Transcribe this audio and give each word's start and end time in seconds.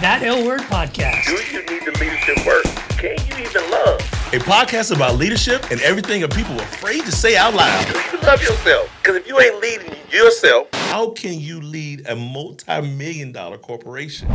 That 0.00 0.22
L 0.22 0.46
Word 0.46 0.60
Podcast. 0.62 1.26
Do 1.26 1.32
you 1.52 1.60
need 1.66 1.84
the 1.84 1.92
leadership 2.00 2.46
work? 2.46 2.64
Can 2.96 3.18
you 3.26 3.44
even 3.44 3.70
love? 3.70 4.00
A 4.32 4.38
podcast 4.38 4.96
about 4.96 5.16
leadership 5.16 5.70
and 5.70 5.78
everything 5.82 6.22
that 6.22 6.32
people 6.34 6.54
are 6.54 6.62
afraid 6.62 7.04
to 7.04 7.12
say 7.12 7.36
out 7.36 7.52
loud. 7.52 7.86
Do 7.86 7.98
you 7.98 8.22
love 8.22 8.40
yourself? 8.40 8.90
Because 9.02 9.16
if 9.16 9.28
you 9.28 9.38
ain't 9.38 9.60
leading 9.60 9.94
yourself, 10.10 10.68
How 10.72 11.10
can 11.10 11.38
you 11.38 11.60
lead 11.60 12.06
a 12.08 12.16
multi-million 12.16 13.32
dollar 13.32 13.58
corporation? 13.58 14.30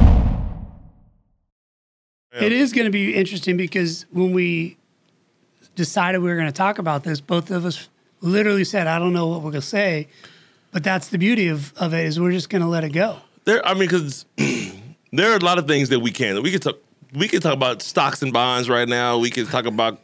It 2.32 2.52
is 2.52 2.72
going 2.72 2.86
to 2.86 2.92
be 2.92 3.16
interesting 3.16 3.58
because 3.58 4.06
when 4.12 4.34
we 4.34 4.78
decided 5.76 6.20
we 6.20 6.30
were 6.30 6.36
going 6.36 6.46
to 6.46 6.52
talk 6.52 6.78
about 6.78 7.04
this, 7.04 7.20
both 7.22 7.50
of 7.50 7.66
us 7.66 7.90
literally 8.22 8.66
said, 8.66 8.86
I 8.86 9.00
don't 9.00 9.14
know 9.14 9.26
what 9.26 9.38
we're 9.38 9.50
going 9.52 9.62
to 9.62 9.68
say. 9.68 10.10
But 10.72 10.84
that's 10.84 11.08
the 11.08 11.18
beauty 11.18 11.48
of, 11.48 11.74
of 11.76 11.96
it 11.96 12.06
is 12.06 12.20
we're 12.20 12.34
just 12.34 12.52
going 12.52 12.62
to 12.62 12.68
let 12.68 12.84
it 12.84 12.90
go. 12.92 13.18
There, 13.46 13.66
I 13.66 13.74
mean, 13.74 13.82
because 13.88 14.26
there 15.18 15.32
are 15.32 15.38
a 15.38 15.40
lot 15.44 15.58
of 15.58 15.68
things 15.68 15.90
that 15.90 16.00
we 16.00 16.12
can. 16.12 16.42
We 16.42 16.52
can 16.52 16.60
talk. 16.60 16.78
We 17.14 17.28
can 17.28 17.40
talk 17.40 17.54
about 17.54 17.82
stocks 17.82 18.22
and 18.22 18.34
bonds 18.34 18.68
right 18.68 18.88
now. 18.88 19.18
We 19.18 19.30
can 19.30 19.46
talk 19.46 19.66
about 19.66 20.00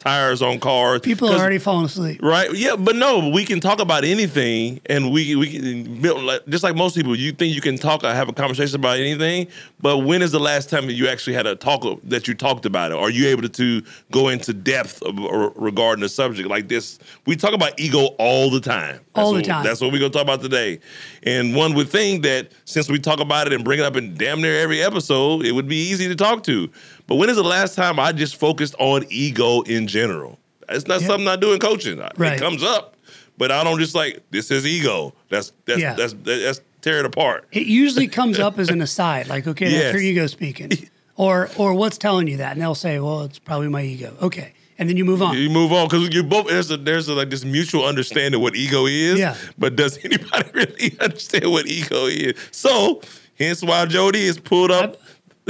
tires 0.00 0.40
on 0.42 0.58
cars. 0.58 1.00
People 1.02 1.28
are 1.28 1.38
already 1.38 1.58
falling 1.58 1.84
asleep. 1.84 2.20
Right. 2.22 2.52
Yeah, 2.54 2.74
but 2.76 2.96
no, 2.96 3.28
we 3.28 3.44
can 3.44 3.60
talk 3.60 3.80
about 3.80 4.02
anything, 4.02 4.80
and 4.86 5.12
we 5.12 5.36
we 5.36 5.50
can 5.52 6.00
build 6.00 6.22
like, 6.24 6.46
just 6.48 6.64
like 6.64 6.74
most 6.74 6.96
people. 6.96 7.14
You 7.14 7.32
think 7.32 7.54
you 7.54 7.60
can 7.60 7.76
talk 7.76 8.02
or 8.02 8.12
have 8.12 8.28
a 8.28 8.32
conversation 8.32 8.76
about 8.76 8.96
anything, 8.96 9.46
but 9.80 9.98
when 9.98 10.22
is 10.22 10.32
the 10.32 10.40
last 10.40 10.70
time 10.70 10.86
that 10.86 10.94
you 10.94 11.06
actually 11.06 11.34
had 11.34 11.46
a 11.46 11.54
talk 11.54 11.84
of- 11.84 12.00
that 12.08 12.26
you 12.26 12.34
talked 12.34 12.64
about 12.66 12.90
it? 12.92 12.98
Are 12.98 13.10
you 13.10 13.28
able 13.28 13.48
to 13.48 13.82
go 14.10 14.28
into 14.28 14.52
depth 14.54 15.02
of, 15.02 15.18
uh, 15.18 15.22
or 15.22 15.52
regarding 15.54 16.02
a 16.04 16.08
subject 16.08 16.48
like 16.48 16.68
this? 16.68 16.98
We 17.26 17.36
talk 17.36 17.52
about 17.52 17.78
ego 17.78 18.06
all 18.18 18.50
the 18.50 18.60
time. 18.60 19.00
That's 19.14 19.24
All 19.26 19.32
the 19.32 19.38
what- 19.40 19.44
time. 19.44 19.64
That's 19.64 19.80
what 19.80 19.92
we're 19.92 19.98
gonna 19.98 20.10
talk 20.10 20.22
about 20.22 20.40
today. 20.40 20.80
And 21.22 21.54
one 21.54 21.74
would 21.74 21.90
think 21.90 22.22
that 22.22 22.48
since 22.64 22.88
we 22.88 22.98
talk 22.98 23.20
about 23.20 23.46
it 23.46 23.52
and 23.52 23.62
bring 23.64 23.78
it 23.78 23.84
up 23.84 23.96
in 23.96 24.14
damn 24.14 24.40
near 24.40 24.58
every 24.60 24.82
episode, 24.82 25.44
it 25.44 25.52
would 25.52 25.68
be 25.68 25.76
easy 25.90 26.08
to 26.08 26.14
talk 26.16 26.42
to. 26.44 26.70
But 27.10 27.16
when 27.16 27.28
is 27.28 27.34
the 27.34 27.42
last 27.42 27.74
time 27.74 27.98
I 27.98 28.12
just 28.12 28.36
focused 28.36 28.76
on 28.78 29.04
ego 29.10 29.62
in 29.62 29.88
general? 29.88 30.38
It's 30.68 30.86
not 30.86 31.00
Yeah. 31.00 31.08
something 31.08 31.26
I 31.26 31.34
do 31.34 31.52
in 31.52 31.58
coaching. 31.58 31.98
Right. 32.16 32.34
It 32.34 32.38
comes 32.40 32.62
up, 32.62 32.94
but 33.36 33.50
I 33.50 33.64
don't 33.64 33.80
just 33.80 33.96
like 33.96 34.22
this 34.30 34.48
is 34.52 34.64
ego. 34.64 35.12
That's 35.28 35.50
that's 35.66 35.80
Yeah. 35.80 35.94
that's 35.94 36.14
that's 36.22 36.60
tear 36.82 37.00
it 37.00 37.06
apart. 37.06 37.48
It 37.50 37.66
usually 37.66 38.06
comes 38.06 38.38
up 38.38 38.60
as 38.60 38.68
an 38.68 38.80
aside, 38.80 39.26
like, 39.26 39.44
okay, 39.48 39.64
that's 39.64 39.74
Yes. 39.86 39.92
your 39.92 40.02
ego 40.02 40.26
speaking. 40.28 40.70
Or 41.16 41.50
or 41.58 41.74
what's 41.74 41.98
telling 41.98 42.28
you 42.28 42.38
that? 42.38 42.52
And 42.52 42.62
they'll 42.62 42.74
say, 42.74 42.98
well, 42.98 43.24
it's 43.24 43.38
probably 43.38 43.68
my 43.68 43.82
ego. 43.82 44.16
Okay. 44.22 44.54
And 44.78 44.88
then 44.88 44.96
you 44.96 45.04
move 45.04 45.20
on. 45.20 45.36
You 45.36 45.50
move 45.50 45.70
on 45.70 45.86
because 45.86 46.14
you 46.14 46.22
both 46.22 46.46
there's 46.46 46.70
a 46.70 46.78
there's 46.78 47.08
a, 47.08 47.14
like 47.14 47.28
this 47.28 47.44
mutual 47.44 47.84
understanding 47.84 48.36
of 48.36 48.40
what 48.40 48.56
ego 48.56 48.86
is. 48.86 49.18
Yeah. 49.18 49.34
But 49.58 49.76
does 49.76 49.98
anybody 50.04 50.48
really 50.54 50.96
understand 50.98 51.50
what 51.50 51.66
ego 51.66 52.06
is? 52.06 52.36
So 52.52 53.02
hence 53.38 53.62
why 53.62 53.84
Jody 53.84 54.20
is 54.22 54.38
pulled 54.38 54.70
up. 54.70 54.98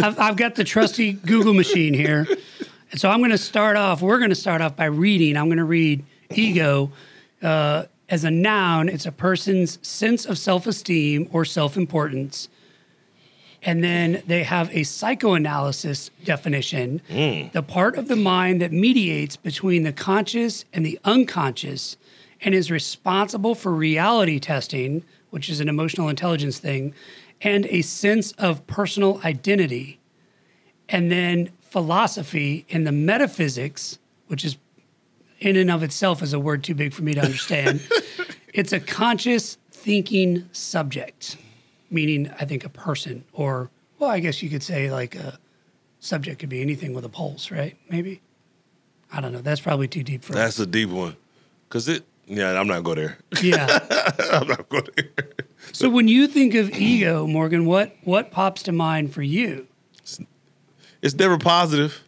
I've, 0.02 0.18
I've 0.18 0.36
got 0.36 0.54
the 0.54 0.64
trusty 0.64 1.12
Google 1.12 1.54
machine 1.54 1.94
here. 1.94 2.26
And 2.90 3.00
so 3.00 3.08
I'm 3.08 3.20
going 3.20 3.30
to 3.30 3.38
start 3.38 3.76
off, 3.76 4.02
we're 4.02 4.18
going 4.18 4.30
to 4.30 4.36
start 4.36 4.60
off 4.60 4.76
by 4.76 4.86
reading. 4.86 5.36
I'm 5.36 5.46
going 5.46 5.58
to 5.58 5.64
read 5.64 6.04
ego 6.30 6.90
uh, 7.42 7.84
as 8.08 8.24
a 8.24 8.30
noun. 8.30 8.88
It's 8.88 9.06
a 9.06 9.12
person's 9.12 9.78
sense 9.86 10.26
of 10.26 10.38
self 10.38 10.66
esteem 10.66 11.28
or 11.32 11.44
self 11.44 11.76
importance. 11.76 12.48
And 13.62 13.84
then 13.84 14.22
they 14.26 14.42
have 14.42 14.74
a 14.74 14.84
psychoanalysis 14.84 16.10
definition 16.24 17.02
the 17.52 17.62
part 17.62 17.96
of 17.96 18.08
the 18.08 18.16
mind 18.16 18.62
that 18.62 18.72
mediates 18.72 19.36
between 19.36 19.82
the 19.82 19.92
conscious 19.92 20.64
and 20.72 20.84
the 20.84 20.98
unconscious 21.04 21.98
and 22.40 22.54
is 22.54 22.70
responsible 22.70 23.54
for 23.54 23.70
reality 23.72 24.40
testing, 24.40 25.04
which 25.28 25.50
is 25.50 25.60
an 25.60 25.68
emotional 25.68 26.08
intelligence 26.08 26.58
thing, 26.58 26.94
and 27.42 27.66
a 27.66 27.82
sense 27.82 28.32
of 28.32 28.66
personal 28.66 29.20
identity. 29.24 29.98
And 30.88 31.10
then 31.10 31.50
philosophy 31.60 32.66
and 32.70 32.86
the 32.86 32.92
metaphysics, 32.92 33.98
which 34.26 34.44
is 34.44 34.56
in 35.38 35.56
and 35.56 35.70
of 35.70 35.82
itself 35.82 36.22
is 36.22 36.32
a 36.32 36.40
word 36.40 36.62
too 36.62 36.74
big 36.74 36.92
for 36.92 37.02
me 37.02 37.14
to 37.14 37.20
understand. 37.20 37.80
it's 38.52 38.72
a 38.72 38.80
conscious 38.80 39.56
thinking 39.70 40.48
subject, 40.52 41.36
meaning 41.90 42.30
I 42.38 42.44
think 42.44 42.64
a 42.64 42.68
person, 42.68 43.24
or 43.32 43.70
well, 43.98 44.10
I 44.10 44.20
guess 44.20 44.42
you 44.42 44.50
could 44.50 44.62
say 44.62 44.90
like 44.90 45.14
a 45.14 45.38
subject 46.00 46.40
could 46.40 46.48
be 46.48 46.60
anything 46.60 46.92
with 46.92 47.04
a 47.04 47.08
pulse, 47.08 47.50
right? 47.50 47.76
Maybe. 47.88 48.20
I 49.12 49.20
don't 49.20 49.32
know. 49.32 49.40
That's 49.40 49.60
probably 49.60 49.88
too 49.88 50.02
deep 50.02 50.22
for 50.22 50.34
That's 50.34 50.58
a 50.58 50.66
deep 50.66 50.90
one, 50.90 51.16
cause 51.68 51.88
it. 51.88 52.04
Yeah, 52.30 52.52
I'm 52.52 52.68
not 52.68 52.84
go 52.84 52.94
there. 52.94 53.18
Yeah. 53.42 53.80
I'm 54.32 54.46
not 54.46 54.68
go 54.68 54.80
there. 54.96 55.10
So 55.72 55.90
when 55.90 56.06
you 56.06 56.28
think 56.28 56.54
of 56.54 56.70
ego, 56.70 57.26
Morgon, 57.26 57.64
what 57.64 57.96
what 58.04 58.30
pops 58.30 58.62
to 58.64 58.72
mind 58.72 59.12
for 59.12 59.22
you? 59.22 59.66
it's 61.02 61.14
never 61.14 61.38
positive. 61.38 62.02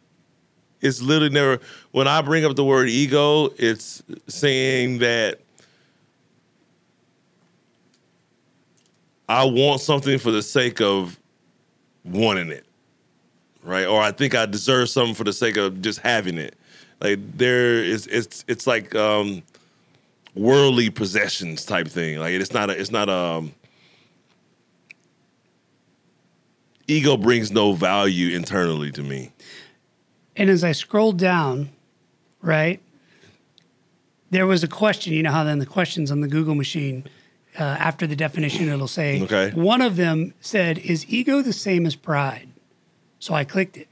It's 0.81 1.03
literally 1.03 1.35
never. 1.35 1.59
When 1.91 2.07
I 2.07 2.23
bring 2.23 2.45
up 2.45 2.55
the 2.55 2.65
word 2.65 2.89
ego, 2.89 3.51
it's 3.59 4.03
saying 4.29 4.99
that 4.99 5.41
I 9.29 9.45
want 9.45 9.81
something 9.81 10.19
for 10.19 10.31
the 10.31 10.43
sake 10.43 10.81
of 10.81 11.19
wanting 12.05 12.51
it, 12.51 12.67
right? 13.65 13.87
Or 13.87 14.01
I 14.01 14.13
think 14.13 14.35
I 14.37 14.47
deserve 14.47 14.89
something 14.89 15.15
for 15.15 15.25
the 15.25 15.33
sake 15.33 15.57
of 15.57 15.83
just 15.83 16.01
having 16.01 16.39
it. 16.39 16.55
Like 17.01 17.19
there 17.37 17.83
is, 17.83 18.07
it's 18.07 18.45
it's 18.47 18.67
like 18.67 18.95
um, 18.95 19.43
worldly 20.35 20.91
possessions 20.91 21.65
type 21.65 21.89
thing. 21.89 22.19
Like 22.19 22.33
it's 22.33 22.53
not 22.53 22.71
a, 22.71 22.79
it's 22.79 22.91
not 22.91 23.09
um. 23.09 23.53
Ego 26.89 27.17
brings 27.17 27.51
no 27.51 27.73
value 27.73 28.35
internally 28.37 28.91
to 28.91 29.03
me. 29.03 29.33
And 30.37 30.51
as 30.51 30.65
I 30.65 30.73
scrolled 30.73 31.17
down, 31.17 31.71
right, 32.41 32.81
there 34.31 34.47
was 34.47 34.65
a 34.65 34.69
question. 34.69 35.13
You 35.13 35.23
know 35.23 35.31
how 35.31 35.45
then 35.45 35.59
the 35.59 35.67
questions 35.67 36.11
on 36.11 36.21
the 36.21 36.29
Google 36.29 36.55
machine, 36.55 37.05
uh, 37.59 37.63
after 37.63 38.07
the 38.07 38.17
definition, 38.17 38.69
it'll 38.69 38.89
say, 38.89 39.23
Okay. 39.23 39.51
one 39.53 39.81
of 39.81 39.97
them 39.97 40.35
said, 40.41 40.79
Is 40.79 41.07
ego 41.09 41.41
the 41.41 41.53
same 41.53 41.87
as 41.87 41.95
pride? 41.95 42.49
So 43.21 43.33
I 43.33 43.45
clicked 43.45 43.77
it. 43.77 43.89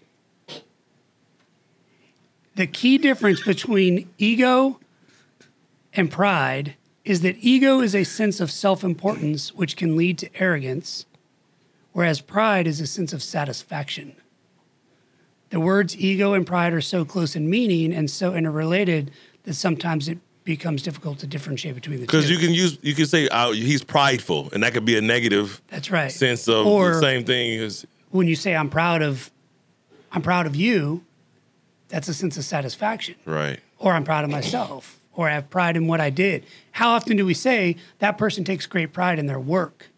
The 2.56 2.66
key 2.66 2.98
difference 2.98 3.42
between 3.42 4.10
ego 4.18 4.80
and 5.94 6.10
pride 6.10 6.74
is 7.04 7.22
that 7.22 7.36
ego 7.40 7.80
is 7.80 7.94
a 7.94 8.04
sense 8.04 8.40
of 8.40 8.50
self 8.50 8.84
importance, 8.84 9.52
which 9.54 9.76
can 9.76 9.96
lead 9.96 10.18
to 10.18 10.30
arrogance, 10.40 11.06
whereas 11.92 12.20
pride 12.20 12.66
is 12.66 12.80
a 12.80 12.86
sense 12.86 13.12
of 13.12 13.22
satisfaction. 13.22 14.14
The 15.50 15.58
words 15.60 15.96
ego 15.96 16.32
and 16.34 16.46
pride 16.46 16.72
are 16.72 16.80
so 16.80 17.04
close 17.04 17.34
in 17.34 17.50
meaning 17.50 17.92
and 17.92 18.08
so 18.08 18.34
interrelated 18.34 19.10
that 19.44 19.54
sometimes 19.54 20.08
it 20.08 20.18
becomes 20.44 20.82
difficult 20.82 21.18
to 21.20 21.26
differentiate 21.26 21.74
between 21.74 21.96
the 22.00 22.06
two. 22.06 22.06
Because 22.06 22.30
you 22.30 22.38
can 22.38 22.52
use 22.54 22.78
you 22.82 22.94
can 22.94 23.06
say 23.06 23.28
uh, 23.28 23.50
he's 23.50 23.82
prideful, 23.82 24.48
and 24.52 24.62
that 24.62 24.72
could 24.74 24.84
be 24.84 24.96
a 24.96 25.00
negative 25.00 25.60
That's 25.68 25.90
right. 25.90 26.12
sense 26.12 26.46
of 26.48 26.66
Or- 26.66 26.94
the 26.94 27.00
same 27.00 27.24
thing 27.24 27.58
as 27.60 27.84
when 28.10 28.26
you 28.28 28.36
say 28.36 28.54
I'm 28.54 28.70
proud 28.70 29.02
of 29.02 29.30
I'm 30.12 30.22
proud 30.22 30.46
of 30.46 30.54
you, 30.54 31.04
that's 31.88 32.08
a 32.08 32.14
sense 32.14 32.36
of 32.36 32.44
satisfaction. 32.44 33.14
right. 33.24 33.58
Or 33.78 33.94
I'm 33.94 34.04
proud 34.04 34.24
of 34.24 34.30
myself, 34.30 34.99
or 35.14 35.28
I 35.28 35.34
have 35.34 35.50
pride 35.50 35.76
in 35.76 35.86
what 35.86 36.00
I 36.00 36.10
did. 36.10 36.44
How 36.72 36.90
often 36.90 37.16
do 37.16 37.26
we 37.26 37.34
say 37.34 37.76
that 37.98 38.18
person 38.18 38.44
takes 38.44 38.66
great 38.66 38.92
pride 38.92 39.18
in 39.18 39.26
their 39.26 39.40
work? 39.40 39.90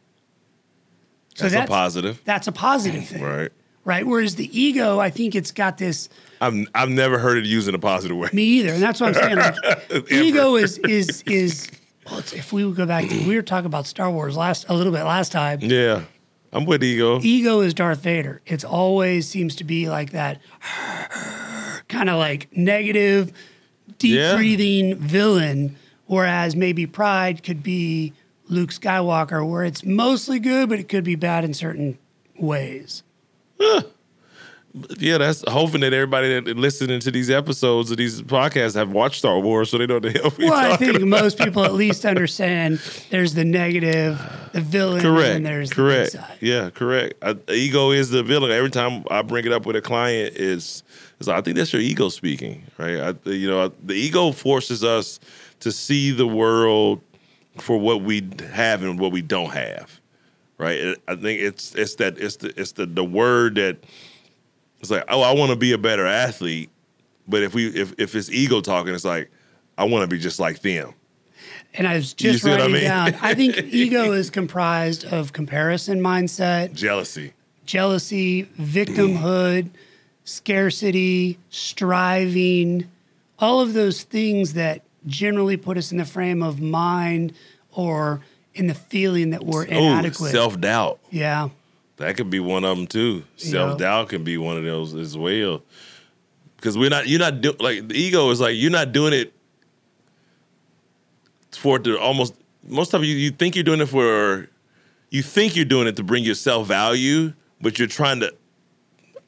So 1.35 1.49
That's, 1.49 1.69
a 1.69 1.69
positive, 1.69 2.21
That's 2.25 2.47
a 2.47 2.53
positive 2.53 3.07
thing. 3.07 3.23
right? 3.23 3.51
Right. 3.85 4.07
Whereas 4.07 4.37
the 4.37 4.59
ego, 4.59 5.01
I 5.01 5.11
think 5.11 5.35
it's 5.35 5.51
got 5.51 5.79
this 5.79 6.09
I've 6.43 6.67
I've 6.75 6.89
never 6.89 7.19
heard 7.19 7.39
it 7.39 7.45
used 7.45 7.69
in 7.69 7.75
a 7.75 7.79
positive 7.79 8.17
way. 8.17 8.29
Me 8.33 8.43
either, 8.43 8.73
and 8.73 8.83
that's 8.83 9.01
what 9.01 9.09
I'm 9.09 9.15
saying. 9.15 9.37
Like, 9.37 10.11
ego 10.11 10.57
is 10.57 10.79
is 10.79 11.23
is. 11.23 11.71
Well, 12.11 12.19
if 12.19 12.53
we 12.53 12.65
would 12.65 12.77
go 12.77 12.85
back 12.85 13.09
to 13.09 13.29
we 13.29 13.37
were 13.37 13.43
talking 13.43 13.67
about 13.67 13.87
Star 13.87 14.11
Wars 14.11 14.37
last 14.37 14.67
a 14.69 14.75
little 14.75 14.93
bit 14.93 15.05
last 15.05 15.31
time. 15.31 15.61
Yeah, 15.63 16.03
I'm 16.53 16.65
with 16.65 16.83
ego. 16.83 17.21
Ego 17.23 17.61
is 17.61 17.75
Darth 17.75 18.01
Vader. 18.01 18.43
It's 18.45 18.65
always 18.65 19.29
seems 19.29 19.55
to 19.57 19.65
be 19.65 19.89
like 19.89 20.11
that, 20.11 20.41
kind 21.89 22.11
of 22.11 22.19
like 22.19 22.49
negative, 22.57 23.33
deep 24.03 24.17
Yeah. 24.17 24.35
breathing 24.37 24.97
villain. 24.97 25.77
Whereas 26.07 26.55
maybe 26.55 26.87
pride 26.87 27.43
could 27.43 27.63
be 27.63 28.13
Luke 28.49 28.71
Skywalker, 28.71 29.49
where 29.49 29.65
it's 29.65 29.85
mostly 29.85 30.39
good, 30.39 30.69
but 30.69 30.79
it 30.79 30.89
could 30.89 31.05
be 31.05 31.15
bad 31.15 31.45
in 31.45 31.55
certain 31.55 31.97
ways. 32.39 33.03
Yeah, 34.99 35.19
that's 35.19 35.45
hoping 35.47 35.83
that 35.83 35.93
everybody 35.93 36.41
that 36.41 36.57
listening 36.57 36.99
to 37.01 37.11
these 37.11 37.29
episodes 37.29 37.91
of 37.91 37.99
these 37.99 38.23
podcasts 38.23 38.75
have 38.75 38.91
watched 38.91 39.17
Star 39.19 39.39
Wars, 39.39 39.69
so 39.71 39.77
they 39.77 39.87
know 39.87 39.95
what 39.95 40.03
the 40.05 40.13
hell 40.13 40.33
we 40.39 40.47
Well, 40.49 40.73
I 40.73 40.77
think 40.79 41.03
most 41.03 41.37
people 41.39 41.63
at 41.65 41.75
least 41.75 42.07
understand 42.07 42.81
there's 43.11 43.35
the 43.35 43.45
negative, 43.45 44.19
the 44.53 44.63
villain, 44.63 45.03
Correct. 45.03 45.37
and 45.37 45.45
there's 45.45 45.71
correct. 45.71 46.13
the. 46.13 46.25
Yeah, 46.41 46.71
correct. 46.71 47.15
I, 47.23 47.37
ego 47.53 47.91
is 47.91 48.09
the 48.09 48.23
villain. 48.23 48.51
Every 48.51 48.71
time 48.71 49.05
I 49.11 49.21
bring 49.21 49.45
it 49.45 49.53
up 49.53 49.67
with 49.67 49.77
a 49.77 49.83
client, 49.83 50.37
is 50.37 50.83
I 51.29 51.41
think 51.41 51.57
that's 51.57 51.73
your 51.73 51.83
ego 51.83 52.09
speaking, 52.09 52.65
right? 52.79 52.99
I, 53.01 53.29
you 53.31 53.49
know, 53.49 53.69
the 53.85 53.95
ego 53.95 54.33
forces 54.33 54.83
us 54.85 55.21
to 55.61 55.71
see 55.73 56.11
the 56.11 56.27
world 56.27 57.01
for 57.59 57.77
what 57.79 58.03
we 58.03 58.29
have 58.53 58.83
and 58.83 58.99
what 58.99 59.13
we 59.13 59.23
don't 59.23 59.51
have, 59.51 60.01
right? 60.59 60.97
I 61.09 61.17
think 61.17 61.41
it's 61.41 61.75
it's 61.75 61.97
that 61.97 62.19
it's 62.19 62.37
the 62.37 62.53
it's 62.61 62.73
the 62.73 62.87
the 62.87 63.05
word 63.05 63.57
that 63.57 63.79
it's 64.81 64.91
like, 64.91 65.05
oh, 65.09 65.23
I 65.23 65.33
want 65.33 65.51
to 65.51 65.57
be 65.57 65.73
a 65.73 65.79
better 65.79 66.07
athlete, 66.07 66.71
but 67.29 67.43
if 67.43 67.55
we 67.55 67.69
if 67.69 67.95
if 67.99 68.15
it's 68.15 68.31
ego 68.31 68.61
talking, 68.61 68.95
it's 68.95 69.05
like 69.05 69.31
I 69.79 69.85
want 69.85 70.03
to 70.03 70.07
be 70.09 70.21
just 70.21 70.41
like 70.41 70.61
them. 70.61 70.95
And 71.75 71.87
I 71.89 71.95
was 71.97 72.13
just 72.13 72.45
what 72.45 72.55
I 72.55 72.57
writing 72.59 72.73
mean? 72.75 72.85
down. 72.85 73.15
I 73.23 73.35
think 73.35 73.57
ego 73.65 74.13
is 74.13 74.29
comprised 74.31 75.05
of 75.07 75.33
comparison 75.33 76.01
mindset, 76.01 76.75
Jealousy. 76.75 77.33
jealousy, 77.65 78.45
victimhood, 78.61 79.71
scarcity, 80.25 81.39
striving, 81.51 82.89
all 83.39 83.61
of 83.61 83.73
those 83.75 84.03
things 84.05 84.55
that 84.55 84.83
generally 85.07 85.57
put 85.57 85.77
us 85.77 85.91
in 85.93 85.99
the 85.99 86.05
frame 86.05 86.43
of 86.43 86.61
mind 86.61 87.33
or 87.73 88.21
in 88.55 88.67
the 88.69 88.75
feeling 88.75 89.31
that 89.31 89.45
we're 89.45 89.65
Oh, 89.65 89.67
inadequate. 89.77 90.31
self 90.31 90.61
doubt. 90.61 91.01
yeah. 91.11 91.49
That 91.97 92.17
could 92.17 92.31
be 92.31 92.41
one 92.41 92.65
of 92.65 92.77
them 92.77 92.87
too. 92.87 93.23
Self 93.37 93.79
doubt 93.79 94.09
can 94.09 94.25
be 94.25 94.37
one 94.37 94.57
of 94.57 94.65
those 94.65 94.95
as 94.95 95.17
well. 95.17 95.63
Because 96.57 96.77
we're 96.77 96.91
not, 96.91 97.07
you're 97.09 97.21
not 97.21 97.41
doing 97.41 97.57
like 97.61 97.89
the 97.89 97.95
ego 97.95 98.29
is 98.31 98.41
like 98.41 98.57
you're 98.57 98.71
not 98.71 98.93
doing 98.93 99.13
it 99.13 99.33
for 101.53 101.77
it 101.77 101.85
to 101.85 101.99
almost 101.99 102.35
most 102.67 102.95
of 102.95 103.05
you, 103.05 103.15
you 103.15 103.31
think 103.31 103.55
you're 103.55 103.63
doing 103.65 103.81
it 103.81 103.87
for 103.87 104.49
you 105.11 105.23
think 105.23 105.55
you're 105.55 105.65
doing 105.65 105.87
it 105.87 105.97
to 105.97 106.03
bring 106.03 106.25
yourself 106.25 106.67
value, 106.67 107.33
but 107.61 107.79
you're 107.79 107.89
trying 107.89 108.21
to. 108.21 108.35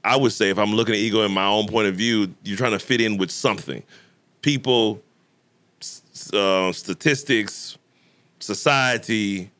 I 0.05 0.17
would 0.17 0.33
say 0.33 0.51
if 0.51 0.59
I'm 0.59 0.75
looking 0.75 0.95
at 0.95 1.01
ego 1.01 1.23
in 1.23 1.33
my 1.33 1.47
own 1.47 1.67
point 1.67 1.89
of 1.89 1.97
view, 1.97 2.35
you're 2.45 2.59
trying 2.59 2.73
to 2.73 2.79
fit 2.79 3.01
in 3.01 3.17
with 3.17 3.31
something, 3.31 3.83
people, 4.43 5.03
uh, 6.33 6.73
statistics, 6.73 7.79
society, 8.39 9.51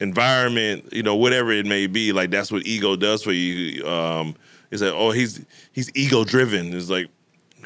environment, 0.00 0.92
you 0.92 1.02
know, 1.02 1.14
whatever 1.14 1.52
it 1.52 1.66
may 1.66 1.86
be, 1.86 2.12
like 2.12 2.30
that's 2.30 2.50
what 2.50 2.66
ego 2.66 2.96
does 2.96 3.22
for 3.22 3.32
you. 3.32 3.86
Um, 3.86 4.34
it's 4.70 4.82
like, 4.82 4.92
oh, 4.92 5.12
he's 5.12 5.44
he's 5.72 5.90
ego 5.94 6.24
driven. 6.24 6.74
It's 6.74 6.90
like 6.90 7.08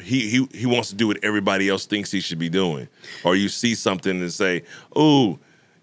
he 0.01 0.29
he 0.29 0.47
he 0.53 0.65
wants 0.65 0.89
to 0.89 0.95
do 0.95 1.07
what 1.07 1.17
everybody 1.23 1.69
else 1.69 1.85
thinks 1.85 2.11
he 2.11 2.21
should 2.21 2.39
be 2.39 2.49
doing. 2.49 2.87
Or 3.23 3.35
you 3.35 3.49
see 3.49 3.73
something 3.73 4.21
and 4.21 4.31
say, 4.31 4.63
oh, 4.95 5.39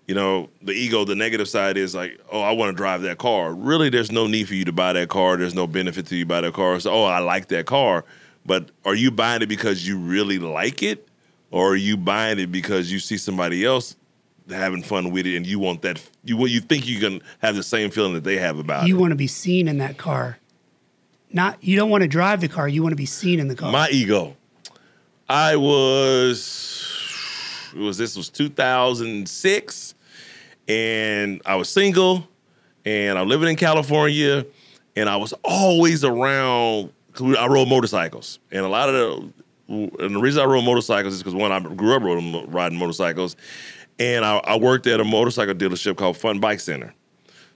you 0.06 0.14
know, 0.14 0.48
the 0.62 0.72
ego, 0.72 1.04
the 1.04 1.16
negative 1.16 1.48
side 1.48 1.76
is 1.76 1.94
like, 1.94 2.20
oh, 2.30 2.40
I 2.40 2.52
want 2.52 2.70
to 2.70 2.76
drive 2.76 3.02
that 3.02 3.18
car. 3.18 3.52
Really, 3.52 3.90
there's 3.90 4.12
no 4.12 4.26
need 4.26 4.48
for 4.48 4.54
you 4.54 4.64
to 4.64 4.72
buy 4.72 4.92
that 4.92 5.08
car. 5.08 5.36
There's 5.36 5.54
no 5.54 5.66
benefit 5.66 6.06
to 6.06 6.16
you 6.16 6.24
buy 6.24 6.42
that 6.42 6.54
car. 6.54 6.78
So, 6.80 6.92
oh, 6.92 7.04
I 7.04 7.18
like 7.18 7.48
that 7.48 7.66
car. 7.66 8.04
But 8.44 8.70
are 8.84 8.94
you 8.94 9.10
buying 9.10 9.42
it 9.42 9.46
because 9.46 9.86
you 9.86 9.98
really 9.98 10.38
like 10.38 10.82
it? 10.82 11.08
Or 11.50 11.72
are 11.72 11.76
you 11.76 11.96
buying 11.96 12.38
it 12.38 12.52
because 12.52 12.92
you 12.92 13.00
see 13.00 13.18
somebody 13.18 13.64
else 13.64 13.96
having 14.48 14.82
fun 14.82 15.10
with 15.10 15.26
it 15.26 15.36
and 15.36 15.44
you 15.44 15.58
want 15.58 15.82
that 15.82 16.00
you 16.22 16.46
you 16.46 16.60
think 16.60 16.86
you 16.86 17.00
can 17.00 17.20
have 17.40 17.56
the 17.56 17.64
same 17.64 17.90
feeling 17.90 18.14
that 18.14 18.22
they 18.22 18.36
have 18.36 18.60
about 18.60 18.86
You 18.86 18.96
it? 18.96 19.00
want 19.00 19.10
to 19.10 19.16
be 19.16 19.26
seen 19.26 19.66
in 19.66 19.78
that 19.78 19.98
car. 19.98 20.38
Not 21.32 21.62
you 21.62 21.76
don't 21.76 21.90
want 21.90 22.02
to 22.02 22.08
drive 22.08 22.40
the 22.40 22.48
car, 22.48 22.68
you 22.68 22.82
want 22.82 22.92
to 22.92 22.96
be 22.96 23.06
seen 23.06 23.40
in 23.40 23.48
the 23.48 23.56
car. 23.56 23.72
My 23.72 23.88
ego. 23.90 24.36
I 25.28 25.56
was 25.56 27.72
it 27.74 27.80
was 27.80 27.98
this 27.98 28.16
was 28.16 28.28
2006 28.28 29.94
and 30.68 31.40
I 31.44 31.56
was 31.56 31.68
single 31.68 32.28
and 32.84 33.18
I'm 33.18 33.28
living 33.28 33.48
in 33.48 33.56
California 33.56 34.46
and 34.94 35.08
I 35.08 35.16
was 35.16 35.34
always 35.44 36.04
around 36.04 36.92
I 37.20 37.46
rode 37.46 37.68
motorcycles 37.68 38.38
and 38.50 38.64
a 38.64 38.68
lot 38.68 38.88
of 38.88 38.94
the 38.94 39.32
and 39.68 40.14
the 40.14 40.20
reason 40.20 40.42
I 40.42 40.44
rode 40.44 40.64
motorcycles 40.64 41.14
is 41.14 41.22
because 41.22 41.34
one 41.34 41.50
I 41.50 41.60
grew 41.60 41.96
up 41.96 42.02
riding, 42.02 42.50
riding 42.50 42.78
motorcycles 42.78 43.36
and 43.98 44.24
I, 44.24 44.36
I 44.38 44.56
worked 44.58 44.86
at 44.86 45.00
a 45.00 45.04
motorcycle 45.04 45.54
dealership 45.54 45.96
called 45.96 46.16
Fun 46.16 46.38
Bike 46.38 46.60
Center. 46.60 46.94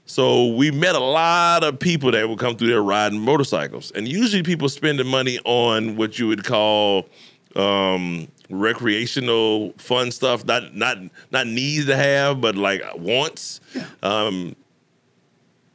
So 0.06 0.48
we 0.54 0.72
met 0.72 0.96
a 0.96 1.00
lot 1.00 1.62
of 1.62 1.78
people 1.78 2.10
that 2.10 2.28
would 2.28 2.38
come 2.38 2.56
through 2.56 2.68
there 2.68 2.82
riding 2.82 3.20
motorcycles, 3.20 3.92
and 3.92 4.08
usually 4.08 4.42
people 4.42 4.68
spending 4.68 5.06
money 5.06 5.38
on 5.44 5.94
what 5.94 6.18
you 6.18 6.26
would 6.26 6.42
call 6.42 7.08
um, 7.54 8.26
recreational 8.50 9.72
fun 9.78 10.10
stuff, 10.10 10.44
not 10.44 10.74
not 10.74 10.98
not 11.30 11.46
needs 11.46 11.86
to 11.86 11.96
have, 11.96 12.40
but 12.40 12.56
like 12.56 12.82
wants. 12.96 13.60
Um, 14.02 14.56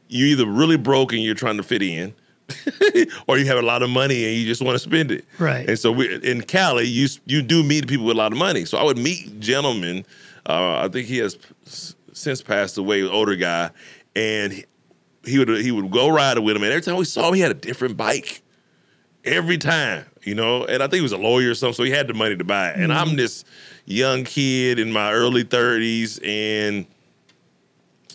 you 0.08 0.26
either 0.26 0.46
really 0.46 0.76
broke 0.76 1.12
and 1.12 1.22
you're 1.22 1.34
trying 1.34 1.56
to 1.56 1.62
fit 1.62 1.82
in, 1.82 2.14
or 3.26 3.38
you 3.38 3.46
have 3.46 3.58
a 3.58 3.62
lot 3.62 3.82
of 3.82 3.90
money 3.90 4.24
and 4.24 4.36
you 4.36 4.46
just 4.46 4.62
want 4.62 4.76
to 4.76 4.78
spend 4.78 5.10
it. 5.10 5.24
Right. 5.38 5.68
And 5.68 5.78
so 5.78 5.90
we, 5.90 6.22
in 6.22 6.42
Cali, 6.42 6.84
you 6.84 7.08
you 7.24 7.42
do 7.42 7.62
meet 7.62 7.88
people 7.88 8.06
with 8.06 8.16
a 8.16 8.18
lot 8.18 8.32
of 8.32 8.38
money. 8.38 8.64
So 8.64 8.78
I 8.78 8.84
would 8.84 8.98
meet 8.98 9.40
gentlemen. 9.40 10.04
Uh, 10.48 10.80
I 10.84 10.88
think 10.88 11.08
he 11.08 11.18
has 11.18 11.38
since 12.12 12.42
passed 12.42 12.78
away, 12.78 13.02
older 13.02 13.36
guy, 13.36 13.70
and 14.14 14.52
he, 14.52 14.64
he 15.24 15.38
would 15.38 15.48
he 15.48 15.72
would 15.72 15.90
go 15.90 16.08
riding 16.08 16.44
with 16.44 16.56
him. 16.56 16.62
And 16.62 16.72
every 16.72 16.82
time 16.82 16.96
we 16.96 17.04
saw 17.04 17.28
him, 17.28 17.34
he 17.34 17.40
had 17.40 17.50
a 17.50 17.54
different 17.54 17.96
bike. 17.96 18.42
Every 19.24 19.58
time, 19.58 20.06
you 20.26 20.34
know, 20.34 20.64
and 20.64 20.82
I 20.82 20.86
think 20.86 20.96
he 20.96 21.02
was 21.02 21.12
a 21.12 21.18
lawyer 21.18 21.50
or 21.50 21.54
something, 21.54 21.74
so 21.74 21.82
he 21.84 21.90
had 21.90 22.08
the 22.08 22.14
money 22.14 22.36
to 22.36 22.44
buy 22.44 22.70
it. 22.70 22.80
And 22.80 22.92
I'm 22.92 23.16
this 23.16 23.44
young 23.84 24.24
kid 24.24 24.78
in 24.78 24.92
my 24.92 25.12
early 25.12 25.44
30s, 25.44 26.20
and 26.26 26.86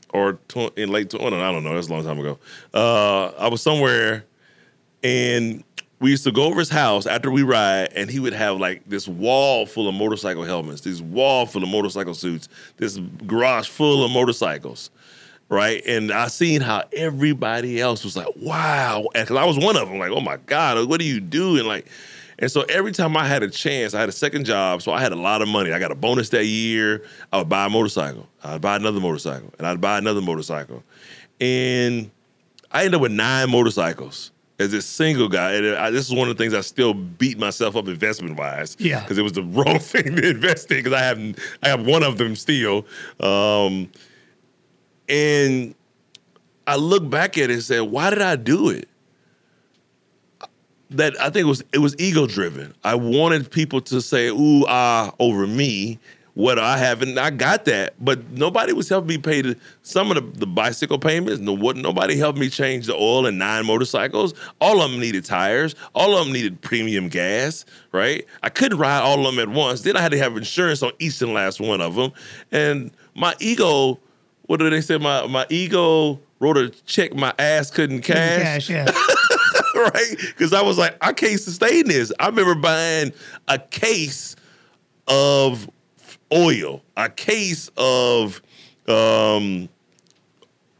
or 0.09 0.33
tw- 0.49 0.77
in 0.77 0.89
late 0.89 1.09
20, 1.09 1.37
I 1.37 1.51
don't 1.51 1.63
know, 1.63 1.73
that's 1.73 1.87
a 1.87 1.93
long 1.93 2.03
time 2.03 2.19
ago. 2.19 2.37
Uh, 2.73 3.27
I 3.37 3.47
was 3.47 3.61
somewhere 3.61 4.25
and 5.03 5.63
we 5.99 6.09
used 6.09 6.23
to 6.23 6.31
go 6.31 6.43
over 6.45 6.59
his 6.59 6.69
house 6.69 7.05
after 7.05 7.29
we 7.29 7.43
ride, 7.43 7.93
and 7.95 8.09
he 8.09 8.19
would 8.19 8.33
have 8.33 8.57
like 8.57 8.81
this 8.89 9.07
wall 9.07 9.65
full 9.67 9.87
of 9.87 9.93
motorcycle 9.93 10.43
helmets, 10.43 10.81
this 10.81 10.99
wall 10.99 11.45
full 11.45 11.63
of 11.63 11.69
motorcycle 11.69 12.15
suits, 12.15 12.49
this 12.77 12.97
garage 13.27 13.69
full 13.69 14.03
of 14.03 14.11
motorcycles, 14.11 14.89
right? 15.51 15.85
And 15.85 16.11
I 16.11 16.27
seen 16.27 16.61
how 16.61 16.85
everybody 16.93 17.79
else 17.79 18.03
was 18.03 18.17
like, 18.17 18.27
"Wow!" 18.37 19.05
Because 19.13 19.37
I 19.37 19.45
was 19.45 19.59
one 19.59 19.75
of 19.77 19.87
them, 19.87 19.99
like, 19.99 20.11
"Oh 20.11 20.21
my 20.21 20.37
god, 20.37 20.87
what 20.87 20.99
do 20.99 21.05
you 21.05 21.19
do?" 21.19 21.57
And 21.57 21.67
like, 21.67 21.87
and 22.39 22.51
so 22.51 22.61
every 22.63 22.93
time 22.93 23.15
I 23.15 23.27
had 23.27 23.43
a 23.43 23.49
chance, 23.49 23.93
I 23.93 23.99
had 23.99 24.09
a 24.09 24.13
second 24.13 24.45
job, 24.45 24.81
so 24.81 24.91
I 24.91 25.01
had 25.01 25.11
a 25.11 25.15
lot 25.15 25.43
of 25.43 25.47
money. 25.47 25.71
I 25.71 25.77
got 25.77 25.91
a 25.91 25.95
bonus 25.95 26.29
that 26.29 26.45
year. 26.45 27.03
I 27.31 27.39
would 27.39 27.49
buy 27.49 27.65
a 27.67 27.69
motorcycle. 27.69 28.27
I'd 28.43 28.61
buy 28.61 28.77
another 28.77 28.99
motorcycle, 28.99 29.53
and 29.59 29.67
I'd 29.67 29.81
buy 29.81 29.97
another 29.99 30.21
motorcycle, 30.21 30.81
and 31.39 32.09
I 32.71 32.79
ended 32.85 32.95
up 32.95 33.01
with 33.01 33.11
nine 33.11 33.49
motorcycles 33.51 34.31
as 34.57 34.71
this 34.71 34.85
single 34.85 35.27
guy. 35.27 35.53
And 35.53 35.75
I, 35.75 35.89
this 35.89 36.07
is 36.07 36.15
one 36.15 36.29
of 36.29 36.37
the 36.37 36.41
things 36.41 36.53
I 36.53 36.61
still 36.61 36.93
beat 36.93 37.37
myself 37.37 37.75
up 37.75 37.87
investment 37.87 38.37
wise. 38.37 38.77
Yeah. 38.79 39.01
because 39.01 39.17
it 39.17 39.23
was 39.23 39.33
the 39.33 39.43
wrong 39.43 39.79
thing 39.79 40.15
to 40.15 40.29
invest 40.29 40.71
in. 40.71 40.77
Because 40.77 40.93
I 40.93 41.01
have 41.01 41.19
I 41.61 41.67
have 41.67 41.85
one 41.85 42.03
of 42.03 42.17
them 42.17 42.35
still, 42.35 42.85
um, 43.19 43.89
and 45.11 45.75
I 46.65 46.77
look 46.77 47.07
back 47.09 47.37
at 47.37 47.49
it 47.49 47.53
and 47.53 47.63
say, 47.63 47.81
why 47.81 48.09
did 48.09 48.21
I 48.21 48.37
do 48.37 48.69
it? 48.69 48.87
That 50.91 51.19
I 51.19 51.25
think 51.29 51.45
it 51.45 51.49
was 51.49 51.63
it 51.71 51.77
was 51.77 51.95
ego 51.99 52.27
driven. 52.27 52.73
I 52.83 52.95
wanted 52.95 53.51
people 53.51 53.81
to 53.81 54.01
say 54.01 54.27
ooh 54.27 54.65
ah 54.67 55.13
over 55.19 55.45
me. 55.45 55.99
What 56.33 56.57
I 56.57 56.77
have, 56.77 57.01
and 57.01 57.19
I 57.19 57.29
got 57.29 57.65
that, 57.65 57.93
but 57.99 58.31
nobody 58.31 58.71
was 58.71 58.87
helping 58.87 59.09
me 59.09 59.17
pay 59.17 59.41
the, 59.41 59.57
some 59.81 60.11
of 60.11 60.15
the, 60.15 60.39
the 60.39 60.47
bicycle 60.47 60.97
payments. 60.97 61.41
No, 61.41 61.51
what 61.51 61.75
nobody 61.75 62.15
helped 62.15 62.39
me 62.39 62.49
change 62.49 62.85
the 62.85 62.95
oil 62.95 63.25
in 63.25 63.37
nine 63.37 63.65
motorcycles. 63.65 64.33
All 64.61 64.81
of 64.81 64.91
them 64.91 65.01
needed 65.01 65.25
tires. 65.25 65.75
All 65.93 66.17
of 66.17 66.23
them 66.23 66.33
needed 66.33 66.61
premium 66.61 67.09
gas. 67.09 67.65
Right? 67.91 68.25
I 68.41 68.47
couldn't 68.47 68.77
ride 68.77 69.01
all 69.01 69.27
of 69.27 69.35
them 69.35 69.39
at 69.45 69.53
once. 69.53 69.81
Then 69.81 69.97
I 69.97 70.01
had 70.01 70.13
to 70.13 70.17
have 70.19 70.37
insurance 70.37 70.81
on 70.81 70.93
each 70.99 71.21
and 71.21 71.33
last 71.33 71.59
one 71.59 71.81
of 71.81 71.95
them. 71.95 72.13
And 72.49 72.91
my 73.13 73.35
ego, 73.41 73.99
what 74.51 74.59
do 74.59 74.69
they 74.69 74.81
say? 74.81 74.97
My 74.97 75.25
my 75.27 75.45
ego 75.49 76.19
wrote 76.41 76.57
a 76.57 76.69
check 76.85 77.13
my 77.15 77.33
ass 77.39 77.71
couldn't 77.71 78.01
Cash, 78.01 78.69
yeah. 78.69 78.83
right? 79.75 80.15
Because 80.17 80.51
I 80.51 80.61
was 80.61 80.77
like, 80.77 80.97
I 80.99 81.13
can't 81.13 81.39
sustain 81.39 81.87
this. 81.87 82.11
I 82.19 82.25
remember 82.25 82.55
buying 82.55 83.13
a 83.47 83.57
case 83.57 84.35
of 85.07 85.69
oil, 86.33 86.83
a 86.97 87.07
case 87.07 87.71
of 87.77 88.41
um, 88.89 89.69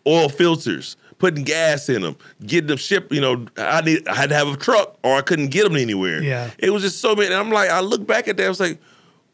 oil 0.06 0.28
filters, 0.28 0.98
putting 1.18 1.46
gas 1.46 1.88
in 1.88 2.01
them, 2.01 2.18
getting 2.46 2.68
them 2.68 2.78
shipped. 2.78 3.13
You 3.13 3.22
know, 3.22 3.46
I 3.56 3.80
need, 3.80 4.06
I 4.06 4.16
had 4.16 4.32
to 4.32 4.36
have 4.36 4.50
a 4.50 4.58
truck, 4.58 4.98
or 5.01 5.16
I 5.16 5.22
couldn't 5.22 5.48
get 5.48 5.63
them 5.63 5.78
anywhere. 5.78 6.22
Yeah. 6.22 6.51
it 6.58 6.72
was 6.72 6.84
just 6.84 7.00
so 7.00 7.16
many. 7.16 7.28
And 7.28 7.36
I'm 7.36 7.51
like, 7.51 7.70
I 7.70 7.80
look 7.80 8.06
back 8.06 8.28
at 8.28 8.36
that, 8.36 8.46
I 8.46 8.50
was 8.50 8.60
like, 8.60 8.80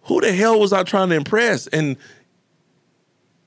who 0.04 0.22
the 0.22 0.32
hell 0.32 0.60
was 0.60 0.74
I 0.74 0.84
trying 0.84 1.10
to 1.10 1.16
impress? 1.16 1.66
And 1.68 1.98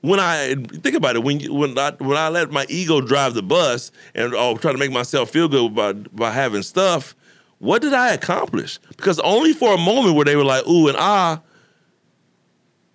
when 0.01 0.19
I 0.19 0.55
think 0.55 0.95
about 0.95 1.15
it, 1.15 1.23
when 1.23 1.39
when 1.53 1.77
I 1.77 1.91
when 1.99 2.17
I 2.17 2.29
let 2.29 2.51
my 2.51 2.65
ego 2.69 3.01
drive 3.01 3.33
the 3.33 3.43
bus 3.43 3.91
and 4.15 4.33
oh, 4.33 4.57
trying 4.57 4.73
to 4.73 4.79
make 4.79 4.91
myself 4.91 5.29
feel 5.29 5.47
good 5.47 5.75
by 5.75 5.93
by 5.93 6.31
having 6.31 6.63
stuff, 6.63 7.15
what 7.59 7.81
did 7.81 7.93
I 7.93 8.13
accomplish? 8.13 8.79
Because 8.89 9.19
only 9.19 9.53
for 9.53 9.73
a 9.73 9.77
moment 9.77 10.15
where 10.15 10.25
they 10.25 10.35
were 10.35 10.43
like 10.43 10.67
ooh 10.67 10.87
and 10.87 10.97
ah, 10.97 11.41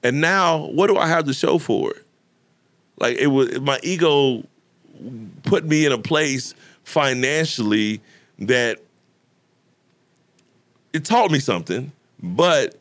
and 0.02 0.20
now 0.20 0.66
what 0.66 0.88
do 0.88 0.96
I 0.96 1.06
have 1.06 1.25
to 1.26 1.34
show 1.34 1.58
for 1.58 1.92
it? 1.92 2.04
Like 2.98 3.16
it 3.18 3.28
was 3.28 3.60
my 3.60 3.78
ego 3.82 4.44
put 5.44 5.64
me 5.64 5.86
in 5.86 5.92
a 5.92 5.98
place 5.98 6.54
financially 6.82 8.00
that 8.38 8.80
it 10.92 11.04
taught 11.04 11.30
me 11.30 11.38
something, 11.38 11.92
but 12.22 12.76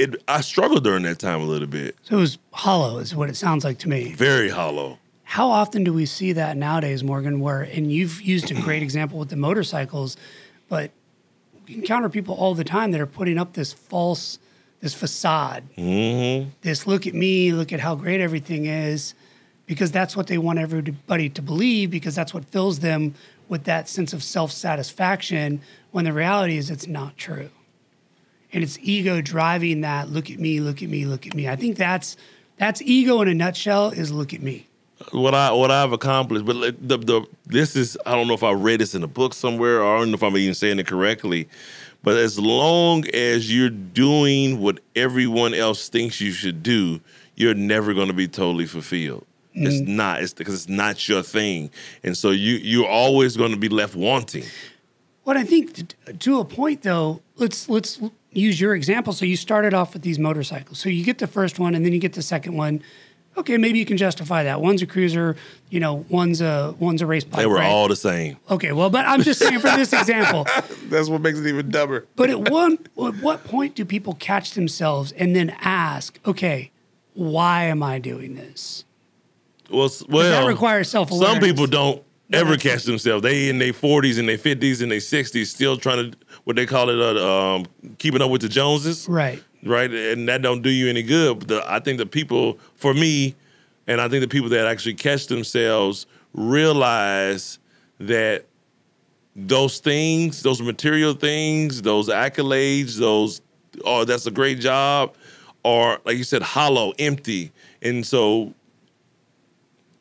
it 0.00 0.22
I 0.26 0.40
struggled 0.40 0.84
during 0.84 1.02
that 1.04 1.18
time 1.18 1.40
a 1.40 1.44
little 1.44 1.68
bit. 1.68 1.96
So 2.02 2.16
it 2.16 2.20
was 2.20 2.38
hollow, 2.52 2.98
is 2.98 3.14
what 3.14 3.28
it 3.28 3.36
sounds 3.36 3.64
like 3.64 3.78
to 3.78 3.88
me. 3.88 4.12
Very 4.12 4.48
hollow. 4.48 4.98
how 5.24 5.50
often 5.50 5.84
do 5.84 5.92
we 5.92 6.06
see 6.06 6.32
that 6.32 6.56
nowadays, 6.56 7.02
Morgon? 7.02 7.40
Where 7.40 7.62
and 7.62 7.92
you've 7.92 8.20
used 8.20 8.50
a 8.50 8.54
great 8.54 8.82
example 8.82 9.18
with 9.18 9.28
the 9.28 9.36
motorcycles, 9.36 10.16
but 10.68 10.90
we 11.66 11.74
encounter 11.74 12.08
people 12.08 12.34
all 12.34 12.54
the 12.54 12.64
time 12.64 12.90
that 12.92 13.00
are 13.00 13.06
putting 13.06 13.38
up 13.38 13.52
this 13.52 13.72
false, 13.72 14.38
this 14.80 14.94
facade, 14.94 15.64
mm-hmm. 15.76 16.50
this 16.62 16.86
look 16.86 17.06
at 17.06 17.14
me, 17.14 17.52
look 17.52 17.72
at 17.72 17.80
how 17.80 17.94
great 17.94 18.20
everything 18.20 18.66
is, 18.66 19.14
because 19.66 19.92
that's 19.92 20.16
what 20.16 20.26
they 20.26 20.38
want 20.38 20.58
everybody 20.58 21.28
to 21.28 21.42
believe, 21.42 21.90
because 21.90 22.14
that's 22.14 22.34
what 22.34 22.44
fills 22.46 22.80
them 22.80 23.14
with 23.48 23.64
that 23.64 23.88
sense 23.88 24.12
of 24.12 24.22
self 24.22 24.50
satisfaction. 24.50 25.60
When 25.92 26.04
the 26.04 26.12
reality 26.12 26.56
is, 26.56 26.70
it's 26.70 26.86
not 26.86 27.16
true 27.16 27.50
and 28.52 28.62
it's 28.62 28.78
ego 28.82 29.20
driving 29.20 29.80
that 29.82 30.10
look 30.10 30.30
at 30.30 30.38
me 30.38 30.60
look 30.60 30.82
at 30.82 30.88
me 30.88 31.04
look 31.04 31.26
at 31.26 31.34
me 31.34 31.48
i 31.48 31.56
think 31.56 31.76
that's 31.76 32.16
that's 32.56 32.82
ego 32.82 33.20
in 33.22 33.28
a 33.28 33.34
nutshell 33.34 33.90
is 33.90 34.10
look 34.10 34.34
at 34.34 34.42
me 34.42 34.66
what 35.12 35.34
I 35.34 35.50
what 35.52 35.70
I've 35.70 35.92
accomplished, 35.92 36.44
but 36.44 36.60
the 36.86 36.98
the 36.98 37.26
this 37.46 37.74
is 37.74 37.96
I 38.04 38.14
don't 38.14 38.28
know 38.28 38.34
if 38.34 38.42
I 38.42 38.52
read 38.52 38.80
this 38.80 38.94
in 38.94 39.02
a 39.02 39.08
book 39.08 39.34
somewhere 39.34 39.82
or 39.82 39.96
I 39.96 39.98
don't 39.98 40.10
know 40.10 40.14
if 40.14 40.22
I'm 40.22 40.36
even 40.36 40.54
saying 40.54 40.78
it 40.78 40.86
correctly. 40.86 41.48
But 42.02 42.16
as 42.16 42.38
long 42.38 43.06
as 43.08 43.54
you're 43.54 43.70
doing 43.70 44.60
what 44.60 44.80
everyone 44.96 45.52
else 45.52 45.88
thinks 45.88 46.20
you 46.20 46.32
should 46.32 46.62
do, 46.62 47.00
you're 47.34 47.54
never 47.54 47.92
going 47.92 48.08
to 48.08 48.14
be 48.14 48.26
totally 48.26 48.66
fulfilled. 48.66 49.26
Mm-hmm. 49.54 49.66
It's 49.66 49.80
not. 49.80 50.22
It's 50.22 50.32
because 50.32 50.54
it's 50.54 50.68
not 50.68 51.08
your 51.08 51.22
thing, 51.22 51.70
and 52.02 52.16
so 52.16 52.30
you 52.30 52.56
you're 52.56 52.88
always 52.88 53.36
going 53.36 53.50
to 53.52 53.58
be 53.58 53.68
left 53.68 53.96
wanting. 53.96 54.44
what 55.24 55.36
i 55.36 55.44
think 55.44 55.74
t- 55.74 56.12
to 56.18 56.40
a 56.40 56.44
point 56.44 56.82
though 56.82 57.20
let's 57.36 57.68
let's 57.68 58.00
use 58.32 58.60
your 58.60 58.74
example 58.74 59.12
so 59.12 59.24
you 59.24 59.36
started 59.36 59.74
off 59.74 59.92
with 59.92 60.02
these 60.02 60.18
motorcycles 60.18 60.78
so 60.78 60.88
you 60.88 61.04
get 61.04 61.18
the 61.18 61.26
first 61.26 61.58
one 61.58 61.74
and 61.74 61.84
then 61.84 61.92
you 61.92 61.98
get 61.98 62.12
the 62.12 62.22
second 62.22 62.56
one 62.56 62.82
okay 63.36 63.56
maybe 63.56 63.78
you 63.78 63.84
can 63.86 63.96
justify 63.96 64.44
that 64.44 64.60
one's 64.60 64.82
a 64.82 64.86
cruiser 64.86 65.34
you 65.68 65.80
know 65.80 66.04
one's 66.08 66.40
a 66.40 66.74
one's 66.78 67.02
a 67.02 67.06
race 67.06 67.24
bike 67.24 67.40
They 67.40 67.46
were 67.46 67.56
right? 67.56 67.66
all 67.70 67.88
the 67.88 67.96
same. 67.96 68.36
okay 68.48 68.72
well 68.72 68.88
but 68.90 69.04
i'm 69.06 69.22
just 69.22 69.40
saying 69.40 69.58
for 69.58 69.70
this 69.76 69.92
example 69.92 70.46
That's 70.88 71.08
what 71.08 71.20
makes 71.20 71.38
it 71.38 71.46
even 71.46 71.70
dumber. 71.70 72.06
But 72.16 72.30
at 72.30 72.50
one, 72.50 72.72
at 73.00 73.14
what 73.22 73.44
point 73.44 73.76
do 73.76 73.84
people 73.84 74.14
catch 74.14 74.54
themselves 74.54 75.12
and 75.12 75.36
then 75.36 75.50
ask, 75.60 76.18
okay, 76.26 76.72
why 77.14 77.62
am 77.66 77.80
I 77.80 78.00
doing 78.00 78.34
this? 78.34 78.84
Well, 79.70 79.88
well, 80.08 80.48
requires 80.48 80.88
self-awareness. 80.90 81.32
Some 81.32 81.40
people 81.40 81.68
don't 81.68 82.02
ever 82.32 82.56
catch 82.56 82.82
themselves. 82.82 83.22
They 83.22 83.48
in 83.48 83.58
their 83.60 83.72
forties 83.72 84.18
and 84.18 84.28
their 84.28 84.36
fifties 84.36 84.82
and 84.82 84.90
their 84.90 84.98
sixties, 84.98 85.52
still 85.52 85.76
trying 85.76 86.10
to 86.10 86.18
what 86.50 86.56
they 86.56 86.66
call 86.66 86.90
it, 86.90 86.98
uh, 86.98 87.54
um, 87.54 87.66
keeping 87.98 88.20
up 88.20 88.28
with 88.28 88.42
the 88.42 88.48
Joneses, 88.48 89.08
Right. 89.08 89.40
right? 89.64 89.88
And 89.88 90.28
that 90.28 90.42
don't 90.42 90.62
do 90.62 90.70
you 90.70 90.88
any 90.88 91.04
good. 91.04 91.38
But 91.38 91.48
the, 91.48 91.72
I 91.72 91.78
think 91.78 91.98
the 91.98 92.06
people, 92.06 92.58
for 92.74 92.92
me, 92.92 93.36
and 93.86 94.00
I 94.00 94.08
think 94.08 94.20
the 94.22 94.28
people 94.28 94.48
that 94.48 94.66
actually 94.66 94.94
catch 94.94 95.28
themselves 95.28 96.06
realize 96.34 97.60
that 98.00 98.46
those 99.36 99.78
things, 99.78 100.42
those 100.42 100.60
material 100.60 101.14
things, 101.14 101.82
those 101.82 102.08
accolades, 102.08 102.96
those 102.98 103.40
oh, 103.84 104.04
that's 104.04 104.26
a 104.26 104.30
great 104.32 104.58
job, 104.58 105.14
are 105.64 106.00
like 106.04 106.16
you 106.18 106.24
said, 106.24 106.42
hollow, 106.42 106.92
empty, 106.98 107.52
and 107.80 108.04
so 108.04 108.52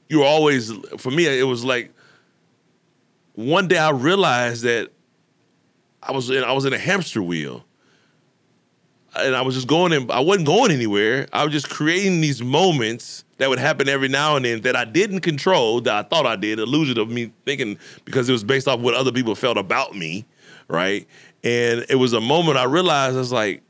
you're 0.08 0.26
always 0.26 0.72
for 0.98 1.12
me 1.12 1.28
it 1.28 1.44
was 1.44 1.64
like 1.64 1.92
one 3.36 3.68
day 3.68 3.78
I 3.78 3.92
realized 3.92 4.64
that 4.64 4.90
I 6.02 6.12
was 6.12 6.30
in 6.30 6.44
I 6.44 6.52
was 6.54 6.66
in 6.66 6.74
a 6.74 6.78
hamster 6.78 7.22
wheel. 7.22 7.66
And 9.16 9.36
I 9.36 9.42
was 9.42 9.56
just 9.56 9.68
going 9.68 9.92
in, 9.92 10.10
I 10.12 10.20
wasn't 10.20 10.46
going 10.46 10.72
anywhere. 10.72 11.28
I 11.34 11.44
was 11.44 11.52
just 11.52 11.68
creating 11.68 12.22
these 12.22 12.44
moments 12.44 13.26
that 13.40 13.50
would 13.50 13.58
happen 13.58 13.90
every 13.90 14.08
now 14.08 14.36
and 14.36 14.46
then 14.46 14.62
that 14.62 14.76
I 14.76 14.86
didn't 14.86 15.22
control, 15.22 15.82
that 15.82 15.94
I 15.94 16.08
thought 16.08 16.28
I 16.28 16.36
did, 16.36 16.60
illusion 16.60 17.00
of 17.00 17.10
me 17.10 17.32
thinking 17.44 17.80
because 18.06 18.30
it 18.30 18.34
was 18.34 18.44
based 18.44 18.68
off 18.68 18.80
what 18.80 18.94
other 18.94 19.12
people 19.12 19.34
felt 19.34 19.58
about 19.58 19.96
me, 19.96 20.26
right? 20.68 21.08
And 21.44 21.86
it 21.90 21.96
was 21.96 22.14
a 22.14 22.22
moment 22.22 22.58
I 22.58 22.66
realized 22.66 23.16
I 23.16 23.20
was 23.20 23.32
like, 23.32 23.64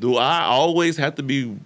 do 0.00 0.16
I 0.16 0.42
always 0.42 0.96
have 0.96 1.14
to 1.16 1.22
be 1.22 1.56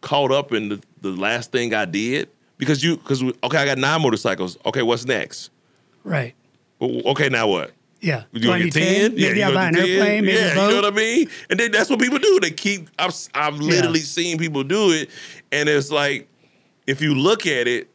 caught 0.00 0.32
up 0.32 0.52
in 0.52 0.70
the, 0.70 0.82
the 1.00 1.10
last 1.10 1.52
thing 1.52 1.74
I 1.74 1.84
did? 1.84 2.28
Because 2.56 2.82
you, 2.82 2.96
because 2.96 3.22
okay, 3.22 3.58
I 3.58 3.64
got 3.66 3.78
nine 3.78 4.02
motorcycles. 4.02 4.58
Okay, 4.66 4.82
what's 4.82 5.04
next? 5.04 5.50
Right. 6.02 6.34
Okay, 6.80 7.28
now 7.28 7.46
what? 7.46 7.72
Yeah. 8.00 8.24
You 8.32 8.40
Do 8.40 8.48
I 8.48 8.52
gonna 8.52 8.64
need 8.64 8.74
get 8.74 9.00
ten? 9.00 9.14
Maybe 9.14 9.38
you 9.38 9.44
I'll 9.44 9.54
buy 9.54 9.68
an 9.68 9.74
10? 9.74 9.88
airplane, 9.88 10.24
maybe 10.24 10.36
yeah, 10.36 10.46
a 10.46 10.48
you 10.50 10.54
know 10.74 10.82
what 10.82 10.92
I 10.92 10.96
mean. 10.96 11.28
And 11.50 11.58
then 11.58 11.72
that's 11.72 11.90
what 11.90 12.00
people 12.00 12.18
do. 12.18 12.40
They 12.40 12.50
keep. 12.50 12.88
I've 12.98 13.14
I've 13.34 13.56
literally 13.56 14.00
seen 14.00 14.38
people 14.38 14.62
do 14.64 14.90
it, 14.92 15.10
and 15.50 15.68
it's 15.68 15.90
like 15.90 16.28
if 16.86 17.00
you 17.00 17.14
look 17.14 17.46
at 17.46 17.66
it, 17.66 17.88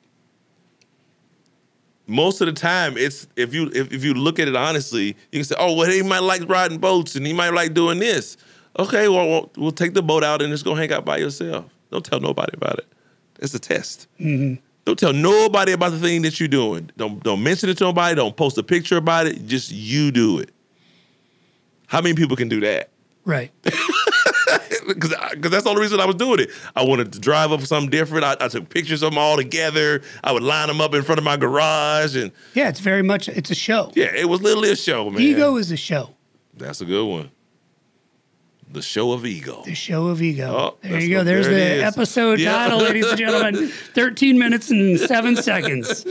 most 2.08 2.42
of 2.42 2.48
the 2.48 2.54
time 2.54 2.98
it's 2.98 3.28
if 3.36 3.54
you 3.54 3.72
if, 3.74 3.92
if 3.94 4.04
you 4.04 4.14
look 4.14 4.40
at 4.40 4.48
it 4.48 4.56
honestly, 4.56 5.08
you 5.32 5.40
can 5.40 5.44
say, 5.44 5.56
oh 5.58 5.74
well, 5.76 5.90
he 5.90 6.04
might 6.04 6.20
like 6.24 6.48
riding 6.50 6.78
boats 6.80 7.16
and 7.16 7.26
he 7.26 7.34
might 7.34 7.54
like 7.54 7.74
doing 7.74 8.00
this. 8.00 8.38
Okay, 8.78 9.08
well 9.08 9.28
we'll, 9.28 9.52
we'll 9.58 9.72
take 9.72 9.94
the 9.94 10.04
boat 10.04 10.24
out 10.24 10.42
and 10.42 10.52
just 10.52 10.66
go 10.66 10.76
hang 10.76 10.92
out 10.92 11.06
by 11.06 11.18
yourself. 11.18 11.66
Don't 11.92 12.04
tell 12.04 12.20
nobody 12.20 12.52
about 12.56 12.80
it. 12.80 12.88
It's 13.40 13.54
a 13.54 13.60
test. 13.60 14.08
Mm-hmm. 14.20 14.63
Don't 14.86 15.00
tell 15.00 15.14
nobody 15.14 15.72
about 15.72 15.92
the 15.92 16.00
thing 16.00 16.22
that 16.24 16.40
you're 16.40 16.50
doing. 16.50 16.92
Don't 16.98 17.24
don't 17.24 17.42
mention 17.42 17.70
it 17.70 17.78
to 17.78 17.86
nobody. 17.86 18.16
Don't 18.16 18.36
post 18.36 18.58
a 18.58 18.64
picture 18.64 18.98
about 18.98 19.28
it. 19.28 19.46
Just 19.46 19.72
you 19.72 20.12
do 20.12 20.40
it. 20.40 20.50
How 21.88 22.02
many 22.02 22.16
people 22.16 22.36
can 22.36 22.50
do 22.50 22.60
that? 22.62 22.90
Right. 23.26 23.52
Because 24.86 25.12
that's 25.52 25.64
the 25.64 25.70
only 25.70 25.82
reason 25.82 26.02
I 26.02 26.06
was 26.06 26.16
doing 26.18 26.42
it. 26.42 26.50
I 26.76 26.84
wanted 26.84 27.14
to 27.14 27.20
drive 27.20 27.54
up 27.54 27.62
something 27.62 27.90
different. 27.90 28.26
I, 28.26 28.36
I 28.42 28.48
took 28.50 28.68
pictures 28.68 29.02
of 29.02 29.12
them 29.12 29.18
all 29.18 29.38
together. 29.38 30.02
I 30.24 30.34
would 30.34 30.44
line 30.44 30.68
them 30.68 30.82
up 30.82 30.94
in 30.94 31.04
front 31.04 31.20
of 31.20 31.24
my 31.24 31.38
garage, 31.38 32.18
and 32.18 32.32
Yeah, 32.54 32.68
it's 32.68 32.82
very 32.82 33.02
much, 33.02 33.30
it's 33.30 33.50
a 33.50 33.56
show. 33.56 33.94
yeah, 33.96 34.14
it 34.14 34.28
was 34.28 34.42
literally 34.42 34.72
a 34.72 34.76
show, 34.76 35.10
man. 35.10 35.22
Ego 35.22 35.56
is 35.56 35.72
a 35.72 35.78
show. 35.78 36.16
That's 36.56 36.82
a 36.82 36.86
good 36.86 37.06
one. 37.06 37.32
The 38.72 38.82
show 38.82 39.12
of 39.12 39.26
ego. 39.26 39.62
The 39.66 39.76
show 39.76 40.08
of 40.08 40.22
ego. 40.22 40.74
Oh, 40.74 40.78
there 40.88 41.00
you 41.00 41.10
go. 41.10 41.24
There's 41.24 41.48
there 41.48 41.56
the 41.56 41.76
is. 41.76 41.84
episode 41.84 42.40
Yeah. 42.40 42.54
title, 42.54 42.80
ladies 42.80 43.06
and 43.08 43.18
gentlemen. 43.18 43.68
13 43.94 44.38
minutes 44.40 44.72
and 44.72 45.00
seven 45.00 45.36
seconds. 45.36 46.06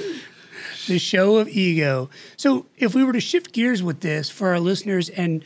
The 0.87 0.99
show 0.99 1.37
of 1.38 1.49
ego. 1.49 2.09
So, 2.37 2.66
if 2.76 2.94
we 2.94 3.02
were 3.04 3.12
to 3.12 3.21
shift 3.21 3.52
gears 3.52 3.82
with 3.82 4.00
this 4.00 4.30
for 4.30 4.49
our 4.49 4.61
listeners 4.61 5.09
and 5.09 5.44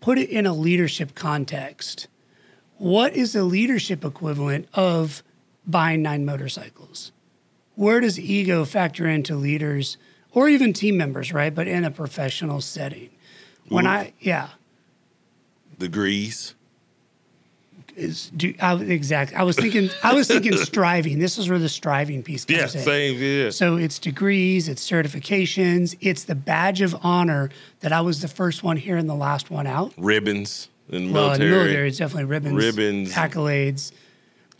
put 0.00 0.18
it 0.18 0.28
in 0.30 0.46
a 0.46 0.52
leadership 0.54 1.14
context, 1.14 2.08
what 2.78 3.14
is 3.14 3.32
the 3.34 3.44
leadership 3.44 4.04
equivalent 4.04 4.68
of 4.74 5.22
buying 5.66 6.02
nine 6.02 6.24
motorcycles? 6.24 7.12
Where 7.74 8.00
does 8.00 8.18
ego 8.18 8.64
factor 8.64 9.06
into 9.06 9.34
leaders 9.36 9.96
or 10.32 10.48
even 10.48 10.72
team 10.72 10.96
members, 10.96 11.32
right? 11.32 11.54
But 11.54 11.68
in 11.68 11.84
a 11.84 11.90
professional 11.90 12.60
setting. 12.60 13.10
When 13.68 13.86
I, 13.86 14.12
yeah. 14.20 14.48
Degrees. 15.80 16.54
is 17.96 18.30
do 18.36 18.54
I, 18.60 18.74
exactly. 18.76 19.36
I 19.36 19.42
was 19.42 19.56
thinking. 19.56 19.90
I 20.04 20.14
was 20.14 20.28
thinking 20.28 20.56
striving. 20.70 21.18
This 21.18 21.38
is 21.38 21.48
where 21.50 21.58
the 21.58 21.68
striving 21.68 22.22
piece 22.22 22.44
comes 22.44 22.58
Yeah, 22.74 22.80
in. 22.80 22.84
same. 22.86 23.18
Yeah. 23.18 23.50
So 23.50 23.76
it's 23.76 23.98
degrees, 23.98 24.68
it's 24.68 24.88
certifications, 24.88 25.96
it's 26.00 26.24
the 26.24 26.34
badge 26.36 26.82
of 26.82 26.94
honor 27.02 27.50
that 27.80 27.92
I 27.92 28.00
was 28.02 28.20
the 28.22 28.28
first 28.28 28.62
one 28.62 28.76
here 28.76 28.96
and 28.96 29.08
the 29.08 29.14
last 29.14 29.50
one 29.50 29.66
out. 29.66 29.92
Ribbons 29.96 30.68
in 30.88 31.12
Well, 31.12 31.32
in 31.32 31.38
military. 31.40 31.48
the 31.50 31.56
military, 31.56 31.88
it's 31.88 31.98
definitely 31.98 32.24
ribbons, 32.26 32.54
Ribbons. 32.64 33.12
accolades. 33.14 33.92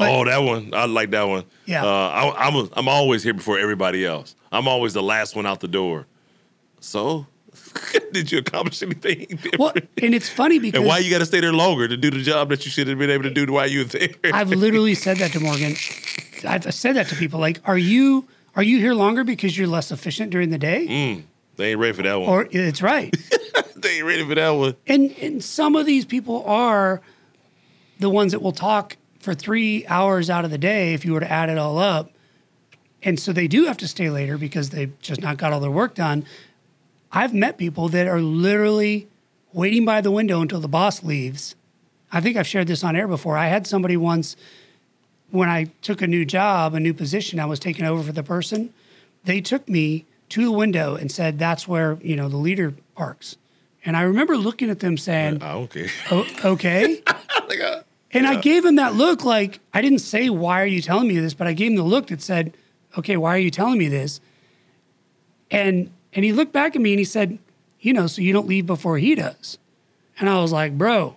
oh, 0.00 0.24
that 0.24 0.38
one. 0.38 0.72
I 0.74 0.86
like 0.86 1.10
that 1.10 1.24
one. 1.28 1.44
Yeah. 1.66 1.84
Uh, 1.84 1.88
I, 2.08 2.46
I'm 2.48 2.56
a, 2.56 2.68
I'm 2.72 2.88
always 2.88 3.22
here 3.22 3.34
before 3.34 3.58
everybody 3.58 4.04
else. 4.06 4.34
I'm 4.50 4.66
always 4.66 4.94
the 4.94 5.02
last 5.02 5.36
one 5.36 5.44
out 5.46 5.60
the 5.60 5.68
door. 5.68 6.06
So, 6.80 7.26
did 8.12 8.32
you 8.32 8.38
accomplish 8.38 8.82
anything? 8.82 9.26
different? 9.28 9.58
Well, 9.58 9.72
and 10.02 10.14
it's 10.14 10.28
funny 10.28 10.58
because 10.58 10.78
And 10.78 10.88
why 10.88 10.98
you 10.98 11.10
got 11.10 11.18
to 11.18 11.26
stay 11.26 11.40
there 11.40 11.52
longer 11.52 11.88
to 11.88 11.96
do 11.96 12.10
the 12.10 12.22
job 12.22 12.48
that 12.50 12.64
you 12.64 12.70
should 12.70 12.88
have 12.88 12.98
been 12.98 13.10
able 13.10 13.24
to 13.24 13.30
do 13.30 13.50
while 13.52 13.68
you 13.68 13.80
were 13.80 13.84
there? 13.84 14.08
I've 14.32 14.50
literally 14.50 14.94
said 14.94 15.18
that 15.18 15.32
to 15.32 15.40
Morgon. 15.40 15.76
I've 16.44 16.72
said 16.74 16.96
that 16.96 17.08
to 17.08 17.16
people. 17.16 17.40
Like, 17.40 17.60
are 17.64 17.78
you 17.78 18.26
are 18.56 18.62
you 18.62 18.78
here 18.78 18.94
longer 18.94 19.24
because 19.24 19.56
you're 19.56 19.68
less 19.68 19.92
efficient 19.92 20.30
during 20.30 20.50
the 20.50 20.58
day? 20.58 20.86
Mm, 20.88 21.22
they 21.56 21.72
ain't 21.72 21.80
ready 21.80 21.92
for 21.92 22.02
that 22.02 22.20
one. 22.20 22.28
Or 22.28 22.48
it's 22.50 22.82
right. 22.82 23.14
they 23.76 23.98
ain't 23.98 24.06
ready 24.06 24.26
for 24.26 24.34
that 24.34 24.50
one. 24.50 24.76
And 24.86 25.12
and 25.20 25.42
some 25.42 25.76
of 25.76 25.86
these 25.86 26.04
people 26.04 26.44
are 26.44 27.00
the 27.98 28.10
ones 28.10 28.32
that 28.32 28.40
will 28.42 28.52
talk 28.52 28.96
for 29.20 29.34
three 29.34 29.86
hours 29.86 30.30
out 30.30 30.44
of 30.44 30.50
the 30.50 30.58
day 30.58 30.94
if 30.94 31.04
you 31.04 31.12
were 31.12 31.20
to 31.20 31.30
add 31.30 31.50
it 31.50 31.58
all 31.58 31.78
up. 31.78 32.10
And 33.02 33.18
so 33.18 33.32
they 33.32 33.48
do 33.48 33.64
have 33.64 33.76
to 33.78 33.88
stay 33.88 34.10
later 34.10 34.36
because 34.36 34.70
they've 34.70 34.98
just 35.00 35.22
not 35.22 35.36
got 35.36 35.52
all 35.52 35.60
their 35.60 35.70
work 35.70 35.94
done. 35.94 36.24
I've 37.12 37.34
met 37.34 37.58
people 37.58 37.88
that 37.88 38.06
are 38.06 38.20
literally 38.20 39.08
waiting 39.52 39.84
by 39.84 40.00
the 40.00 40.10
window 40.10 40.40
until 40.40 40.60
the 40.60 40.68
boss 40.68 41.02
leaves. 41.02 41.56
I 42.12 42.20
think 42.20 42.36
I've 42.36 42.46
shared 42.46 42.66
this 42.66 42.84
on 42.84 42.94
air 42.96 43.08
before. 43.08 43.36
I 43.36 43.46
had 43.46 43.66
somebody 43.66 43.96
once 43.96 44.36
when 45.30 45.48
I 45.48 45.64
took 45.82 46.02
a 46.02 46.06
new 46.06 46.24
job, 46.24 46.74
a 46.74 46.80
new 46.80 46.92
position, 46.94 47.38
I 47.38 47.46
was 47.46 47.60
taking 47.60 47.84
over 47.84 48.02
for 48.02 48.12
the 48.12 48.22
person. 48.22 48.72
They 49.24 49.40
took 49.40 49.68
me 49.68 50.06
to 50.30 50.44
the 50.44 50.50
window 50.52 50.96
and 50.96 51.10
said, 51.10 51.38
That's 51.38 51.68
where, 51.68 51.98
you 52.02 52.16
know, 52.16 52.28
the 52.28 52.36
leader 52.36 52.74
parks. 52.96 53.36
And 53.84 53.96
I 53.96 54.02
remember 54.02 54.36
looking 54.36 54.70
at 54.70 54.80
them 54.80 54.98
saying, 54.98 55.42
I 55.42 55.52
don't 55.54 55.70
care. 55.70 55.88
"O- 56.10 56.26
okay. 56.44 57.02
Like, 57.48 57.60
uh, 57.60 57.82
And 58.12 58.26
I 58.28 58.40
gave 58.40 58.64
him 58.64 58.76
that 58.76 58.94
look 58.94 59.24
like, 59.24 59.58
I 59.74 59.80
didn't 59.82 59.98
say, 60.00 60.30
why 60.30 60.62
are 60.62 60.66
you 60.66 60.80
telling 60.82 61.08
me 61.08 61.18
this? 61.18 61.34
But 61.34 61.48
I 61.48 61.52
gave 61.52 61.70
him 61.72 61.76
the 61.76 61.82
look 61.82 62.08
that 62.08 62.22
said, 62.22 62.56
okay, 62.96 63.16
why 63.16 63.34
are 63.34 63.38
you 63.40 63.50
telling 63.50 63.76
me 63.78 63.88
this? 63.88 64.20
And 65.50 65.90
and 66.14 66.24
he 66.24 66.32
looked 66.32 66.52
back 66.52 66.74
at 66.76 66.82
me 66.82 66.92
and 66.92 66.98
he 66.98 67.04
said, 67.04 67.38
you 67.80 67.92
know, 67.92 68.06
so 68.06 68.20
you 68.22 68.32
don't 68.32 68.46
leave 68.48 68.66
before 68.66 68.98
he 68.98 69.14
does. 69.14 69.58
And 70.18 70.28
I 70.28 70.40
was 70.40 70.52
like, 70.52 70.76
bro, 70.76 71.16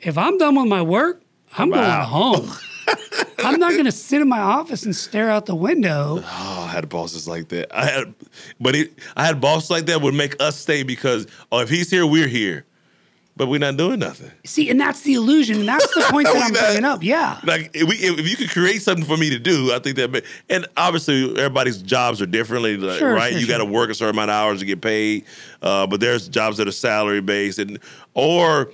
if 0.00 0.18
I'm 0.18 0.36
done 0.38 0.54
with 0.56 0.66
my 0.66 0.82
work, 0.82 1.22
I'm 1.56 1.70
Wow. 1.70 1.76
going 1.76 2.06
home. 2.46 2.56
I'm 3.44 3.58
not 3.60 3.72
going 3.72 3.84
to 3.86 3.92
sit 3.92 4.20
in 4.20 4.28
my 4.28 4.38
office 4.40 4.84
and 4.84 4.94
stare 4.94 5.28
out 5.30 5.46
the 5.46 5.54
window. 5.54 6.20
Oh, 6.24 6.66
I 6.68 6.72
had 6.72 6.88
bosses 6.88 7.26
like 7.28 7.48
that. 7.48 7.76
I 7.76 7.84
had, 7.86 8.14
but 8.60 8.74
it, 8.74 8.92
I 9.16 9.26
had 9.26 9.40
bosses 9.40 9.70
like 9.70 9.86
that 9.86 10.00
would 10.00 10.14
make 10.14 10.40
us 10.40 10.56
stay 10.58 10.82
because 10.82 11.26
oh, 11.50 11.58
if 11.60 11.68
he's 11.68 11.90
here, 11.90 12.06
we're 12.06 12.28
here, 12.28 12.64
but 13.36 13.46
we're 13.48 13.58
not 13.58 13.76
doing 13.78 13.98
nothing. 13.98 14.30
See, 14.44 14.68
and 14.68 14.78
that's 14.80 15.00
the 15.02 15.14
illusion. 15.14 15.60
And 15.60 15.68
that's 15.68 15.86
the 15.94 16.02
point 16.10 16.26
that 16.32 16.36
I'm 16.36 16.52
Not- 16.52 16.62
bringing 16.64 16.84
up. 16.84 17.02
Yeah. 17.02 17.40
Like 17.44 17.70
if, 17.74 17.88
we, 17.88 17.94
if 17.96 18.28
you 18.28 18.36
could 18.36 18.50
create 18.50 18.82
something 18.82 19.04
for 19.06 19.16
me 19.16 19.30
to 19.30 19.38
do, 19.38 19.72
I 19.72 19.78
think 19.78 19.96
that. 19.96 20.10
ma- 20.12 20.20
And 20.50 20.66
obviously, 20.76 21.30
everybody's 21.38 21.80
jobs 21.82 22.20
are 22.20 22.26
differently, 22.26 22.76
like, 22.76 22.98
Sure, 22.98 23.14
right? 23.14 23.32
sure, 23.32 23.40
you 23.40 23.46
got 23.46 23.58
to 23.58 23.64
work 23.64 23.88
a 23.90 23.94
certain 23.94 24.14
amount 24.14 24.30
of 24.30 24.34
hours 24.34 24.60
to 24.60 24.66
get 24.66 24.80
paid, 24.82 25.24
uh, 25.62 25.86
but 25.86 26.00
there's 26.00 26.28
jobs 26.28 26.58
that 26.58 26.68
are 26.68 26.72
salary 26.72 27.20
based, 27.22 27.58
and 27.58 27.78
or 28.14 28.70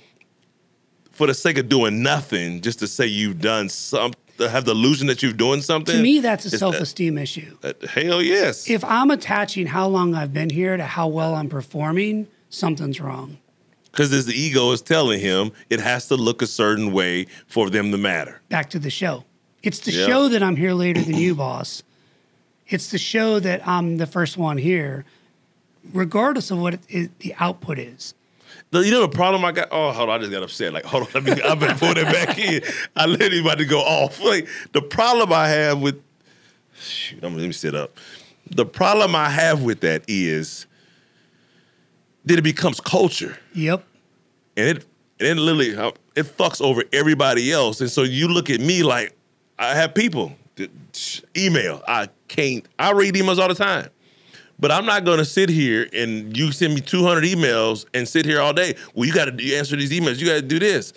for 1.13 1.27
the 1.27 1.35
sake 1.35 1.59
of 1.59 1.69
doing 1.69 2.03
nothing, 2.03 2.61
just 2.61 2.79
to 2.81 2.87
say 2.87 3.07
you've 3.07 3.41
done 3.41 3.69
something, 3.69 4.19
have 4.39 4.65
the 4.65 4.71
illusion 4.73 5.07
that 5.09 5.21
you're 5.23 5.33
doing 5.33 5.61
something. 5.61 5.97
To 5.97 6.03
me, 6.03 6.21
that's 6.21 6.45
a 6.45 6.51
self 6.51 6.77
esteem 6.77 7.19
issue. 7.19 7.57
uh, 7.65 7.73
hell 7.89 8.23
yes. 8.23 8.69
If 8.71 8.85
I'm 8.85 9.11
attaching 9.11 9.67
how 9.67 9.89
long 9.89 10.15
I've 10.15 10.33
been 10.33 10.51
here 10.51 10.77
to 10.77 10.85
how 10.85 11.09
well 11.09 11.35
I'm 11.35 11.49
performing, 11.49 12.27
something's 12.51 13.01
wrong. 13.01 13.39
Because 13.91 14.27
the 14.27 14.35
ego 14.35 14.71
is 14.73 14.83
telling 14.83 15.19
him 15.21 15.51
it 15.71 15.81
has 15.81 16.09
to 16.09 16.15
look 16.17 16.43
a 16.43 16.47
certain 16.47 16.93
way 16.93 17.27
for 17.47 17.71
them 17.71 17.91
to 17.91 17.99
matter. 17.99 18.41
Back 18.49 18.71
to 18.71 18.79
the 18.79 18.91
show. 18.91 19.25
It's 19.63 19.81
the 19.81 19.93
Yeah. 19.93 20.07
show 20.07 20.29
that 20.29 20.43
I'm 20.43 20.57
here 20.57 20.73
later 20.73 21.03
than 21.03 21.17
you, 21.17 21.35
boss. 21.35 21.83
It's 22.69 22.91
the 22.91 22.99
show 22.99 23.41
that 23.41 23.67
I'm 23.67 23.97
the 23.97 24.07
first 24.07 24.37
one 24.37 24.59
here, 24.59 25.05
regardless 25.93 26.51
of 26.51 26.59
what 26.59 26.75
it, 26.75 26.81
it, 26.89 27.19
the 27.21 27.35
output 27.41 27.79
is. 27.79 28.15
The- 28.71 28.81
You 28.81 28.91
know 28.91 29.01
the 29.01 29.09
problem 29.09 29.45
I 29.45 29.53
got? 29.53 29.69
Oh, 29.71 29.91
hold 29.93 30.11
on, 30.11 30.17
I 30.17 30.19
just 30.19 30.31
got 30.31 30.43
upset. 30.43 30.73
Like, 30.73 30.85
hold 30.85 31.05
on, 31.05 31.09
let 31.15 31.25
me, 31.25 31.43
I'm 31.43 31.59
gonna 31.59 31.75
put 31.75 31.97
it 31.99 32.05
back 32.07 32.39
in. 32.39 32.63
I 32.95 33.07
literally 33.07 33.41
about 33.41 33.59
to 33.59 33.65
go 33.65 33.81
off. 33.81 34.21
Like 34.23 34.47
the 34.73 34.83
problem 34.83 35.33
I 35.33 35.49
have 35.49 35.81
with, 35.81 36.01
shoot, 36.79 37.23
I'm, 37.25 37.37
let 37.37 37.47
me 37.47 37.53
sit 37.53 37.75
up. 37.75 37.97
The 38.51 38.67
problem 38.67 39.15
I 39.17 39.29
have 39.31 39.63
with 39.63 39.81
that 39.81 40.05
is 40.09 40.67
that 42.29 42.39
it 42.39 42.43
becomes 42.43 42.81
culture, 42.81 43.39
Yep. 43.55 43.85
and 44.57 44.69
it 44.79 44.87
and 45.21 45.29
it 45.29 45.43
literally 45.43 45.77
uh, 45.77 45.91
it 46.15 46.27
fucks 46.27 46.61
over 46.61 46.85
everybody 46.93 47.51
else. 47.53 47.81
And 47.81 47.91
so 47.91 48.03
you 48.05 48.29
look 48.29 48.51
at 48.51 48.61
me 48.61 48.83
like 48.83 49.15
I 49.59 49.75
have 49.75 49.95
people 49.95 50.35
that, 50.57 50.71
email. 51.37 51.83
I 51.89 52.09
can't. 52.29 52.67
I 52.79 52.93
read 52.93 53.15
emails 53.15 53.39
all 53.39 53.49
the 53.49 53.55
time. 53.55 53.89
But 54.61 54.73
I'm 54.73 54.85
not 54.87 55.05
going 55.05 55.19
to 55.19 55.25
sit 55.25 55.49
here 55.51 55.89
and 55.93 56.37
you 56.37 56.51
send 56.51 56.75
me 56.75 56.81
200 56.81 57.23
emails 57.23 57.87
and 57.95 58.09
sit 58.09 58.27
here 58.27 58.41
all 58.41 58.53
day. 58.53 58.75
Well, 58.93 59.07
you 59.07 59.15
got 59.15 59.27
to 59.27 59.55
answer 59.55 59.77
these 59.77 59.93
emails. 59.93 60.19
You 60.19 60.27
got 60.27 60.35
to 60.35 60.43
do 60.43 60.59
this. 60.59 60.93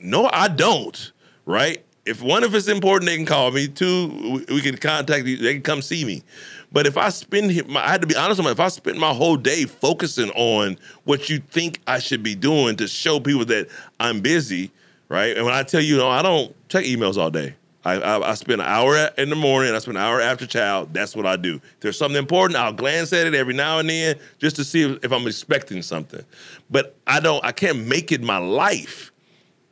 No, 0.00 0.28
I 0.32 0.48
don't. 0.48 1.12
Right? 1.46 1.84
If 2.04 2.20
one, 2.20 2.42
if 2.42 2.52
it's 2.52 2.66
important, 2.66 3.08
they 3.08 3.16
can 3.16 3.26
call 3.26 3.52
me. 3.52 3.68
Two, 3.68 4.08
we- 4.48 4.54
we 4.56 4.60
can 4.60 4.76
contact 4.76 5.24
you. 5.26 5.36
They 5.36 5.52
can 5.54 5.62
come 5.62 5.82
see 5.82 6.04
me. 6.04 6.24
But 6.72 6.86
if 6.86 6.96
I 6.96 7.08
spend, 7.08 7.66
my, 7.68 7.84
I 7.84 7.88
had 7.88 8.00
to 8.00 8.06
be 8.06 8.16
honest 8.16 8.38
with 8.38 8.44
myself. 8.44 8.58
If 8.58 8.60
I 8.60 8.68
spend 8.68 8.98
my 8.98 9.12
whole 9.12 9.36
day 9.36 9.64
focusing 9.64 10.30
on 10.30 10.78
what 11.04 11.28
you 11.28 11.38
think 11.38 11.80
I 11.86 11.98
should 11.98 12.22
be 12.22 12.34
doing 12.34 12.76
to 12.76 12.86
show 12.86 13.18
people 13.18 13.44
that 13.46 13.68
I'm 13.98 14.20
busy, 14.20 14.70
right? 15.08 15.36
And 15.36 15.44
when 15.44 15.54
I 15.54 15.62
tell 15.62 15.80
you, 15.80 15.96
no, 15.96 16.08
I 16.08 16.22
don't 16.22 16.54
check 16.68 16.84
emails 16.84 17.16
all 17.16 17.30
day. 17.30 17.54
I, 17.84 17.94
I, 17.94 18.30
I 18.30 18.34
spend 18.34 18.60
an 18.60 18.66
hour 18.66 19.10
in 19.16 19.30
the 19.30 19.36
morning. 19.36 19.74
I 19.74 19.78
spend 19.78 19.96
an 19.96 20.04
hour 20.04 20.20
after 20.20 20.46
child. 20.46 20.92
That's 20.92 21.16
what 21.16 21.26
I 21.26 21.36
do. 21.36 21.56
If 21.56 21.80
there's 21.80 21.98
something 21.98 22.18
important, 22.18 22.58
I'll 22.58 22.72
glance 22.74 23.12
at 23.12 23.26
it 23.26 23.34
every 23.34 23.54
now 23.54 23.78
and 23.78 23.88
then 23.88 24.18
just 24.38 24.56
to 24.56 24.64
see 24.64 24.82
if, 24.82 25.04
if 25.04 25.12
I'm 25.12 25.26
expecting 25.26 25.80
something. 25.80 26.24
But 26.70 26.94
I 27.06 27.20
don't. 27.20 27.42
I 27.44 27.52
can't 27.52 27.86
make 27.86 28.12
it 28.12 28.22
my 28.22 28.36
life, 28.36 29.12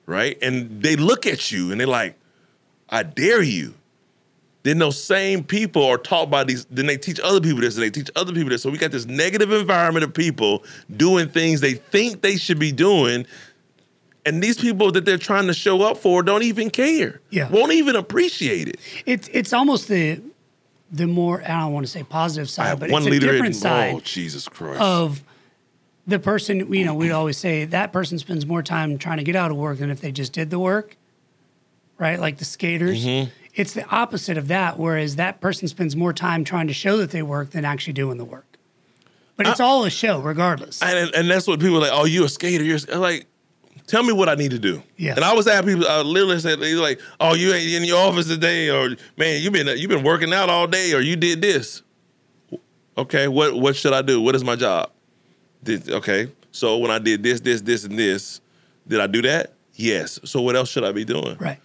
right? 0.07 0.39
And 0.41 0.83
they 0.83 0.97
look 0.97 1.27
at 1.27 1.53
you 1.53 1.71
and 1.71 1.79
they're 1.79 1.87
like, 1.87 2.19
"I 2.89 3.03
dare 3.03 3.43
you." 3.43 3.75
Then 4.69 4.79
those 4.79 5.03
same 5.03 5.43
people 5.43 5.83
are 5.83 5.97
taught 5.97 6.31
by 6.31 6.45
these. 6.45 6.67
Then 6.67 6.85
they 6.85 6.99
teach 6.99 7.19
other 7.21 7.41
people 7.41 7.63
this, 7.63 7.77
and 7.77 7.83
they 7.83 7.91
teach 7.91 8.11
other 8.15 8.35
people 8.35 8.51
this. 8.51 8.63
So 8.63 8.71
we 8.71 8.77
got 8.77 8.91
this 8.91 9.07
negative 9.07 9.51
environment 9.51 10.05
of 10.05 10.13
people 10.13 10.63
doing 10.95 11.31
things 11.31 11.63
they 11.63 11.73
think 11.73 12.21
they 12.21 12.37
should 12.37 12.59
be 12.59 12.71
doing, 12.71 13.27
and 14.27 14.43
these 14.43 14.59
people 14.59 14.93
that 14.93 15.07
they're 15.07 15.17
trying 15.17 15.47
to 15.47 15.55
show 15.55 15.81
up 15.81 15.97
for 15.97 16.23
don't 16.23 16.43
even 16.43 16.69
care. 16.69 17.23
Yeah. 17.31 17.49
won't 17.49 17.73
even 17.73 17.97
appreciate 17.97 18.69
it. 18.69 18.79
It's 19.07 19.29
it's 19.29 19.55
almost 19.55 19.89
the 19.89 20.21
the 20.93 21.07
more 21.07 21.43
I 21.43 21.61
don't 21.61 21.73
want 21.73 21.87
to 21.87 21.91
say 21.91 22.03
positive 22.03 22.51
side, 22.51 22.79
but 22.79 22.91
it's 22.91 22.99
a 22.99 23.01
leader. 23.01 23.33
different 23.33 23.55
in, 23.55 23.61
side 23.61 23.95
Oh 23.95 24.01
Jesus 24.01 24.49
Christ! 24.49 24.83
of 24.83 25.23
the 26.07 26.19
person. 26.19 26.71
You 26.71 26.85
know, 26.85 26.95
we'd 26.95 27.11
always 27.11 27.39
say 27.39 27.65
that 27.65 27.91
person 27.91 28.19
spends 28.19 28.45
more 28.45 28.63
time 28.63 28.99
trying 28.99 29.17
to 29.17 29.25
get 29.25 29.35
out 29.35 29.51
of 29.51 29.57
work 29.57 29.79
than 29.79 29.89
if 29.89 30.03
they 30.03 30.13
just 30.13 30.35
did 30.35 30.51
the 30.51 30.59
work. 30.59 30.97
Right, 31.97 32.21
like 32.21 32.37
the 32.37 32.45
skaters. 32.45 33.05
Mm-hmm. 33.05 33.31
It's 33.59 33.73
the 33.75 33.87
opposite 33.89 34.39
of 34.39 34.49
that. 34.49 34.79
Whereas 34.79 35.17
that 35.17 35.41
person 35.41 35.69
spends 35.69 35.97
more 35.97 36.13
time 36.13 36.45
trying 36.45 36.69
to 36.69 36.75
show 36.75 36.97
that 36.99 37.11
they 37.11 37.23
work 37.23 37.51
than 37.51 37.65
actually 37.65 37.95
doing 37.95 38.19
the 38.19 38.25
work. 38.25 38.47
But 39.37 39.47
it's 39.47 39.61
all 39.61 39.85
a 39.85 39.91
show, 39.91 40.21
regardless. 40.21 40.83
and 40.83 41.15
and 41.15 41.31
that's 41.31 41.47
what 41.47 41.61
people 41.61 41.77
are 41.77 41.81
like. 41.81 41.93
Oh, 41.93 42.05
you 42.05 42.25
a 42.25 42.29
skater? 42.29 42.65
You're 42.65 42.79
a-" 42.91 42.99
like. 42.99 43.27
Tell 43.87 44.03
me 44.03 44.13
what 44.13 44.29
I 44.29 44.35
need 44.35 44.51
to 44.51 44.59
do. 44.59 44.83
Yeah. 44.99 45.15
And 45.15 45.25
I 45.25 45.29
always 45.31 45.49
have 45.49 45.65
people. 45.65 45.87
I 45.89 46.03
literally 46.03 46.39
said, 46.41 46.61
they 46.61 46.75
like, 46.75 47.01
"Oh, 47.21 47.35
you 47.35 47.55
ain't 47.55 47.73
in 47.73 47.85
your 47.85 47.99
office 47.99 48.27
today, 48.27 48.69
or 48.69 48.91
man, 49.17 49.41
you 49.41 49.51
been 49.51 49.67
you've 49.79 49.89
been 49.89 50.05
working 50.05 50.35
out 50.35 50.51
all 50.51 50.67
day, 50.67 50.93
or 50.93 51.01
you 51.01 51.17
did 51.17 51.41
this." 51.41 51.83
Okay, 52.99 53.29
what 53.29 53.55
what 53.55 53.77
should 53.77 53.95
I 53.95 54.03
do? 54.03 54.21
What 54.21 54.35
is 54.35 54.45
my 54.45 54.57
job? 54.57 54.91
Did, 55.63 55.89
okay, 55.91 56.31
so 56.53 56.77
when 56.77 56.91
I 56.91 56.99
did 56.99 57.23
this, 57.23 57.41
this, 57.41 57.63
this, 57.63 57.85
and 57.85 57.99
this, 57.99 58.41
did 58.87 59.01
I 59.01 59.07
do 59.07 59.23
that? 59.23 59.55
Yes. 59.75 60.21
So 60.25 60.43
what 60.43 60.55
else 60.55 60.69
should 60.69 60.85
I 60.85 60.93
be 60.93 61.05
doing? 61.05 61.37
right. 61.39 61.61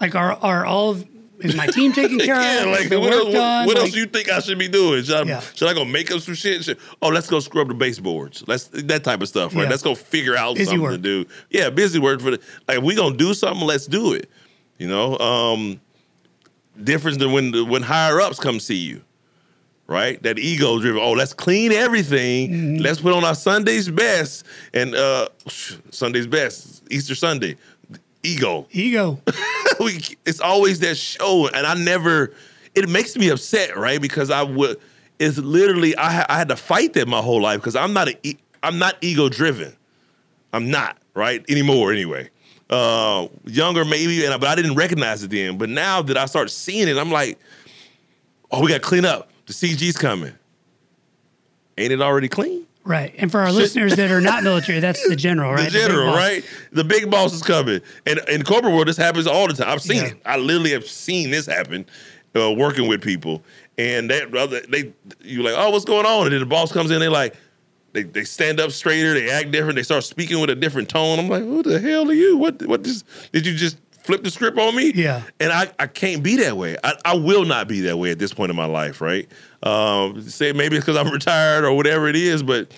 Like, 0.00 0.14
are 0.14 0.34
are 0.34 0.64
all 0.64 0.90
of, 0.90 1.08
is 1.40 1.56
my 1.56 1.66
team 1.66 1.92
taken 1.92 2.18
care 2.18 2.34
yeah, 2.40 2.64
of? 2.64 2.66
like 2.70 2.90
what, 2.90 3.12
else, 3.12 3.24
what, 3.24 3.32
done? 3.32 3.66
what 3.66 3.78
else 3.78 3.90
do 3.92 4.00
you 4.00 4.06
think 4.06 4.30
I 4.30 4.40
should 4.40 4.58
be 4.58 4.68
doing? 4.68 5.02
Should 5.04 5.14
I, 5.16 5.22
Yeah. 5.22 5.40
should 5.54 5.68
I 5.68 5.74
go 5.74 5.84
make 5.84 6.10
up 6.10 6.20
some 6.20 6.34
shit? 6.34 6.64
Should- 6.64 6.78
oh, 7.02 7.08
let's 7.08 7.28
go 7.28 7.40
scrub 7.40 7.68
the 7.68 7.74
baseboards. 7.74 8.44
Let's 8.46 8.64
that 8.68 9.04
type 9.04 9.22
of 9.22 9.28
stuff, 9.28 9.54
right? 9.54 9.62
Yeah. 9.64 9.68
Let's 9.70 9.82
go 9.82 9.94
figure 9.94 10.36
out 10.36 10.56
Busy 10.56 10.70
something 10.70 10.90
to 10.90 10.98
do. 10.98 11.26
Yeah, 11.50 11.70
busy 11.70 11.98
work 11.98 12.20
for 12.20 12.32
the 12.32 12.40
like. 12.66 12.78
If 12.78 12.84
we 12.84 12.94
gonna 12.94 13.16
do 13.16 13.34
something, 13.34 13.66
let's 13.66 13.86
do 13.86 14.12
it. 14.12 14.28
You 14.78 14.88
know, 14.88 15.18
um, 15.18 15.80
difference 16.82 17.16
than 17.18 17.32
when 17.32 17.50
the, 17.50 17.64
when 17.64 17.82
higher 17.82 18.20
ups 18.20 18.38
come 18.38 18.60
see 18.60 18.76
you, 18.76 19.02
right? 19.86 20.22
That 20.22 20.38
ego 20.38 20.78
driven. 20.80 21.00
Oh, 21.02 21.12
let's 21.12 21.32
clean 21.32 21.72
everything. 21.72 22.50
Mm-hmm. 22.50 22.82
Let's 22.82 23.00
put 23.00 23.12
on 23.12 23.24
our 23.24 23.34
Sunday's 23.34 23.88
best 23.90 24.44
and 24.72 24.94
uh, 24.94 25.28
Sunday's 25.90 26.26
best 26.26 26.84
Easter 26.90 27.14
Sunday. 27.14 27.56
Ego 28.24 28.66
ego. 28.72 29.20
we, 29.84 30.00
it's 30.26 30.40
always 30.40 30.80
that 30.80 30.96
show, 30.96 31.48
and 31.48 31.66
I 31.66 31.74
never. 31.74 32.32
It 32.74 32.88
makes 32.88 33.16
me 33.16 33.30
upset, 33.30 33.76
right? 33.76 34.00
Because 34.00 34.30
I 34.30 34.42
would. 34.42 34.78
It's 35.18 35.38
literally 35.38 35.96
I, 35.96 36.24
I 36.28 36.38
had 36.38 36.48
to 36.48 36.56
fight 36.56 36.92
that 36.92 37.08
my 37.08 37.20
whole 37.20 37.40
life 37.42 37.60
because 37.60 37.76
I'm 37.76 37.92
not 37.92 38.08
a 38.08 38.36
I'm 38.62 38.78
not 38.78 38.96
ego 39.00 39.28
driven. 39.28 39.74
I'm 40.52 40.70
not 40.70 40.98
right 41.14 41.44
anymore. 41.48 41.92
Anyway, 41.92 42.30
uh, 42.70 43.28
younger 43.44 43.84
maybe, 43.84 44.24
and 44.24 44.40
but 44.40 44.48
I 44.48 44.54
didn't 44.54 44.74
recognize 44.74 45.22
it 45.22 45.30
then. 45.30 45.58
But 45.58 45.68
now 45.68 46.02
that 46.02 46.16
I 46.16 46.26
start 46.26 46.50
seeing 46.50 46.88
it, 46.88 46.96
I'm 46.96 47.10
like, 47.10 47.38
oh, 48.50 48.62
we 48.62 48.68
got 48.68 48.74
to 48.74 48.80
clean 48.80 49.04
up. 49.04 49.30
The 49.46 49.52
CG's 49.52 49.96
coming. 49.96 50.34
Ain't 51.76 51.92
it 51.92 52.00
already 52.00 52.28
clean? 52.28 52.66
Right. 52.88 53.14
And 53.18 53.30
for 53.30 53.40
our 53.40 53.52
listeners 53.52 53.96
that 53.96 54.10
are 54.10 54.20
not 54.22 54.42
military, 54.42 54.80
that's 54.80 55.06
the 55.06 55.14
general, 55.14 55.52
right? 55.54 55.70
the 55.70 55.78
general, 55.78 56.06
boss. 56.06 56.16
right? 56.16 56.44
The 56.72 56.84
big 56.84 57.10
boss 57.10 57.34
is 57.34 57.42
coming. 57.42 57.82
And 58.06 58.18
in 58.30 58.42
corporate 58.44 58.72
world, 58.72 58.88
this 58.88 58.96
happens 58.96 59.26
all 59.26 59.46
the 59.46 59.52
time. 59.52 59.68
I've 59.68 59.82
seen 59.82 59.98
Yeah. 60.02 60.08
it. 60.08 60.22
I 60.24 60.38
literally 60.38 60.72
have 60.72 60.86
seen 60.88 61.30
this 61.30 61.44
happen 61.44 61.84
uh, 62.34 62.50
working 62.52 62.88
with 62.88 63.02
people. 63.02 63.42
And 63.76 64.08
that 64.10 64.30
brother, 64.30 64.62
they 64.68 64.94
you're 65.20 65.44
like, 65.44 65.54
oh, 65.56 65.68
what's 65.70 65.84
going 65.84 66.06
on? 66.06 66.24
And 66.24 66.32
then 66.32 66.40
the 66.40 66.46
boss 66.46 66.72
comes 66.72 66.90
in, 66.90 66.98
they 66.98 67.08
like, 67.08 67.36
they, 67.92 68.04
they 68.04 68.24
stand 68.24 68.58
up 68.58 68.70
straighter, 68.70 69.12
they 69.14 69.30
act 69.30 69.50
different, 69.50 69.76
they 69.76 69.82
start 69.82 70.04
speaking 70.04 70.40
with 70.40 70.48
a 70.50 70.54
different 70.54 70.88
tone. 70.88 71.18
I'm 71.18 71.28
like, 71.28 71.42
who 71.42 71.62
the 71.62 71.78
hell 71.78 72.08
are 72.08 72.14
you? 72.14 72.38
What 72.38 72.62
what 72.66 72.82
just 72.84 73.04
did 73.32 73.46
you 73.46 73.54
just 73.54 73.76
flip 74.08 74.24
the 74.24 74.30
script 74.30 74.58
on 74.58 74.74
me? 74.74 74.90
Yeah. 74.94 75.22
And 75.38 75.52
I, 75.52 75.70
I 75.78 75.86
can't 75.86 76.22
be 76.22 76.36
that 76.36 76.56
way. 76.56 76.78
I, 76.82 76.94
I 77.04 77.14
will 77.14 77.44
not 77.44 77.68
be 77.68 77.82
that 77.82 77.98
way 77.98 78.10
at 78.10 78.18
this 78.18 78.32
point 78.32 78.48
in 78.48 78.56
my 78.56 78.64
life, 78.64 79.02
right? 79.02 79.28
Um, 79.62 80.22
say 80.22 80.52
maybe 80.54 80.76
it's 80.76 80.86
because 80.86 80.96
I'm 80.98 81.12
retired 81.12 81.62
or 81.64 81.74
whatever 81.74 82.08
it 82.08 82.16
is, 82.16 82.42
but 82.42 82.72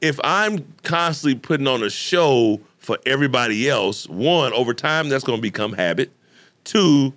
if 0.00 0.18
I'm 0.24 0.64
constantly 0.82 1.38
putting 1.38 1.66
on 1.68 1.82
a 1.82 1.90
show 1.90 2.60
for 2.78 2.98
everybody 3.04 3.68
else, 3.68 4.08
one, 4.08 4.54
over 4.54 4.72
time, 4.72 5.10
that's 5.10 5.22
going 5.22 5.36
to 5.36 5.42
become 5.42 5.74
habit. 5.74 6.10
Two, 6.64 7.12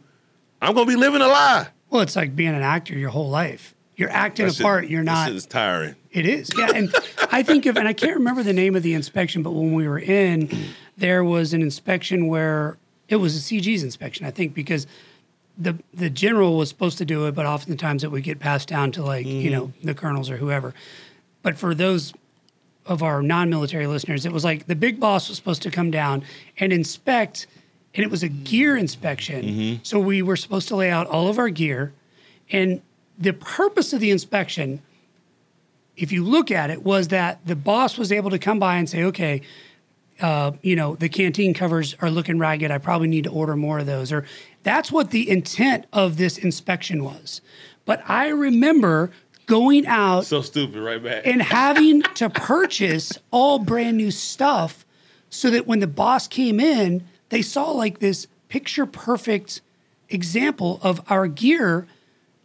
I'm 0.61 0.73
going 0.73 0.85
to 0.85 0.91
be 0.91 0.97
living 0.99 1.21
a 1.21 1.27
lie. 1.27 1.67
Well, 1.89 2.01
it's 2.01 2.17
like 2.17 2.35
being 2.35 2.53
an 2.53 2.61
actor 2.61 2.95
your 2.97 3.11
whole 3.11 3.29
life. 3.29 3.73
You're 3.95 4.09
acting 4.09 4.45
That 4.47 4.51
a 4.51 4.55
shit- 4.57 4.63
part. 4.65 4.87
You're 4.89 5.03
not. 5.03 5.31
It's 5.31 5.45
tiring. 5.45 5.95
It 6.11 6.25
is, 6.25 6.49
yeah. 6.57 6.71
And 6.75 6.93
I 7.31 7.43
think 7.43 7.65
of, 7.65 7.77
and 7.77 7.87
I 7.87 7.93
can't 7.93 8.15
remember 8.17 8.43
the 8.43 8.51
name 8.53 8.75
of 8.75 8.83
the 8.83 8.93
inspection, 8.93 9.41
but 9.41 9.51
when 9.51 9.73
we 9.73 9.87
were 9.87 9.99
in, 9.99 10.49
there 10.97 11.23
was 11.23 11.53
an 11.53 11.61
inspection 11.61 12.27
where 12.27 12.77
it 13.09 13.17
was 13.17 13.35
a 13.35 13.39
CG's 13.39 13.83
inspection, 13.83 14.25
I 14.25 14.31
think, 14.31 14.53
because 14.53 14.87
the 15.57 15.77
the 15.93 16.09
general 16.09 16.57
was 16.57 16.69
supposed 16.69 16.97
to 16.99 17.05
do 17.05 17.25
it, 17.25 17.33
but 17.35 17.45
oftentimes 17.45 18.03
it 18.03 18.11
would 18.11 18.23
get 18.23 18.39
passed 18.39 18.67
down 18.67 18.91
to 18.93 19.03
like 19.03 19.25
you 19.25 19.49
know 19.49 19.67
Mm-hmm. 19.67 19.87
the 19.87 19.93
colonels 19.93 20.29
or 20.29 20.37
whoever. 20.37 20.73
But 21.41 21.57
for 21.57 21.73
those 21.73 22.13
of 22.85 23.01
our 23.03 23.21
non-military 23.21 23.87
listeners, 23.87 24.25
it 24.25 24.31
was 24.31 24.43
like 24.43 24.67
the 24.67 24.75
big 24.75 24.99
boss 24.99 25.27
was 25.29 25.37
supposed 25.37 25.61
to 25.63 25.71
come 25.71 25.91
down 25.91 26.23
and 26.59 26.71
inspect, 26.71 27.47
and 27.95 28.03
it 28.03 28.11
was 28.11 28.23
a 28.23 28.29
gear 28.29 28.77
inspection. 28.77 29.45
Mm-hmm. 29.45 29.75
So 29.83 29.99
we 29.99 30.21
were 30.21 30.35
supposed 30.37 30.67
to 30.69 30.75
lay 30.75 30.89
out 30.89 31.07
all 31.07 31.27
of 31.27 31.37
our 31.39 31.49
gear, 31.49 31.93
and 32.51 32.81
the 33.17 33.33
purpose 33.33 33.93
of 33.93 33.99
the 33.99 34.11
inspection, 34.11 34.81
if 35.95 36.11
you 36.11 36.23
look 36.23 36.51
at 36.51 36.69
it, 36.69 36.83
was 36.83 37.07
that 37.07 37.39
the 37.45 37.55
boss 37.55 37.97
was 37.97 38.11
able 38.11 38.29
to 38.29 38.37
come 38.39 38.59
by 38.59 38.77
and 38.77 38.87
say, 38.89 39.03
okay. 39.03 39.41
Uh, 40.21 40.53
you 40.61 40.75
know 40.75 40.95
the 40.95 41.09
canteen 41.09 41.53
covers 41.53 41.95
are 42.01 42.09
looking 42.09 42.39
ragged. 42.39 42.71
I 42.71 42.77
probably 42.77 43.07
need 43.07 43.25
to 43.25 43.31
order 43.31 43.55
more 43.55 43.79
of 43.79 43.85
those. 43.85 44.11
Or 44.11 44.25
that's 44.63 44.91
what 44.91 45.11
the 45.11 45.29
intent 45.29 45.85
of 45.93 46.17
this 46.17 46.37
inspection 46.37 47.03
was. 47.03 47.41
But 47.85 48.01
I 48.07 48.27
remember 48.29 49.11
going 49.45 49.87
out 49.87 50.25
So 50.25 50.41
stupid, 50.41 50.77
right 50.81 51.01
back. 51.01 51.25
and 51.25 51.41
having 51.41 52.01
to 52.01 52.29
purchase 52.29 53.17
all 53.31 53.59
brand 53.59 53.97
new 53.97 54.11
stuff 54.11 54.85
so 55.29 55.49
that 55.49 55.65
when 55.67 55.79
the 55.79 55.87
boss 55.87 56.27
came 56.27 56.59
in, 56.59 57.07
they 57.29 57.41
saw 57.41 57.71
like 57.71 57.99
this 57.99 58.27
picture 58.49 58.85
perfect 58.85 59.61
example 60.09 60.79
of 60.81 61.01
our 61.09 61.27
gear 61.27 61.87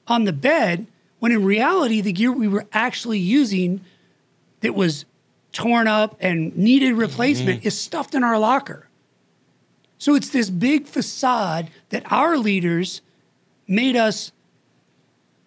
on 0.07 0.25
the 0.25 0.33
bed, 0.33 0.87
when 1.21 1.33
in 1.33 1.45
reality, 1.45 2.01
the 2.01 2.13
gear 2.13 2.33
we 2.33 2.49
were 2.49 2.67
actually 2.73 3.19
using 3.19 3.81
that 4.61 4.75
was 4.75 5.05
torn 5.53 5.87
up 5.87 6.17
and 6.21 6.57
needed 6.57 6.95
replacement 6.95 7.61
mm-hmm. 7.61 7.69
is 7.69 7.79
stuffed 7.79 8.15
in 8.15 8.25
our 8.25 8.39
locker. 8.39 8.89
So 9.99 10.15
it's 10.15 10.31
this 10.31 10.51
big 10.51 10.87
facade 10.87 11.71
that 11.91 12.11
our 12.11 12.37
leaders 12.37 13.03
made 13.69 13.95
us 13.95 14.33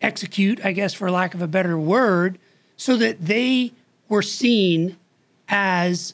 execute, 0.01 0.63
I 0.63 0.71
guess, 0.71 0.93
for 0.93 1.09
lack 1.11 1.33
of 1.33 1.41
a 1.41 1.47
better 1.47 1.77
word, 1.77 2.37
so 2.77 2.95
that 2.97 3.25
they 3.25 3.73
were 4.07 4.21
seen 4.21 4.97
as 5.49 6.13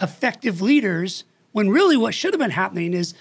effective 0.00 0.60
leaders 0.60 1.24
when 1.52 1.68
really 1.68 1.96
what 1.96 2.14
should 2.14 2.32
have 2.32 2.40
been 2.40 2.50
happening 2.50 2.92
is 2.94 3.14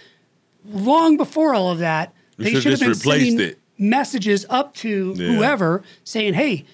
long 0.66 1.18
before 1.18 1.54
all 1.54 1.70
of 1.70 1.80
that, 1.80 2.14
We 2.38 2.46
they 2.46 2.52
should 2.54 2.64
should 2.64 2.72
have 2.74 2.80
been 2.80 2.96
sending 2.96 3.40
it. 3.40 3.60
messages 3.78 4.46
up 4.50 4.74
to 4.76 5.14
Yeah. 5.18 5.34
whoever 5.34 5.84
saying, 6.04 6.34
hey, 6.34 6.66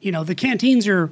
you 0.00 0.12
know, 0.12 0.24
the 0.24 0.34
canteens 0.34 0.86
are 0.88 1.10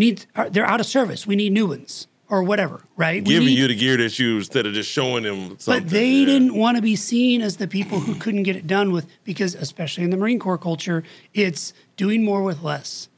need 0.00 0.26
are, 0.34 0.50
they're 0.50 0.66
out 0.66 0.80
of 0.80 0.86
service. 0.86 1.26
We 1.26 1.36
need 1.36 1.52
new 1.52 1.68
ones 1.68 2.08
or 2.28 2.42
whatever, 2.42 2.84
right? 2.96 3.22
Giving 3.22 3.46
need- 3.46 3.58
you 3.58 3.68
the 3.68 3.74
gear 3.74 3.96
that 3.96 4.18
you 4.18 4.36
instead 4.38 4.66
of 4.66 4.72
just 4.72 4.90
showing 4.90 5.22
them 5.24 5.58
something. 5.58 5.84
but 5.84 5.90
they 5.90 6.10
yeah. 6.10 6.26
didn't 6.26 6.54
want 6.54 6.76
to 6.76 6.82
be 6.82 6.96
seen 6.96 7.42
as 7.42 7.56
the 7.56 7.66
people 7.68 8.00
who 8.00 8.14
couldn't 8.16 8.42
get 8.44 8.56
it 8.56 8.66
done 8.66 8.90
with 8.92 9.06
because 9.24 9.54
especially 9.54 10.04
in 10.04 10.10
the 10.10 10.16
Marine 10.16 10.38
Corps 10.38 10.58
culture, 10.58 11.02
it's 11.34 11.72
doing 11.96 12.24
more 12.24 12.42
with 12.42 12.62
less. 12.62 13.08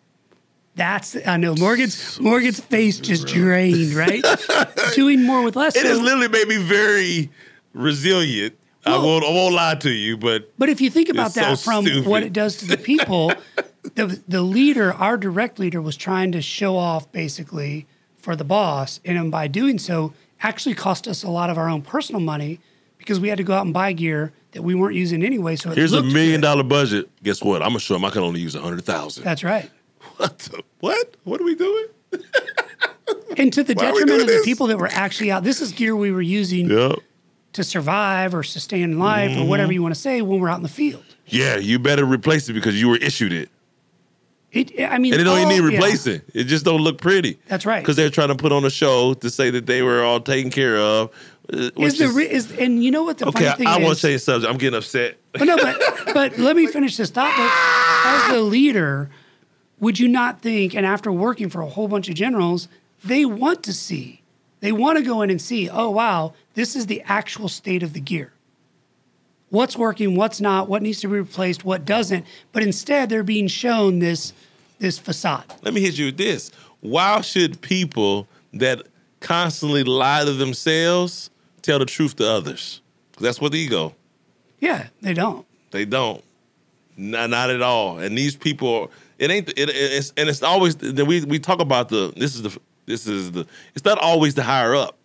That's 0.75 1.17
I 1.27 1.37
know 1.37 1.55
Morgon's 1.55 2.19
Morgon's 2.19 2.59
face 2.61 2.99
just 2.99 3.27
drained, 3.27 3.93
right? 3.93 4.25
doing 4.95 5.23
more 5.23 5.43
with 5.43 5.55
less. 5.55 5.77
It 5.77 5.85
has 5.85 6.01
literally 6.01 6.29
made 6.29 6.49
me 6.49 6.57
very 6.57 7.31
resilient. 7.75 8.57
I 8.85 8.97
won't. 8.97 9.23
I 9.25 9.29
won't 9.29 9.55
lie 9.55 9.75
to 9.77 9.91
you, 9.91 10.17
but 10.17 10.51
But 10.59 10.71
if 10.71 10.81
you 10.81 10.89
think 10.91 11.09
about 11.11 11.35
that 11.35 11.59
so 11.59 11.71
from 11.71 11.85
stupid. 11.85 12.07
what 12.09 12.23
it 12.23 12.33
does 12.33 12.57
to 12.57 12.67
the 12.67 12.79
people, 12.79 13.33
the 13.95 14.23
the 14.29 14.43
leader, 14.43 14.93
our 14.93 15.17
direct 15.17 15.59
leader, 15.59 15.81
was 15.83 15.97
trying 15.97 16.33
to 16.33 16.43
show 16.43 16.77
off 16.77 17.11
basically 17.13 17.87
for 18.17 18.37
the 18.37 18.45
boss, 18.45 19.01
and 19.05 19.31
by 19.31 19.49
doing 19.49 19.79
so, 19.79 20.13
actually 20.41 20.75
cost 20.75 21.09
us 21.09 21.23
a 21.25 21.31
lot 21.31 21.51
of 21.51 21.59
our 21.59 21.69
own 21.69 21.83
personal 21.83 22.21
money 22.21 22.61
because 22.99 23.19
we 23.19 23.29
had 23.29 23.39
to 23.39 23.45
go 23.45 23.55
out 23.55 23.65
and 23.65 23.75
buy 23.75 23.93
gear 23.93 24.33
that 24.53 24.63
we 24.63 24.75
weren't 24.75 24.95
using 24.95 25.25
anyway. 25.25 25.57
So 25.57 25.71
here's 25.71 25.93
a 25.93 26.03
million 26.03 26.41
good. 26.41 26.47
dollar 26.47 26.63
budget. 26.63 27.11
Guess 27.25 27.43
what? 27.43 27.63
I'm 27.63 27.69
gonna 27.71 27.81
show 27.81 27.95
them 27.95 28.05
I 28.05 28.11
can 28.11 28.23
only 28.23 28.41
use 28.41 28.55
a 28.55 28.61
hundred 28.61 28.85
thousand. 28.85 29.25
That's 29.25 29.43
right. 29.43 29.71
What? 30.17 30.39
The, 30.39 30.63
what? 30.81 31.17
What 31.25 31.41
are 31.41 31.45
we 31.45 31.55
doing? 31.55 31.87
And 33.37 33.51
to 33.55 33.63
the 33.65 33.73
Why 33.75 33.87
detriment 33.91 34.21
of 34.23 34.27
the 34.27 34.43
people 34.45 34.67
that 34.67 34.77
were 34.79 34.89
actually 34.93 35.31
out, 35.31 35.43
this 35.43 35.63
is 35.63 35.73
gear 35.73 35.97
we 35.97 36.13
were 36.13 36.21
using 36.23 36.69
Yep. 36.69 36.99
to 37.55 37.65
survive 37.65 38.35
or 38.35 38.43
sustain 38.43 38.99
life 38.99 39.31
Mm-hmm. 39.31 39.43
or 39.43 39.49
whatever 39.49 39.73
you 39.73 39.83
want 39.83 39.95
to 39.95 40.01
say 40.01 40.21
when 40.21 40.39
we're 40.39 40.51
out 40.51 40.59
in 40.59 40.63
the 40.63 40.69
field. 40.69 41.03
Yeah, 41.27 41.57
you 41.57 41.79
better 41.79 42.05
replace 42.05 42.49
it 42.51 42.53
because 42.53 42.79
you 42.79 42.89
were 42.91 42.97
issued 42.99 43.33
it, 43.33 43.49
It, 44.53 44.71
I 44.81 44.99
mean, 44.99 45.15
and 45.15 45.23
it 45.23 45.25
don't 45.25 45.39
even 45.39 45.45
all- 45.45 45.49
need 45.67 45.73
yeah. 45.73 45.79
replacing. 45.79 46.21
It 46.35 46.45
just 46.45 46.65
don't 46.65 46.83
look 46.83 47.01
pretty. 47.01 47.39
That's 47.49 47.65
right. 47.65 47.81
Because 47.83 47.97
they're 47.97 48.11
trying 48.11 48.29
to 48.29 48.35
put 48.35 48.53
on 48.53 48.65
a 48.67 48.71
show 48.71 49.15
to 49.15 49.31
say 49.31 49.49
that 49.51 49.65
they 49.65 49.81
were 49.83 50.03
all 50.03 50.21
taken 50.21 50.51
care 50.51 50.77
of. 50.77 51.09
uh, 51.53 51.71
Is 51.79 51.97
the 51.99 52.05
is- 52.05 52.13
re- 52.15 52.31
is 52.31 52.53
and 52.59 52.85
you 52.85 52.91
know 52.91 53.03
what 53.03 53.17
the 53.19 53.27
okay, 53.29 53.45
funny 53.47 53.57
thing 53.57 53.67
I, 53.67 53.77
I 53.77 53.79
want 53.83 53.97
to 53.99 54.07
change 54.09 54.21
subject. 54.21 54.53
I'm 54.53 54.59
getting 54.59 54.77
upset. 54.77 55.17
But 55.33 55.45
no, 55.45 55.57
but 55.57 55.81
but 56.13 56.39
let 56.39 56.55
me 56.57 56.67
finish 56.67 56.99
this 56.99 57.09
thought. 57.11 57.33
But 57.35 58.31
as 58.31 58.35
the 58.35 58.43
leader, 58.43 59.09
would 59.81 59.99
you 59.99 60.07
not 60.07 60.43
think? 60.43 60.75
And 60.75 60.85
after 60.85 61.11
working 61.11 61.49
for 61.49 61.63
a 61.63 61.67
whole 61.69 61.89
bunch 61.89 62.09
of 62.11 62.15
generals, 62.15 62.69
they 63.03 63.25
want 63.25 63.63
to 63.65 63.73
see, 63.73 64.21
they 64.61 64.71
want 64.73 64.99
to 64.99 65.03
go 65.05 65.23
in 65.23 65.31
and 65.31 65.41
see. 65.41 65.71
Oh 65.71 65.89
wow, 65.89 66.35
this 66.55 66.77
is 66.77 66.87
the 66.87 67.01
actual 67.07 67.49
state 67.49 67.83
of 67.83 67.95
the 67.95 68.01
gear. 68.01 68.35
What's 69.53 69.77
working? 69.77 70.17
What's 70.17 70.41
not? 70.41 70.67
What 70.71 70.81
needs 70.81 71.03
to 71.03 71.09
be 71.09 71.19
replaced? 71.19 71.63
What 71.63 71.85
doesn't? 71.85 72.25
But 72.53 72.63
instead, 72.63 73.11
they're 73.11 73.23
being 73.23 73.49
shown 73.49 73.99
this 73.99 74.33
this 74.79 74.99
facade. 74.99 75.45
Let 75.61 75.75
me 75.75 75.83
hit 75.83 75.99
you 75.99 76.07
with 76.07 76.17
this. 76.17 76.51
Why 76.81 77.21
should 77.21 77.61
people 77.61 78.27
that 78.55 78.83
constantly 79.21 79.85
lie 79.85 80.25
to 80.25 80.33
themselves 80.33 81.29
tell 81.61 81.79
the 81.79 81.85
truth 81.85 82.17
to 82.17 82.27
others? 82.29 82.81
'Cause 83.15 83.25
that's 83.25 83.41
what 83.43 83.53
the 83.53 83.59
ego. 83.59 83.95
Yeah, 84.59 84.87
they 85.03 85.13
don't. 85.13 85.47
They 85.71 85.85
don't. 85.85 86.25
Not, 86.97 87.29
not 87.29 87.51
at 87.51 87.61
all. 87.61 87.99
And 87.99 88.17
these 88.17 88.35
people, 88.35 88.91
it 89.19 89.31
ain't. 89.31 89.51
It, 89.51 89.69
it's 89.69 90.15
and 90.17 90.31
it's 90.31 90.43
always 90.43 90.77
that 90.77 91.05
we 91.05 91.25
we 91.27 91.39
talk 91.39 91.61
about 91.61 91.91
the. 91.91 92.11
This 92.17 92.35
is 92.35 92.41
the. 92.41 92.59
This 92.87 93.07
is 93.07 93.33
the. 93.33 93.47
It's 93.75 93.85
not 93.85 93.99
always 93.99 94.35
the 94.35 94.45
higher 94.45 94.75
up. 94.75 94.97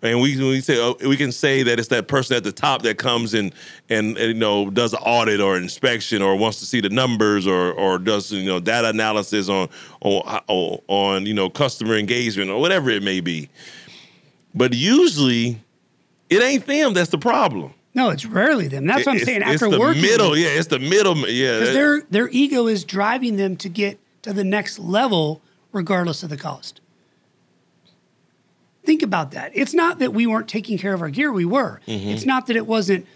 And 0.00 0.20
we 0.20 0.36
we 0.36 0.60
say 0.60 0.78
oh, 0.78 0.96
we 1.00 1.16
can 1.16 1.32
say 1.32 1.64
that 1.64 1.78
it's 1.80 1.88
that 1.88 2.06
person 2.06 2.36
at 2.36 2.44
the 2.44 2.52
top 2.52 2.82
that 2.82 2.98
comes 2.98 3.34
in 3.34 3.52
and, 3.88 4.16
and, 4.16 4.28
you 4.28 4.34
know 4.34 4.70
does 4.70 4.92
an 4.92 5.00
audit 5.00 5.40
or 5.40 5.56
inspection 5.56 6.22
or 6.22 6.36
wants 6.36 6.60
to 6.60 6.66
see 6.66 6.80
the 6.80 6.88
numbers 6.88 7.48
or 7.48 7.72
or 7.72 7.98
does 7.98 8.30
you 8.30 8.44
know 8.44 8.60
data 8.60 8.90
analysis 8.90 9.48
on 9.48 9.68
on 10.00 10.80
on, 10.86 11.26
you 11.26 11.34
know 11.34 11.50
customer 11.50 11.96
engagement 11.96 12.48
or 12.48 12.60
whatever 12.60 12.90
it 12.90 13.02
may 13.02 13.20
be. 13.20 13.48
But 14.54 14.72
usually, 14.72 15.60
it 16.30 16.42
ain't 16.42 16.66
them 16.66 16.94
that's 16.94 17.10
the 17.10 17.18
problem. 17.18 17.74
No, 17.94 18.10
it's 18.10 18.24
rarely 18.24 18.68
them. 18.68 18.86
That's 18.86 19.04
what 19.04 19.12
I'm 19.12 19.16
It's- 19.16 19.26
saying. 19.26 19.42
It's 19.42 19.62
After 19.62 19.70
the 19.70 19.80
working, 19.80 20.02
middle, 20.02 20.36
yeah, 20.36 20.48
it's 20.50 20.68
the 20.68 20.78
middle, 20.78 21.16
yeah. 21.28 21.58
because 21.58 21.74
their 21.74 22.02
their 22.02 22.28
ego 22.28 22.68
is 22.68 22.84
driving 22.84 23.36
them 23.36 23.56
to 23.56 23.68
get 23.68 23.98
to 24.22 24.32
the 24.32 24.44
next 24.44 24.78
level 24.78 25.42
regardless 25.72 26.22
of 26.22 26.30
the 26.30 26.36
cost 26.36 26.80
think 28.88 29.02
about 29.02 29.32
that. 29.32 29.52
It's 29.54 29.74
not 29.74 29.98
that 29.98 30.14
we 30.14 30.26
weren't 30.26 30.48
taking 30.48 30.78
care 30.78 30.94
of 30.94 31.02
our 31.02 31.10
gear 31.10 31.30
we 31.30 31.44
were. 31.44 31.82
Mm-hmm. 31.86 32.08
it's 32.08 32.24
not 32.24 32.46
that 32.46 32.56
it 32.56 32.66
wasn't 32.66 33.06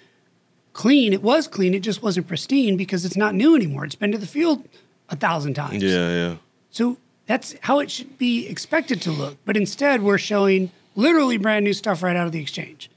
clean 0.74 1.12
it 1.14 1.22
was 1.22 1.48
clean 1.48 1.74
it 1.74 1.80
just 1.80 2.02
wasn't 2.02 2.26
pristine 2.26 2.76
because 2.76 3.06
it's 3.06 3.16
not 3.16 3.34
new 3.34 3.56
anymore. 3.56 3.86
It's 3.86 3.94
been 3.94 4.12
to 4.12 4.18
the 4.18 4.26
field 4.26 4.68
a 5.08 5.16
thousand 5.16 5.54
times. 5.54 5.82
Yeah, 5.82 6.10
yeah. 6.10 6.36
so 6.70 6.98
that's 7.26 7.54
how 7.62 7.78
it 7.78 7.90
should 7.90 8.18
be 8.18 8.46
expected 8.46 9.00
to 9.02 9.10
look 9.10 9.38
but 9.46 9.56
instead 9.56 10.02
we're 10.02 10.18
showing 10.18 10.70
literally 10.94 11.38
brand 11.38 11.64
new 11.64 11.72
stuff 11.72 12.02
right 12.02 12.16
out 12.16 12.26
of 12.26 12.32
the 12.32 12.42
exchange 12.42 12.90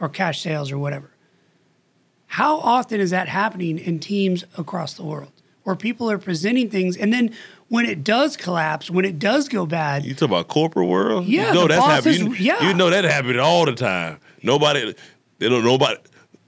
or 0.00 0.08
cash 0.08 0.40
sales 0.40 0.72
or 0.72 0.78
whatever. 0.78 1.10
How 2.26 2.58
often 2.58 3.00
is 3.00 3.10
that 3.10 3.28
happening 3.28 3.78
in 3.78 4.00
teams 4.00 4.44
across 4.58 4.94
the 4.94 5.04
world 5.04 5.32
where 5.70 5.76
people 5.76 6.10
are 6.10 6.18
presenting 6.18 6.68
things 6.68 6.96
and 6.96 7.12
then 7.12 7.32
when 7.68 7.86
it 7.86 8.02
does 8.02 8.36
collapse, 8.36 8.90
when 8.90 9.04
it 9.04 9.20
does 9.20 9.48
go 9.48 9.64
bad, 9.64 10.04
You 10.04 10.12
talk 10.14 10.28
about 10.28 10.48
corporate 10.48 10.88
world? 10.88 11.26
Yeah, 11.26 11.48
you 11.48 11.54
know 11.54 11.68
that's 11.68 11.86
happening. 11.86 12.26
You, 12.26 12.34
yeah. 12.34 12.68
you 12.68 12.74
know 12.74 12.90
that 12.90 13.04
happened 13.04 13.38
all 13.38 13.64
the 13.64 13.74
time. 13.74 14.18
Nobody, 14.42 14.92
they 15.38 15.48
don't 15.48 15.64
nobody, 15.64 15.96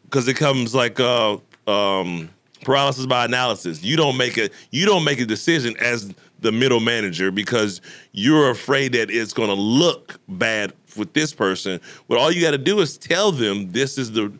because 0.03 0.27
it 0.27 0.35
comes 0.35 0.75
like 0.75 0.99
uh, 0.99 1.39
um, 1.69 2.29
paralysis 2.65 3.07
by 3.07 3.25
analysis. 3.25 3.85
You 3.85 3.97
don't 3.97 4.17
make 4.17 4.37
a 4.37 4.51
you 4.73 4.85
don't 4.85 5.05
make 5.05 5.21
a 5.21 5.25
decision 5.25 5.77
as 5.79 6.13
the 6.41 6.51
middle 6.51 6.81
manager 6.81 7.31
because 7.31 7.81
you're 8.11 8.51
afraid 8.51 8.93
that 8.95 9.09
it's 9.09 9.33
going 9.33 9.49
to 9.49 9.55
look 9.55 10.19
bad 10.29 10.73
with 10.97 11.13
this 11.13 11.33
person. 11.33 11.81
But 12.09 12.19
all 12.19 12.33
you 12.33 12.43
got 12.43 12.51
to 12.51 12.59
do 12.59 12.81
is 12.81 12.99
tell 12.99 13.31
them 13.31 13.71
this 13.71 13.97
is 13.97 14.11
the 14.11 14.33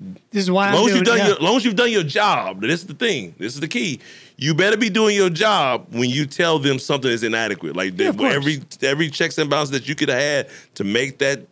this 0.00 0.42
is 0.42 0.50
why 0.50 0.68
As 0.70 0.74
long 0.74 0.88
as 0.88 0.94
you've 0.94 1.04
done 1.04 1.18
yeah. 1.18 1.28
your, 1.28 1.36
long 1.38 1.56
as 1.56 1.64
you've 1.64 1.76
done 1.76 1.90
your 1.90 2.02
job, 2.02 2.60
this 2.60 2.80
is 2.80 2.86
the 2.86 2.94
thing. 2.94 3.34
This 3.38 3.54
is 3.54 3.60
the 3.60 3.68
key. 3.68 4.00
You 4.36 4.54
better 4.54 4.76
be 4.76 4.90
doing 4.90 5.14
your 5.14 5.30
job 5.30 5.86
when 5.90 6.10
you 6.10 6.26
tell 6.26 6.58
them 6.58 6.78
something 6.78 7.10
is 7.10 7.22
inadequate. 7.22 7.76
Like 7.76 7.98
Yeah, 7.98 8.12
every 8.20 8.62
every 8.82 9.08
checks 9.08 9.38
and 9.38 9.48
balances 9.48 9.78
that 9.78 9.88
you 9.88 9.94
could 9.94 10.08
have 10.08 10.20
had 10.20 10.48
to 10.74 10.84
make 10.84 11.18
that 11.18 11.46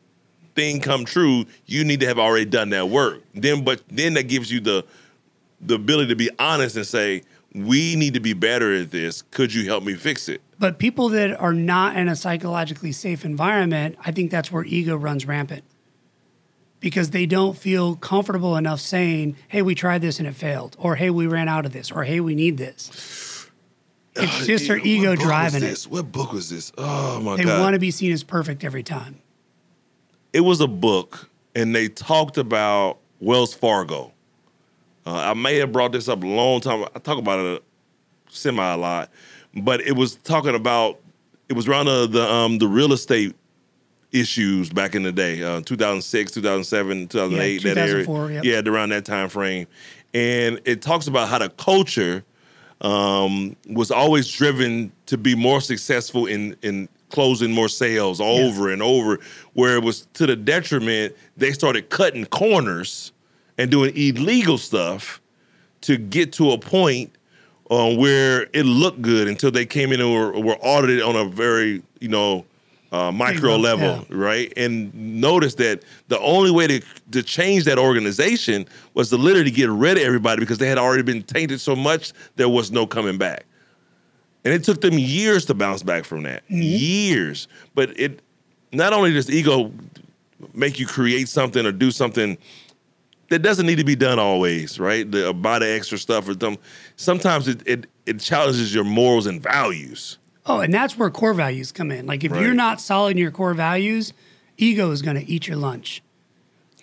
thing 0.55 0.81
come 0.81 1.05
true, 1.05 1.46
you 1.66 1.85
need 1.85 2.00
to 2.00 2.07
have 2.07 2.18
already 2.18 2.44
done 2.44 2.70
that 2.70 2.88
work. 2.88 3.22
Then, 3.35 3.64
but 3.64 3.83
then 3.88 4.14
that 4.14 4.24
gives 4.24 4.50
you 4.50 4.61
the 4.61 4.85
the 5.61 5.76
ability 5.76 6.09
to 6.09 6.16
be 6.16 6.28
honest 6.38 6.76
and 6.76 6.87
say, 6.87 7.22
"We 7.55 7.94
need 7.94 8.14
to 8.14 8.20
be 8.20 8.33
better 8.33 8.74
at 8.74 8.90
this. 8.90 9.22
Could 9.22 9.55
you 9.55 9.64
help 9.66 9.85
me 9.85 9.94
fix 9.94 10.28
it?" 10.28 10.42
But 10.59 10.78
people 10.78 11.09
that 11.11 11.40
are 11.40 11.55
not 11.55 11.96
in 11.96 12.09
a 12.09 12.16
psychologically 12.16 12.92
safe 12.92 13.24
environment, 13.24 13.96
I 14.05 14.11
think 14.11 14.31
that's 14.31 14.50
where 14.50 14.64
ego 14.64 14.96
runs 14.96 15.26
rampant. 15.26 15.62
Because 16.83 17.11
they 17.11 17.25
don't 17.25 17.57
feel 17.57 17.97
comfortable 17.97 18.57
enough 18.59 18.81
saying, 18.81 19.37
"Hey, 19.49 19.62
we 19.62 19.75
tried 19.75 20.03
this 20.03 20.18
and 20.18 20.29
it 20.29 20.35
failed," 20.35 20.77
or 20.79 20.97
"Hey, 20.97 21.09
we 21.09 21.27
ran 21.27 21.49
out 21.49 21.64
of 21.64 21.73
this," 21.73 21.90
or 21.90 22.05
"Hey, 22.05 22.21
we 22.21 22.35
need 22.35 22.59
this." 22.59 23.49
It's 24.14 24.47
just 24.47 24.68
their 24.68 24.77
ego 24.77 25.16
driving 25.16 25.62
it. 25.62 25.83
What 25.85 26.12
book 26.12 26.33
was 26.33 26.51
this? 26.51 26.71
Oh 26.77 27.18
my 27.21 27.37
They 27.37 27.45
god! 27.45 27.57
They 27.57 27.61
want 27.62 27.73
to 27.73 27.79
be 27.79 27.90
seen 27.90 28.12
as 28.12 28.23
perfect 28.23 28.62
every 28.62 28.83
time. 28.83 29.16
it 30.35 30.40
was 30.40 30.61
a 30.61 30.66
book, 30.66 31.31
and 31.55 31.75
they 31.75 31.88
talked 31.88 32.37
about 32.37 32.99
Wells 33.21 33.55
Fargo. 33.55 34.12
Uh, 35.07 35.14
I 35.14 35.35
may 35.35 35.57
have 35.57 35.73
brought 35.73 35.92
this 35.92 36.09
up 36.09 36.23
a 36.23 36.27
long 36.27 36.61
time. 36.61 36.85
I 36.95 36.99
talk 36.99 37.18
about 37.18 37.40
it 37.40 37.62
semi 38.29 38.62
a 38.73 38.77
lot, 38.77 39.11
but 39.55 39.81
it 39.81 39.92
was 39.97 40.16
talking 40.16 40.55
about 40.55 40.99
it 41.49 41.55
was 41.55 41.66
around 41.66 41.87
the 41.87 42.07
the, 42.07 42.31
um, 42.31 42.59
the 42.59 42.68
real 42.68 42.92
estate 42.92 43.35
issues 44.12 44.70
back 44.70 44.94
in 44.94 45.03
the 45.03 45.12
day, 45.12 45.42
uh, 45.42 45.61
2006, 45.62 46.33
2007, 46.33 47.09
2008, 47.09 47.64
Yeah, 47.64 47.75
that 47.75 47.88
area. 47.88 48.31
yep. 48.31 48.44
Yeah, 48.44 48.70
around 48.70 48.90
that 48.90 49.05
time 49.05 49.29
frame, 49.29 49.66
and 50.14 50.61
it 50.64 50.83
talks 50.83 51.07
about 51.07 51.29
how 51.29 51.38
the 51.38 51.48
culture 51.48 52.25
um, 52.83 53.57
was 53.70 53.90
always 53.90 54.31
driven 54.31 54.92
to 55.07 55.16
be 55.16 55.35
more 55.35 55.61
successful 55.61 56.27
in 56.27 56.57
in 56.62 56.88
closing 57.11 57.53
more 57.53 57.68
sales 57.68 58.20
over 58.20 58.70
and 58.72 58.83
over, 58.83 59.18
where 59.53 59.77
it 59.77 59.83
was 59.83 60.07
to 60.14 60.27
the 60.27 60.37
detriment. 60.37 61.14
They 61.37 61.53
started 61.53 61.90
cutting 61.90 62.25
corners 62.27 63.12
and 63.59 63.70
doing 63.70 63.94
illegal 63.96 64.59
stuff 64.59 65.20
to 65.83 65.96
get 65.96 66.33
to 66.35 66.53
a 66.53 66.59
point 66.59 67.14
um, 67.70 67.96
where 67.96 68.48
it 68.53 68.64
looked 68.64 69.03
good 69.03 69.29
until 69.29 69.51
they 69.51 69.66
came 69.66 69.92
in 69.92 70.01
and 70.01 70.12
were, 70.12 70.33
were 70.40 70.57
audited 70.61 71.03
on 71.03 71.16
a 71.16 71.25
very 71.25 71.83
you 72.01 72.09
know 72.09 72.44
uh, 72.92 73.11
micro 73.11 73.57
level, 73.57 73.88
level, 73.88 74.07
right? 74.11 74.52
And 74.57 74.94
notice 74.94 75.55
that 75.57 75.83
the 76.09 76.20
only 76.20 76.50
way 76.50 76.66
to 76.66 76.81
to 77.12 77.22
change 77.22 77.64
that 77.64 77.78
organization 77.78 78.66
was 78.94 79.09
to 79.11 79.16
literally 79.16 79.50
get 79.50 79.70
rid 79.70 79.96
of 79.96 80.05
everybody 80.05 80.40
because 80.40 80.59
they 80.59 80.68
had 80.68 80.78
already 80.78 81.02
been 81.02 81.22
tainted 81.22 81.61
so 81.61 81.74
much 81.74 82.12
there 82.37 82.48
was 82.48 82.70
no 82.70 82.87
coming 82.87 83.18
back. 83.18 83.46
And 84.44 84.52
it 84.52 84.64
took 84.64 84.81
them 84.81 84.98
years 84.98 85.44
to 85.46 85.55
bounce 85.55 85.83
back 85.83 86.05
from 86.05 86.24
that. 86.24 86.42
Years. 86.50 87.48
But 87.74 87.98
it 87.98 88.20
not 88.72 88.92
only 88.92 89.12
does 89.12 89.31
ego 89.31 89.72
make 90.52 90.78
you 90.78 90.87
create 90.87 91.28
something 91.28 91.64
or 91.64 91.72
do 91.72 91.90
something 91.90 92.37
that 93.28 93.38
doesn't 93.40 93.64
need 93.66 93.76
to 93.76 93.85
be 93.85 93.96
done 93.96 94.18
always, 94.18 94.78
right? 94.78 95.11
The 95.11 95.33
buy 95.33 95.61
the 95.61 95.70
extra 95.70 95.96
stuff 95.96 96.28
or 96.28 96.35
some 96.38 96.59
sometimes 96.96 97.48
it, 97.48 97.62
it 97.66 97.87
it 98.05 98.20
challenges 98.20 98.74
your 98.74 98.85
morals 98.85 99.26
and 99.26 99.42
values. 99.42 100.18
Oh, 100.44 100.61
and 100.61 100.72
that's 100.74 100.96
where 100.98 101.09
core 101.11 101.35
values 101.35 101.70
come 101.72 101.90
in. 101.90 102.07
Like 102.07 102.24
if 102.24 102.33
Right. 102.33 102.42
you're 102.42 102.55
not 102.55 102.81
solid 102.81 103.12
in 103.12 103.18
your 103.18 103.31
core 103.31 103.55
values, 103.55 104.12
ego 104.57 104.90
is 104.90 105.00
going 105.02 105.16
to 105.16 105.28
eat 105.31 105.46
your 105.46 105.57
lunch. 105.57 106.02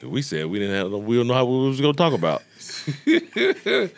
We 0.01 0.21
said 0.21 0.45
we 0.45 0.59
didn't 0.59 0.75
have 0.75 0.91
we 1.03 1.17
don't 1.17 1.27
know 1.27 1.33
how 1.33 1.43
we 1.43 1.67
was 1.67 1.81
gonna 1.81 1.91
talk 1.93 2.13
about. 2.13 2.41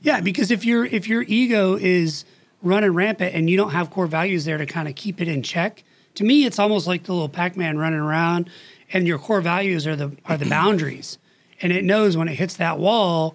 Yeah, 0.00 0.20
because 0.20 0.52
if 0.52 0.64
your 0.64 0.84
if 0.84 1.08
your 1.08 1.22
ego 1.26 1.74
is 1.74 2.24
running 2.62 2.92
rampant 2.94 3.34
and 3.34 3.50
you 3.50 3.56
don't 3.56 3.70
have 3.72 3.90
core 3.90 4.06
values 4.06 4.44
there 4.44 4.56
to 4.56 4.64
kind 4.66 4.86
of 4.86 4.94
keep 4.94 5.20
it 5.20 5.26
in 5.26 5.42
check, 5.42 5.82
to 6.14 6.22
me 6.22 6.44
it's 6.44 6.60
almost 6.60 6.86
like 6.86 7.02
the 7.04 7.12
little 7.12 7.28
Pac-Man 7.28 7.78
running 7.78 7.98
around 7.98 8.48
and 8.92 9.08
your 9.08 9.18
core 9.18 9.40
values 9.40 9.86
are 9.88 9.96
the 9.96 10.12
are 10.26 10.36
the 10.36 10.46
boundaries. 10.48 11.18
And 11.60 11.72
it 11.72 11.82
knows 11.82 12.16
when 12.16 12.28
it 12.28 12.36
hits 12.36 12.54
that 12.58 12.78
wall, 12.78 13.34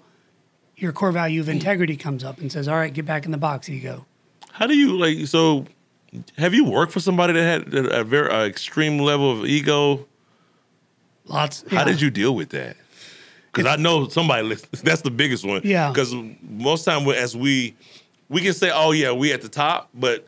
your 0.78 0.94
core 0.94 1.12
value 1.12 1.42
of 1.42 1.50
integrity 1.50 1.98
comes 1.98 2.24
up 2.24 2.40
and 2.40 2.50
says, 2.50 2.70
"All 2.70 2.76
right, 2.78 2.94
get 2.94 3.06
back 3.06 3.26
in 3.26 3.32
the 3.32 3.38
box, 3.38 3.68
ego." 3.68 4.06
How 4.54 4.68
do 4.68 4.78
you 4.78 4.98
like 4.98 5.28
so 5.28 5.66
have 6.38 6.54
you 6.54 6.64
worked 6.66 6.92
for 6.92 7.00
somebody 7.00 7.34
that 7.34 7.44
had 7.44 7.74
a 7.74 8.02
a 8.02 8.04
very 8.04 8.30
uh, 8.30 8.46
extreme 8.46 9.00
level 9.00 9.32
of 9.32 9.46
ego? 9.46 10.06
Lots. 11.26 11.64
How 11.72 11.84
did 11.84 12.00
you 12.00 12.12
deal 12.12 12.36
with 12.36 12.50
that? 12.50 12.78
Because 13.52 13.72
I 13.72 13.82
know 13.82 14.08
somebody 14.10 14.44
listens. 14.44 14.82
That's 14.84 15.02
the 15.02 15.12
biggest 15.12 15.44
one. 15.44 15.62
Yeah. 15.64 15.90
Because 15.90 16.14
most 16.42 16.86
time 16.86 17.08
as 17.10 17.36
we 17.36 17.76
we 18.30 18.42
can 18.42 18.54
say, 18.54 18.72
oh 18.72 18.92
yeah, 18.92 19.12
we 19.12 19.34
at 19.34 19.42
the 19.42 19.50
top, 19.50 19.90
but 19.94 20.28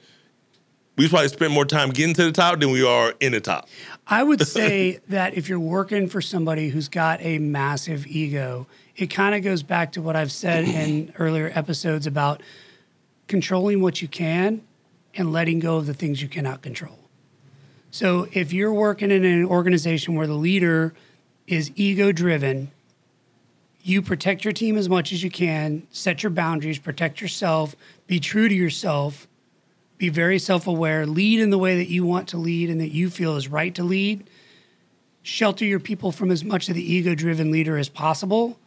we 0.98 1.08
probably 1.08 1.28
spend 1.28 1.54
more 1.54 1.66
time 1.66 1.92
getting 1.92 2.16
to 2.16 2.24
the 2.24 2.32
top 2.32 2.60
than 2.60 2.72
we 2.72 2.86
are 2.86 3.14
in 3.20 3.34
the 3.34 3.42
top. 3.42 3.68
I 4.08 4.24
would 4.24 4.48
say 4.48 5.02
that 5.10 5.36
if 5.36 5.50
you're 5.50 5.60
working 5.60 6.08
for 6.08 6.22
somebody 6.22 6.70
who's 6.70 6.88
got 6.88 7.22
a 7.22 7.38
massive 7.38 8.08
ego, 8.08 8.66
it 8.96 9.08
kind 9.08 9.36
of 9.36 9.44
goes 9.44 9.62
back 9.62 9.92
to 9.94 10.02
what 10.02 10.16
I've 10.16 10.32
said 10.32 10.64
in 10.66 11.14
earlier 11.20 11.52
episodes 11.54 12.08
about 12.08 12.42
controlling 13.28 13.82
what 13.82 14.02
you 14.02 14.08
can 14.08 14.62
and 15.16 15.32
letting 15.32 15.60
go 15.60 15.78
of 15.78 15.86
the 15.86 15.94
things 15.94 16.22
you 16.22 16.28
cannot 16.28 16.62
control. 16.62 17.00
So 17.92 18.28
if 18.34 18.52
you're 18.52 18.74
working 18.74 19.12
in 19.12 19.24
an 19.24 19.46
organization 19.46 20.16
where 20.16 20.28
the 20.28 20.34
leader 20.34 20.94
is 21.48 21.72
ego 21.76 22.12
driven, 22.12 22.72
you 23.82 24.02
protect 24.02 24.44
your 24.44 24.52
team 24.52 24.78
as 24.78 24.90
much 24.90 25.14
as 25.14 25.24
you 25.24 25.30
can, 25.30 25.88
set 25.92 26.24
your 26.24 26.32
boundaries, 26.32 26.80
protect 26.80 27.22
yourself, 27.22 27.76
be 28.08 28.20
true 28.20 28.50
to 28.50 28.56
yourself, 28.56 29.28
be 29.98 30.10
very 30.10 30.40
self 30.40 30.68
aware, 30.68 31.06
lead 31.06 31.40
in 31.40 31.52
the 31.52 31.58
way 31.58 31.78
that 31.78 31.90
you 31.90 32.04
want 32.04 32.28
to 32.30 32.38
lead 32.38 32.70
and 32.70 32.82
that 32.82 32.92
you 32.92 33.10
feel 33.10 33.36
is 33.36 33.48
right 33.48 33.74
to 33.76 33.84
lead. 33.84 34.30
Shelter 35.22 35.66
your 35.66 35.80
people 35.80 36.12
from 36.12 36.32
as 36.32 36.44
much 36.44 36.68
of 36.68 36.76
the 36.76 36.94
ego 36.94 37.16
driven 37.16 37.52
leader 37.52 37.78
as 37.78 37.90
possible. 37.90 38.60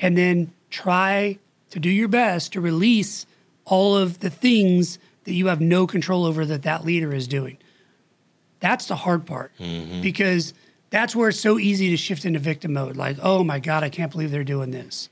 And 0.00 0.16
then 0.16 0.52
try 0.70 1.38
to 1.70 1.78
do 1.78 1.88
your 1.88 2.08
best 2.08 2.52
to 2.52 2.60
release 2.60 3.26
all 3.66 3.96
of 3.96 4.20
the 4.20 4.30
things 4.30 4.98
that 5.24 5.34
you 5.34 5.48
have 5.48 5.60
no 5.60 5.86
control 5.86 6.24
over 6.24 6.46
that 6.46 6.62
that 6.62 6.84
leader 6.84 7.12
is 7.12 7.28
doing. 7.28 7.58
That's 8.60 8.86
the 8.86 8.96
hard 8.96 9.26
part 9.26 9.52
mm-hmm. 9.58 10.00
because 10.00 10.54
that's 10.90 11.14
where 11.14 11.28
it's 11.28 11.40
so 11.40 11.58
easy 11.58 11.90
to 11.90 11.96
shift 11.96 12.24
into 12.24 12.38
victim 12.38 12.72
mode. 12.72 12.96
Like, 12.96 13.18
oh 13.22 13.44
my 13.44 13.58
God, 13.58 13.82
I 13.82 13.90
can't 13.90 14.10
believe 14.10 14.30
they're 14.30 14.44
doing 14.44 14.70
this. 14.70 15.10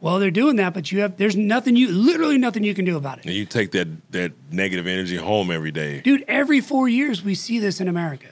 Well, 0.00 0.18
they're 0.18 0.30
doing 0.30 0.56
that, 0.56 0.74
but 0.74 0.92
you 0.92 1.00
have 1.00 1.16
there's 1.16 1.36
nothing 1.36 1.76
you 1.76 1.88
literally 1.88 2.36
nothing 2.36 2.62
you 2.62 2.74
can 2.74 2.84
do 2.84 2.98
about 2.98 3.18
it. 3.18 3.24
And 3.24 3.34
you 3.34 3.46
take 3.46 3.70
that 3.70 3.88
that 4.12 4.32
negative 4.50 4.86
energy 4.86 5.16
home 5.16 5.50
every 5.50 5.70
day. 5.70 6.02
Dude, 6.02 6.24
every 6.28 6.60
four 6.60 6.88
years 6.88 7.22
we 7.22 7.34
see 7.34 7.58
this 7.58 7.80
in 7.80 7.88
America 7.88 8.28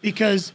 because 0.00 0.52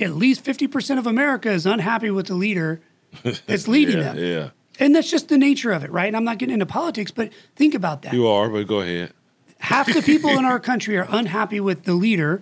at 0.00 0.14
least 0.14 0.44
50% 0.44 0.98
of 0.98 1.06
America 1.06 1.50
is 1.50 1.66
unhappy 1.66 2.10
with 2.10 2.26
the 2.28 2.34
leader 2.34 2.80
that's 3.46 3.66
leading 3.66 3.98
yeah, 3.98 4.12
them. 4.12 4.18
yeah. 4.18 4.50
And 4.78 4.94
that's 4.94 5.10
just 5.10 5.28
the 5.28 5.38
nature 5.38 5.72
of 5.72 5.82
it, 5.82 5.90
right? 5.90 6.06
And 6.06 6.16
I'm 6.16 6.24
not 6.24 6.38
getting 6.38 6.54
into 6.54 6.66
politics, 6.66 7.10
but 7.10 7.32
think 7.56 7.74
about 7.74 8.02
that. 8.02 8.12
You 8.12 8.28
are, 8.28 8.48
but 8.48 8.66
go 8.66 8.80
ahead. 8.80 9.12
Half 9.58 9.92
the 9.92 10.02
people 10.06 10.30
in 10.30 10.44
our 10.44 10.60
country 10.60 10.96
are 10.96 11.06
unhappy 11.08 11.60
with 11.60 11.84
the 11.84 11.94
leader, 11.94 12.40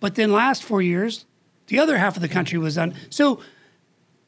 but 0.00 0.14
then 0.14 0.32
last 0.32 0.62
four 0.62 0.80
years, 0.80 1.24
the 1.66 1.78
other 1.78 1.98
half 1.98 2.16
of 2.16 2.22
the 2.22 2.28
country 2.28 2.58
was 2.58 2.78
un. 2.78 2.94
So, 3.10 3.40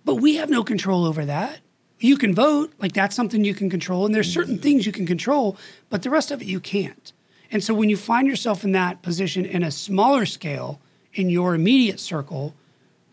but 0.05 0.17
we 0.17 0.37
have 0.37 0.51
no 0.51 0.65
control 0.65 1.05
over 1.05 1.25
that. 1.25 1.61
You 2.01 2.17
can 2.17 2.35
vote, 2.35 2.73
like 2.79 2.93
that's 2.93 3.15
something 3.15 3.45
you 3.45 3.55
can 3.55 3.71
control, 3.71 4.05
and 4.05 4.15
there's 4.15 4.33
certain 4.33 4.55
mm-hmm. 4.55 4.63
things 4.63 4.87
you 4.87 4.93
can 4.93 5.07
control, 5.07 5.57
but 5.91 6.03
the 6.03 6.11
rest 6.11 6.31
of 6.31 6.43
it 6.43 6.49
you 6.49 6.61
can't. 6.61 7.13
And 7.51 7.63
so 7.63 7.73
when 7.73 7.89
you 7.89 7.97
find 7.97 8.27
yourself 8.27 8.65
in 8.65 8.73
that 8.73 9.01
position 9.03 9.45
in 9.45 9.63
a 9.63 9.71
smaller 9.71 10.27
scale 10.27 10.81
in 11.13 11.31
your 11.31 11.55
immediate 11.55 12.01
circle, 12.01 12.55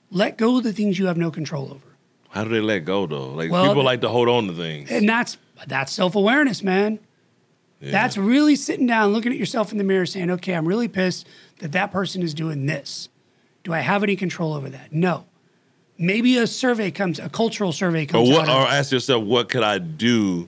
let 0.10 0.38
go 0.38 0.58
of 0.58 0.64
the 0.64 0.74
things 0.74 0.98
you 0.98 1.06
have 1.06 1.18
no 1.18 1.30
control 1.30 1.72
over. 1.72 1.91
How 2.32 2.44
do 2.44 2.50
they 2.50 2.62
let 2.62 2.80
go 2.80 3.06
though? 3.06 3.30
Like 3.30 3.52
Well, 3.52 3.68
people 3.68 3.84
like 3.84 4.02
to 4.02 4.10
hold 4.10 4.28
on 4.30 4.48
to 4.48 4.54
things. 4.54 4.90
And 4.90 5.08
that's 5.08 5.38
that's 5.68 5.92
self-awareness, 5.92 6.64
man. 6.64 7.00
That's 7.80 8.16
really 8.16 8.56
sitting 8.56 8.86
down, 8.86 9.12
looking 9.12 9.32
at 9.32 9.40
yourself 9.40 9.72
in 9.72 9.78
the 9.80 9.84
mirror, 9.84 10.06
saying, 10.06 10.30
"Okay, 10.30 10.54
I'm 10.54 10.68
really 10.68 10.88
pissed 10.88 11.28
that 11.60 11.72
that 11.72 11.92
person 11.92 12.22
is 12.22 12.34
doing 12.36 12.68
this. 12.68 13.10
Do 13.64 13.74
I 13.74 13.80
have 13.80 14.04
any 14.04 14.16
control 14.16 14.54
over 14.54 14.70
that? 14.70 14.92
No. 14.94 15.26
Maybe 15.98 16.38
a 16.38 16.46
survey 16.48 16.90
comes, 16.92 17.18
a 17.20 17.28
cultural 17.30 17.72
survey 17.72 18.04
Or 18.04 18.08
comes 18.08 18.30
what? 18.30 18.50
out. 18.50 18.68
Or 18.68 18.68
ask 18.72 18.92
yourself, 18.92 19.24
what 19.24 19.50
could 19.50 19.64
I 19.64 19.78
do? 19.80 20.48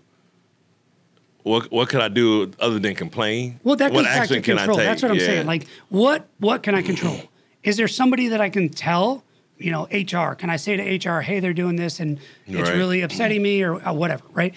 What 1.43 1.71
What 1.71 1.89
could 1.89 2.01
I 2.01 2.07
do 2.07 2.51
other 2.59 2.79
than 2.79 2.95
complain? 2.95 3.59
well, 3.63 3.75
that 3.75 3.91
what 3.91 4.05
goes 4.05 4.13
back 4.15 4.27
to 4.29 4.41
control. 4.41 4.77
That's 4.77 5.01
what 5.01 5.11
I'm 5.11 5.17
Yeah. 5.17 5.25
saying. 5.25 5.45
Like, 5.47 5.67
what 5.89 6.27
what 6.39 6.63
can 6.63 6.75
I 6.75 6.81
control? 6.81 7.19
is 7.63 7.77
there 7.77 7.87
somebody 7.87 8.27
that 8.29 8.41
I 8.41 8.49
can 8.49 8.69
tell? 8.69 9.23
You 9.57 9.71
know, 9.71 9.87
HR. 9.91 10.33
Can 10.35 10.49
I 10.49 10.57
say 10.57 10.75
to 10.77 10.83
HR, 10.83 11.21
"Hey, 11.21 11.39
they're 11.39 11.53
doing 11.53 11.75
this, 11.75 11.99
and 11.99 12.19
it's 12.47 12.69
Right. 12.69 12.75
really 12.77 13.01
upsetting 13.01 13.41
me," 13.41 13.61
or 13.63 13.75
uh, 13.87 13.93
whatever, 13.93 14.23
right? 14.31 14.53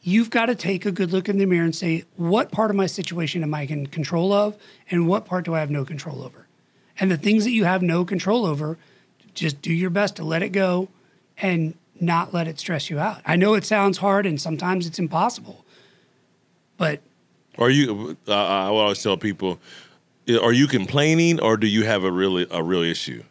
you've 0.00 0.30
got 0.30 0.46
to 0.46 0.54
take 0.54 0.86
a 0.86 0.92
good 0.92 1.12
look 1.12 1.28
in 1.28 1.38
the 1.38 1.44
mirror 1.44 1.64
and 1.64 1.74
say, 1.74 2.04
what 2.16 2.50
part 2.50 2.70
of 2.70 2.76
my 2.76 2.86
situation 2.86 3.42
am 3.42 3.52
I 3.52 3.62
in 3.62 3.86
control 3.88 4.32
of, 4.32 4.56
and 4.90 5.06
what 5.06 5.26
part 5.26 5.44
do 5.44 5.54
I 5.54 5.60
have 5.60 5.70
no 5.70 5.84
control 5.84 6.22
over? 6.22 6.46
And 6.98 7.10
the 7.10 7.16
things 7.18 7.44
that 7.44 7.50
you 7.50 7.64
have 7.64 7.82
no 7.82 8.04
control 8.04 8.46
over, 8.46 8.78
just 9.34 9.60
do 9.60 9.72
your 9.72 9.90
best 9.90 10.16
to 10.16 10.24
let 10.24 10.42
it 10.42 10.50
go 10.50 10.88
and 11.36 11.74
not 12.00 12.32
let 12.32 12.48
it 12.48 12.58
stress 12.58 12.88
you 12.88 12.98
out. 12.98 13.20
I 13.26 13.36
know 13.36 13.54
it 13.54 13.64
sounds 13.64 13.98
hard 13.98 14.24
and 14.24 14.40
sometimes 14.40 14.86
it's 14.86 14.98
impossible, 14.98 15.64
but 16.76 17.00
Are 17.58 17.70
you? 17.70 18.16
Uh, 18.26 18.32
I 18.32 18.66
always 18.66 19.02
tell 19.02 19.16
people, 19.16 19.58
are 20.40 20.52
you 20.52 20.66
complaining 20.68 21.40
or 21.40 21.56
do 21.56 21.66
you 21.66 21.84
have 21.84 22.04
a 22.04 22.10
really 22.10 22.46
a 22.50 22.62
real 22.62 22.82
issue? 22.82 23.24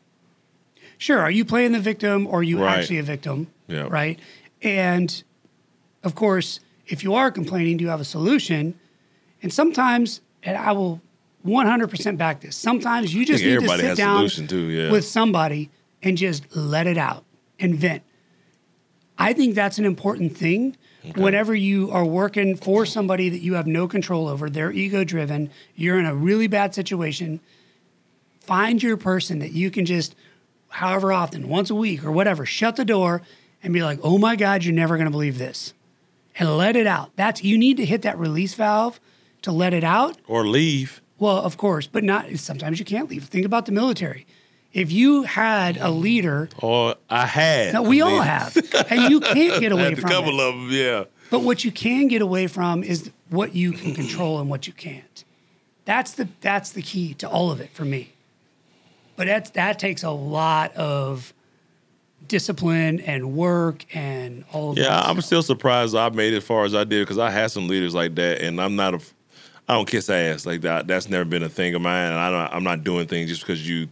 Sure, 0.98 1.20
are 1.20 1.32
you 1.32 1.46
playing 1.46 1.72
the 1.72 1.80
victim 1.80 2.28
or 2.28 2.40
are 2.40 2.44
you 2.44 2.62
Right. 2.62 2.80
actually 2.80 2.98
a 3.00 3.04
victim? 3.04 3.48
Yeah. 3.68 3.88
Right. 3.90 4.20
And 4.62 5.24
of 6.04 6.16
course, 6.16 6.60
if 6.88 7.04
you 7.04 7.14
are 7.16 7.32
complaining, 7.32 7.78
do 7.78 7.84
you 7.84 7.90
have 7.90 8.02
a 8.02 8.06
solution? 8.06 8.76
And 9.44 9.52
sometimes, 9.54 10.22
and 10.44 10.58
I 10.58 10.72
will 10.72 11.02
100% 11.46 12.18
back 12.18 12.42
this, 12.42 12.56
sometimes 12.56 13.14
you 13.14 13.26
just 13.26 13.44
need 13.44 13.60
to 13.60 13.78
sit 13.78 13.98
down 13.98 14.28
too, 14.28 14.70
yeah. 14.70 14.92
with 14.92 15.06
somebody 15.06 15.70
and 16.02 16.18
just 16.18 16.56
let 16.56 16.88
it 16.88 16.98
out 16.98 17.24
and 17.60 17.76
vent. 17.76 18.04
I 19.18 19.34
think 19.34 19.56
that's 19.56 19.78
an 19.78 19.86
important 19.86 20.38
thing. 20.38 20.76
Whenever 21.16 21.56
you 21.56 21.90
are 21.92 22.04
working 22.04 22.58
for 22.58 22.86
somebody 22.86 23.30
that 23.30 23.40
you 23.40 23.54
have 23.54 23.66
no 23.66 23.88
control 23.88 24.28
over, 24.28 24.50
they're 24.50 24.72
ego 24.74 25.06
driven, 25.06 25.50
you're 25.74 25.98
in 25.98 26.06
a 26.06 26.14
really 26.14 26.48
bad 26.48 26.76
situation, 26.76 27.40
find 28.42 28.84
your 28.84 28.98
person 28.98 29.40
that 29.40 29.54
you 29.54 29.72
can 29.72 29.86
just, 29.86 30.16
however 30.70 31.12
often, 31.14 31.48
once 31.50 31.70
a 31.70 31.76
week 31.76 32.04
or 32.04 32.12
whatever, 32.12 32.46
shut 32.46 32.76
the 32.76 32.86
door 32.86 33.22
and 33.64 33.74
be 33.74 33.82
like, 33.84 34.00
oh 34.04 34.18
my 34.18 34.36
God, 34.36 34.64
you're 34.64 34.74
never 34.74 34.96
going 34.98 35.06
to 35.08 35.12
believe 35.12 35.38
this. 35.38 35.74
And 36.40 36.56
let 36.58 36.76
it 36.76 36.86
out. 36.88 37.12
That's, 37.16 37.44
you 37.44 37.58
need 37.58 37.78
to 37.78 37.86
hit 37.86 38.04
that 38.04 38.18
release 38.20 38.54
valve 38.54 39.00
to 39.42 39.52
let 39.52 39.74
it 39.74 39.84
out. 39.84 40.18
Or 40.28 40.46
leave. 40.48 41.02
Well, 41.20 41.38
of 41.38 41.58
course, 41.58 41.88
but 41.88 42.04
not, 42.04 42.30
sometimes 42.38 42.78
you 42.80 42.86
can't 42.86 43.10
leave. 43.10 43.24
Think 43.24 43.46
about 43.46 43.66
the 43.66 43.72
military. 43.72 44.28
If 44.74 44.92
you 44.92 45.24
had 45.24 45.78
a 45.78 45.90
leader, 45.90 46.50
Or 46.60 46.96
I 47.10 47.26
had. 47.26 47.74
now 47.74 47.82
we 47.82 48.02
all 48.02 48.12
leave. 48.20 48.24
have, 48.24 48.58
and 48.92 49.10
you 49.10 49.20
can't 49.22 49.60
get 49.60 49.72
I 49.72 49.76
away 49.76 49.84
had 49.90 50.00
a 50.00 50.02
couple 50.04 50.40
it. 50.40 50.48
of 50.48 50.54
them, 50.56 50.70
yeah. 50.70 51.06
But 51.32 51.40
what 51.42 51.64
you 51.66 51.72
can 51.72 52.08
get 52.08 52.22
away 52.22 52.46
from 52.48 52.84
is 52.84 53.10
what 53.30 53.56
you 53.56 53.72
can 53.72 53.96
control 53.96 54.40
and 54.40 54.50
what 54.50 54.68
you 54.68 54.74
can't. 54.74 55.24
That's 55.86 56.12
the 56.12 56.28
that's 56.42 56.72
the 56.72 56.82
key 56.82 57.14
to 57.16 57.28
all 57.28 57.50
of 57.50 57.60
it 57.62 57.70
for 57.72 57.86
me. 57.86 58.12
But 59.18 59.28
that's 59.28 59.50
that 59.52 59.80
takes 59.80 60.04
a 60.04 60.12
lot 60.12 60.74
of 60.76 61.34
discipline 62.28 63.00
and 63.02 63.34
work 63.34 63.84
and 63.96 64.46
all 64.54 64.72
of 64.72 64.78
Yeah, 64.78 64.84
that. 64.90 65.08
I'm 65.10 65.20
still 65.22 65.42
surprised 65.44 65.96
I 65.96 66.08
made 66.10 66.34
it 66.34 66.38
as 66.38 66.44
far 66.44 66.64
as 66.66 66.74
I 66.76 66.84
did 66.84 67.02
because 67.06 67.18
I 67.18 67.30
had 67.30 67.52
some 67.52 67.68
leaders 67.68 67.94
like 67.96 68.16
that, 68.16 68.42
and 68.42 68.62
I'm 68.62 68.76
not 68.76 68.94
a, 68.94 69.00
I 69.68 69.74
don't 69.74 69.88
kiss 69.88 70.10
ass 70.10 70.46
like 70.46 70.62
that. 70.62 70.88
That's 70.88 71.10
never 71.10 71.26
been 71.26 71.44
a 71.44 71.50
thing 71.50 71.74
of 71.76 71.82
mine, 71.82 72.12
and 72.12 72.20
I 72.20 72.30
don't, 72.32 72.56
I'm 72.58 72.64
not 72.64 72.84
doing 72.84 73.08
things 73.08 73.30
just 73.30 73.42
because 73.42 73.68
you, 73.68 73.88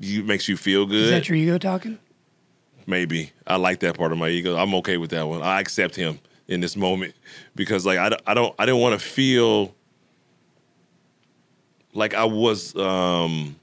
you 0.00 0.24
makes 0.24 0.48
you 0.48 0.56
feel 0.56 0.86
good. 0.86 1.04
Is 1.04 1.10
that 1.10 1.28
your 1.28 1.36
ego 1.36 1.56
talking? 1.58 1.98
Maybe 2.86 3.32
I 3.46 3.56
like 3.56 3.80
that 3.80 3.96
part 3.98 4.12
of 4.12 4.18
my 4.18 4.28
ego. 4.28 4.56
I'm 4.56 4.74
okay 4.76 4.96
with 4.96 5.10
that 5.10 5.28
one. 5.28 5.42
I 5.42 5.60
accept 5.60 5.94
him 5.94 6.18
in 6.48 6.60
this 6.60 6.74
moment 6.74 7.14
because 7.54 7.84
like 7.84 7.98
I, 7.98 8.08
don't- 8.08 8.22
I 8.26 8.32
don't 8.34 8.54
I 8.58 8.64
didn't 8.64 8.80
want 8.80 8.98
to 8.98 9.06
feel 9.06 9.74
like 11.92 12.14
I 12.14 12.24
was 12.24 12.74
um 12.76 13.56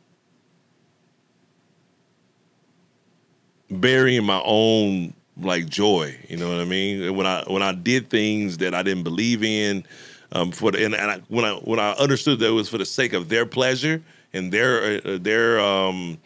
burying 3.86 4.24
my 4.24 4.42
own 4.44 5.14
like 5.40 5.68
joy. 5.68 6.18
You 6.28 6.38
know 6.38 6.50
what 6.50 6.58
I 6.58 6.66
mean? 6.66 7.16
When 7.16 7.28
I 7.28 7.44
when 7.46 7.62
I 7.62 7.74
did 7.74 8.10
things 8.10 8.58
that 8.58 8.74
I 8.74 8.82
didn't 8.82 9.04
believe 9.04 9.44
in, 9.44 9.86
um, 10.32 10.52
for 10.52 10.72
the, 10.72 10.84
and, 10.84 10.96
and 10.96 11.12
I, 11.12 11.22
when 11.28 11.46
I 11.46 11.54
when 11.54 11.80
I 11.80 11.92
understood 11.92 12.40
that 12.40 12.48
it 12.48 12.52
was 12.52 12.68
for 12.68 12.80
the 12.80 12.86
sake 12.86 13.14
of 13.14 13.30
their 13.30 13.46
pleasure 13.46 14.02
and 14.34 14.52
their 14.52 15.02
uh, 15.06 15.18
their 15.22 15.60
um, 15.60 16.18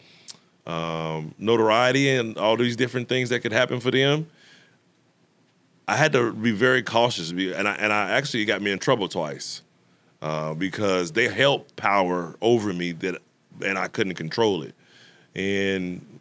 um, 0.66 1.34
notoriety 1.38 2.08
and 2.08 2.38
all 2.38 2.56
these 2.56 2.76
different 2.76 3.10
things 3.10 3.28
that 3.28 3.40
could 3.40 3.52
happen 3.52 3.78
for 3.78 3.90
them. 3.90 4.26
I 5.86 5.96
had 5.96 6.12
to 6.12 6.32
be 6.32 6.52
very 6.52 6.82
cautious, 6.82 7.30
and 7.30 7.68
I, 7.68 7.74
and 7.74 7.92
I 7.92 8.10
actually 8.10 8.44
got 8.44 8.62
me 8.62 8.70
in 8.70 8.78
trouble 8.78 9.08
twice 9.08 9.62
uh, 10.22 10.54
because 10.54 11.10
they 11.12 11.26
held 11.28 11.74
power 11.76 12.36
over 12.40 12.72
me 12.72 12.92
that, 12.92 13.20
and 13.62 13.76
I 13.76 13.88
couldn't 13.88 14.14
control 14.14 14.62
it, 14.62 14.74
and 15.34 16.19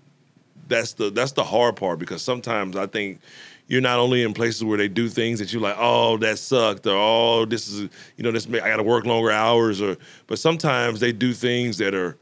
that's 0.70 0.94
the 0.94 1.10
that's 1.10 1.34
the 1.34 1.44
hard 1.44 1.76
part 1.76 2.00
because 2.00 2.22
sometimes 2.22 2.76
I 2.76 2.86
think 2.88 3.20
you're 3.68 3.82
not 3.82 4.00
only 4.00 4.24
in 4.24 4.34
places 4.34 4.64
where 4.64 4.78
they 4.78 4.88
do 4.88 5.10
things 5.10 5.40
that 5.40 5.54
you're 5.54 5.62
like, 5.62 5.76
oh, 5.78 6.18
that 6.18 6.40
sucked, 6.40 6.88
or 6.88 6.96
oh, 6.96 7.46
this 7.46 7.68
is 7.68 7.90
you 8.18 8.24
know 8.24 8.32
this 8.32 8.48
I 8.48 8.70
got 8.70 8.78
to 8.78 8.84
work 8.84 9.06
longer 9.06 9.32
hours, 9.32 9.82
or 9.82 9.98
but 10.28 10.40
sometimes 10.40 11.00
they 11.00 11.12
do 11.12 11.34
things 11.34 11.78
that 11.78 11.94
are 11.94 12.18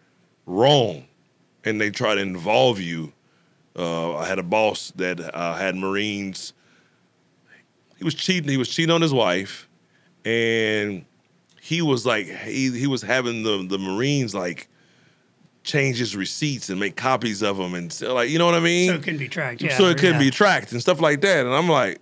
wrong, 0.46 1.06
and 1.64 1.80
they 1.80 1.90
try 1.90 2.16
to 2.16 2.22
involve 2.22 2.80
you. 2.80 3.14
Uh, 3.78 4.18
I 4.18 4.26
had 4.26 4.40
a 4.40 4.44
boss 4.44 4.92
that 4.96 5.20
uh, 5.36 5.56
had 5.56 5.76
Marines. 5.76 6.54
He 7.98 8.04
was 8.04 8.16
cheating. 8.16 8.50
He 8.50 8.58
was 8.58 8.70
cheating 8.70 8.94
on 8.94 9.02
his 9.02 9.14
wife, 9.14 9.70
and 10.26 11.06
he 11.62 11.82
was 11.82 12.06
like 12.06 12.28
he 12.28 12.78
he 12.78 12.88
was 12.88 13.02
having 13.02 13.44
the 13.44 13.66
the 13.68 13.78
Marines 13.78 14.36
like 14.36 14.68
change 15.68 15.98
his 15.98 16.16
receipts 16.16 16.70
and 16.70 16.80
make 16.80 16.96
copies 16.96 17.44
of 17.44 17.58
them 17.58 17.74
and 17.76 17.92
so, 17.92 18.14
like 18.14 18.30
you 18.30 18.40
know 18.40 18.46
what 18.46 18.56
I 18.56 18.62
mean 18.62 18.90
So 18.90 18.96
it 18.96 19.04
can 19.04 19.18
be 19.18 19.28
tracked. 19.28 19.62
Yeah. 19.62 19.78
so 19.78 19.86
it 19.86 19.98
couldn't 19.98 20.16
yeah. 20.16 20.20
be 20.28 20.32
tracked 20.32 20.72
and 20.72 20.82
stuff 20.82 21.02
like 21.02 21.20
that. 21.22 21.46
And 21.46 21.54
I'm 21.54 21.68
like, 21.68 22.00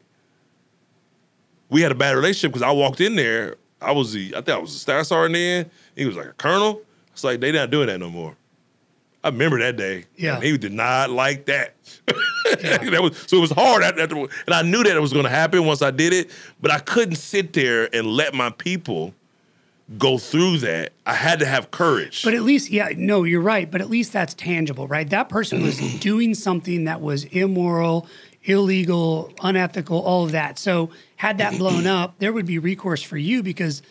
we 1.70 1.82
had 1.82 1.92
a 1.92 1.96
bad 1.96 2.16
relationship 2.16 2.52
because 2.52 2.62
I 2.62 2.72
walked 2.72 3.02
in 3.02 3.16
there. 3.16 3.58
I 3.82 3.92
was 3.92 4.14
the, 4.14 4.34
I 4.36 4.42
think 4.42 4.50
I 4.50 4.58
was 4.58 4.76
a 4.76 4.80
staff 4.80 5.08
sergeant 5.08 5.34
then. 5.34 5.72
He 5.96 6.06
was 6.06 6.16
like 6.16 6.28
a 6.28 6.34
colonel. 6.34 6.82
It's 7.12 7.24
like 7.24 7.40
they 7.40 7.52
not 7.52 7.72
doing 7.72 7.88
that 7.88 8.00
no 8.00 8.10
more. 8.10 8.38
I 9.24 9.30
remember 9.30 9.58
that 9.60 9.76
day. 9.76 10.06
Yeah. 10.16 10.36
And 10.36 10.44
he 10.44 10.56
did 10.56 10.72
not 10.72 11.10
like 11.10 11.48
that. 11.48 11.74
that 12.06 13.00
was 13.02 13.18
so 13.26 13.38
it 13.38 13.42
was 13.42 13.52
hard 13.52 13.82
after, 13.82 14.02
after- 14.02 14.16
and 14.16 14.54
I 14.54 14.62
knew 14.62 14.84
that 14.84 14.96
it 14.96 15.00
was 15.00 15.12
going 15.12 15.26
to 15.26 15.32
happen 15.32 15.66
once 15.66 15.82
I 15.82 15.90
did 15.90 16.14
it, 16.14 16.30
but 16.62 16.70
I 16.70 16.78
couldn't 16.78 17.16
sit 17.16 17.54
there 17.54 17.90
and 17.96 18.06
let 18.06 18.36
my 18.36 18.52
people 18.52 19.16
go 19.98 20.18
through 20.18 20.60
that. 20.60 20.94
I 21.06 21.14
had 21.14 21.40
to 21.40 21.46
have 21.46 21.72
courage. 21.72 22.24
But 22.24 22.34
at 22.34 22.42
least, 22.42 22.70
yeah, 22.70 22.90
no, 22.96 23.24
you're 23.24 23.42
right. 23.42 23.70
But 23.70 23.82
at 23.82 23.90
least 23.90 24.14
that's 24.14 24.34
tangible, 24.34 24.88
right? 24.88 25.10
That 25.10 25.30
person 25.30 25.62
was 25.62 25.78
doing 26.00 26.34
something 26.34 26.86
that 26.86 27.02
was 27.02 27.26
immoral, 27.26 28.08
illegal, 28.44 29.32
unethical, 29.42 30.00
all 30.00 30.26
of 30.26 30.32
that. 30.32 30.58
So, 30.58 30.90
had 31.18 31.38
that 31.38 31.58
blown 31.58 31.88
up, 31.88 32.16
there 32.20 32.34
would 32.34 32.46
be 32.46 32.60
recourse 32.60 33.02
for 33.02 33.18
you 33.18 33.42
because 33.42 33.82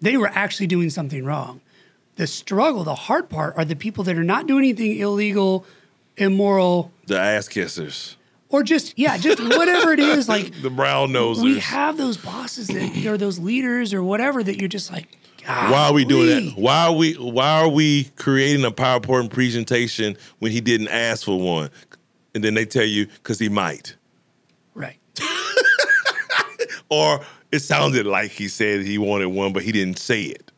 they 0.00 0.16
were 0.16 0.28
actually 0.28 0.66
doing 0.66 0.90
something 0.90 1.24
wrong. 1.24 1.60
The 2.16 2.26
struggle, 2.26 2.84
the 2.84 2.94
hard 2.94 3.28
part, 3.28 3.56
are 3.56 3.64
the 3.64 3.76
people 3.76 4.04
that 4.04 4.16
are 4.16 4.24
not 4.24 4.46
doing 4.46 4.64
anything 4.64 4.96
illegal, 4.96 5.64
immoral, 6.16 6.92
the 7.06 7.18
ass 7.18 7.48
kissers, 7.48 8.16
or 8.50 8.62
just, 8.62 8.98
yeah, 8.98 9.16
just 9.16 9.40
whatever 9.56 9.92
it 9.92 10.00
is. 10.00 10.28
Like, 10.28 10.60
the 10.60 10.70
brown 10.70 11.10
nosers. 11.10 11.42
we 11.42 11.58
have 11.60 11.96
those 11.96 12.16
bosses 12.16 12.66
that, 12.68 13.06
or 13.06 13.16
those 13.16 13.38
leaders 13.38 13.94
or 13.94 14.02
whatever 14.02 14.42
that 14.42 14.58
you're 14.58 14.68
just 14.68 14.92
like, 14.92 15.08
Why 15.46 15.86
are 15.88 15.92
we 15.92 16.04
doing 16.04 16.28
that? 16.28 16.60
Why 16.60 16.86
are 16.86 16.92
we 16.94 17.14
why 17.14 17.62
are 17.62 17.68
we 17.68 18.04
creating 18.16 18.64
a 18.64 18.70
PowerPoint 18.70 19.30
presentation 19.30 20.16
when 20.38 20.52
he 20.52 20.60
didn't 20.60 20.88
ask 20.88 21.24
for 21.24 21.38
one? 21.40 21.70
And 22.34 22.44
then 22.44 22.54
they 22.54 22.66
tell 22.66 22.84
you 22.84 23.06
because 23.06 23.38
he 23.38 23.48
might. 23.48 23.96
Right. 24.74 24.98
Or 26.90 27.20
it 27.52 27.60
sounded 27.60 28.04
like 28.04 28.32
he 28.32 28.48
said 28.48 28.82
he 28.82 28.98
wanted 28.98 29.28
one, 29.28 29.52
but 29.52 29.62
he 29.62 29.70
didn't 29.70 29.98
say 29.98 30.22
it. 30.22 30.50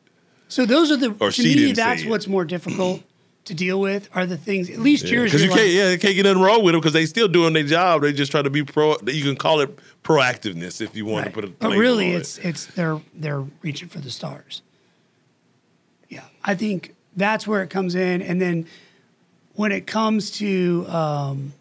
So 0.49 0.65
those 0.65 0.91
are 0.91 0.97
the 0.97 1.11
Or 1.21 1.31
to 1.31 1.31
she 1.31 1.55
me 1.55 1.73
that's 1.73 2.05
what's 2.07 2.27
more 2.27 2.45
difficult 2.45 3.03
to 3.45 3.55
deal 3.55 3.81
with 3.81 4.09
are 4.15 4.25
the 4.25 4.37
things 4.37 4.71
at 4.71 4.79
least 4.79 5.09
yours 5.09 5.33
Because 5.33 5.45
you 5.45 5.51
can't, 5.51 5.69
yeah, 5.69 5.97
can't 5.97 6.15
get 6.15 6.25
nothing 6.25 6.41
wrong 6.41 6.63
with 6.63 6.73
them 6.73 6.81
because 6.81 6.93
they 6.93 7.07
still 7.07 7.29
doing 7.29 7.53
their 7.53 7.65
job. 7.65 8.03
They 8.03 8.13
just 8.13 8.31
try 8.31 8.43
to 8.43 8.51
be 8.51 8.63
pro. 8.63 8.97
You 9.07 9.25
can 9.25 9.37
call 9.37 9.61
it 9.61 9.79
proactiveness 10.05 10.81
if 10.81 10.95
you 10.95 11.07
want 11.07 11.27
right. 11.27 11.35
to 11.35 11.41
put 11.41 11.45
a. 11.45 11.49
but 11.49 11.77
really 11.77 12.11
on 12.11 12.15
it. 12.15 12.19
it's 12.19 12.39
it's 12.39 12.67
they're 12.67 13.01
they're 13.15 13.45
reaching 13.63 13.89
for 13.89 13.99
the 13.99 14.11
stars. 14.11 14.63
Yeah, 16.09 16.25
I 16.45 16.55
think 16.55 16.95
that's 17.17 17.47
where 17.47 17.63
it 17.63 17.71
comes 17.71 17.95
in, 17.95 18.23
and 18.23 18.41
then 18.41 18.67
when 19.55 19.73
it 19.73 19.87
comes 19.87 20.31
to 20.33 20.87
um, 20.89 21.53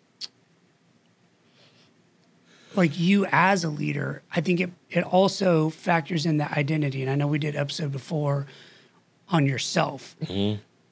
like 2.75 2.99
you 2.99 3.25
as 3.31 3.63
a 3.63 3.69
leader, 3.69 4.21
I 4.33 4.41
think 4.41 4.59
it 4.59 4.69
it 4.89 5.03
also 5.03 5.69
factors 5.69 6.25
in 6.25 6.37
the 6.37 6.51
identity. 6.51 7.01
And 7.01 7.09
I 7.09 7.15
know 7.15 7.27
we 7.27 7.39
did 7.39 7.55
episode 7.55 7.91
before 7.91 8.45
on 9.29 9.45
yourself, 9.45 10.15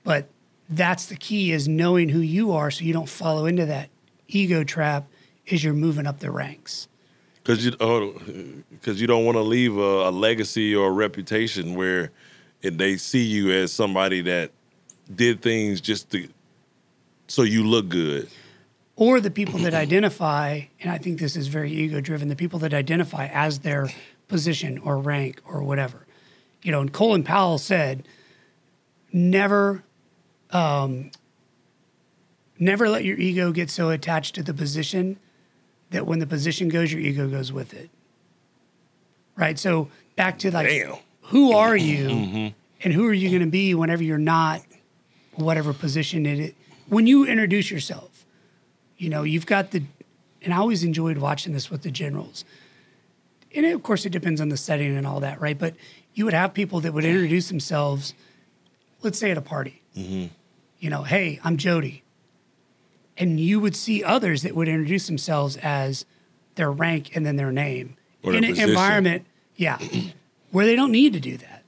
but 0.04 0.30
that's 0.69 1.08
the 1.08 1.15
key 1.15 1.51
is 1.51 1.67
knowing 1.67 2.10
who 2.10 2.19
you 2.19 2.51
are, 2.51 2.69
so 2.71 2.84
you 2.84 2.93
don't 2.93 3.10
follow 3.10 3.45
into 3.45 3.65
that 3.65 3.89
ego 4.27 4.63
trap 4.63 5.08
as 5.51 5.63
you're 5.63 5.73
moving 5.73 6.05
up 6.05 6.19
the 6.19 6.29
ranks. 6.32 6.88
because 7.43 7.65
you 7.65 7.71
because 8.69 9.01
you 9.01 9.08
don't 9.08 9.25
want 9.25 9.36
to 9.36 9.41
leave 9.41 9.75
a, 9.77 10.10
a 10.10 10.12
legacy 10.12 10.75
or 10.75 10.89
a 10.89 10.91
reputation 10.91 11.75
where 11.75 12.12
they 12.62 12.97
see 12.97 13.23
you 13.23 13.51
as 13.51 13.71
somebody 13.71 14.21
that 14.21 14.51
did 15.13 15.41
things 15.41 15.82
just 15.82 16.12
to 16.12 16.27
so 17.27 17.41
you 17.41 17.63
look 17.63 17.89
good. 17.89 18.27
or 18.95 19.19
the 19.21 19.32
people 19.32 19.60
that 19.60 19.73
identify, 19.73 20.62
and 20.81 20.91
I 20.91 20.98
think 20.98 21.19
this 21.19 21.35
is 21.35 21.48
very 21.48 21.71
ego 21.71 22.02
driven, 22.02 22.27
the 22.27 22.35
people 22.35 22.60
that 22.60 22.73
identify 22.73 23.27
as 23.27 23.60
their 23.60 23.89
position 24.27 24.77
or 24.79 24.98
rank 25.00 25.41
or 25.46 25.63
whatever. 25.63 26.06
You 26.62 26.71
know, 26.71 26.81
and 26.81 26.91
Colin 26.91 27.23
Powell 27.23 27.58
said, 27.58 28.08
never, 29.13 29.83
um, 30.52 31.12
never 32.58 32.89
let 32.89 33.04
your 33.06 33.17
ego 33.17 33.52
get 33.52 33.69
so 33.69 33.89
attached 33.89 34.35
to 34.35 34.43
the 34.43 34.54
position 34.54 35.17
that 35.91 36.06
when 36.06 36.19
the 36.19 36.27
position 36.27 36.69
goes, 36.69 36.91
your 36.91 37.02
ego 37.02 37.27
goes 37.27 37.52
with 37.52 37.73
it. 37.73 37.89
Right. 39.35 39.58
So 39.58 39.89
back 40.15 40.39
to 40.39 40.52
like, 40.52 40.67
Damn. 40.67 40.97
who 41.23 41.54
are 41.54 41.75
you 41.75 42.54
and 42.83 42.93
who 42.93 43.08
are 43.08 43.13
you 43.13 43.29
going 43.29 43.41
to 43.41 43.47
be 43.47 43.73
whenever 43.73 44.04
you're 44.04 44.17
not 44.17 44.62
whatever 45.35 45.73
position 45.73 46.25
it 46.25 46.39
is? 46.39 46.54
When 46.87 47.08
you 47.08 47.25
introduce 47.25 47.71
yourself, 47.71 48.25
you 48.97 49.10
know, 49.10 49.23
you've 49.23 49.45
got 49.45 49.71
the, 49.71 49.83
and 50.41 50.54
I 50.54 50.58
always 50.58 50.83
enjoyed 50.83 51.17
watching 51.19 51.54
this 51.54 51.69
with 51.71 51.83
the 51.83 51.91
generals. 51.91 52.43
And 53.56 53.65
of 53.65 53.81
course, 53.81 54.06
it 54.06 54.10
depends 54.12 54.41
on 54.41 54.50
the 54.50 54.58
setting 54.58 54.95
and 54.97 55.08
all 55.08 55.21
that, 55.21 55.39
right? 55.39 55.58
But 55.58 55.75
you 56.13 56.25
would 56.25 56.33
have 56.33 56.54
people 56.54 56.81
that 56.81 56.93
would 56.93 57.06
introduce 57.06 57.47
themselves, 57.47 58.13
let's 59.02 59.17
say 59.17 59.31
at 59.31 59.37
a 59.37 59.41
party. 59.41 59.81
You 60.80 60.90
know, 60.90 61.04
hey, 61.04 61.40
I'm 61.44 61.58
Jody. 61.58 62.04
and 63.17 63.40
you 63.40 63.60
would 63.60 63.75
see 63.75 64.04
others 64.04 64.44
that 64.44 64.56
would 64.56 64.67
introduce 64.69 65.08
themselves 65.08 65.58
as 65.58 66.06
their 66.56 66.71
rank 66.71 67.15
and 67.15 67.25
then 67.25 67.36
their 67.36 67.52
name 67.52 67.98
Or 68.23 68.34
in 68.34 68.44
an 68.44 68.52
position. 68.52 68.69
environment, 68.69 69.25
yeah, 69.58 69.77
where 70.52 70.65
they 70.65 70.75
don't 70.77 70.92
need 70.92 71.13
to 71.13 71.19
do 71.19 71.36
that. 71.38 71.63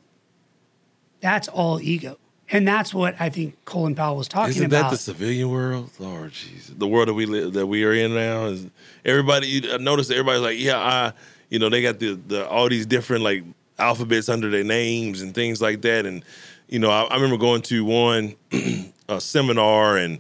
That's 1.20 1.48
all 1.48 1.80
ego. 1.82 2.18
And 2.54 2.68
that's 2.68 2.94
what 2.94 3.16
I 3.20 3.30
think 3.30 3.64
Colin 3.66 3.96
Powell 3.96 4.18
was 4.18 4.28
talking 4.28 4.50
Isn't 4.52 4.66
about. 4.66 4.84
that 4.84 4.92
the 4.92 4.98
civilian 4.98 5.50
world? 5.50 5.90
Lord 6.00 6.32
Jesus, 6.34 6.74
the 6.78 6.88
world 6.88 7.08
that 7.08 7.14
we 7.14 7.26
live 7.26 7.54
that 7.54 7.68
we 7.68 7.84
are 7.86 7.94
in 7.94 8.14
now 8.14 8.46
is 8.46 8.66
everybody. 9.06 9.48
You 9.48 9.78
notice 9.78 10.08
that 10.10 10.16
everybody's 10.16 10.42
like, 10.42 10.60
yeah, 10.60 10.78
I, 10.78 11.14
you 11.50 11.60
know, 11.60 11.70
they 11.70 11.82
got 11.82 12.00
the 12.00 12.16
the 12.16 12.48
all 12.50 12.68
these 12.68 12.86
different 12.86 13.24
like 13.24 13.44
alphabets 13.80 14.28
under 14.28 14.50
their 14.50 14.66
names 14.66 15.22
and 15.22 15.34
things 15.34 15.62
like 15.62 15.82
that. 15.84 16.06
And 16.06 16.24
you 16.68 16.80
know, 16.80 16.90
I, 16.92 17.04
I 17.04 17.16
remember 17.16 17.38
going 17.38 17.62
to 17.64 17.86
one 17.86 18.36
a 19.12 19.22
seminar, 19.22 19.98
and 19.98 20.20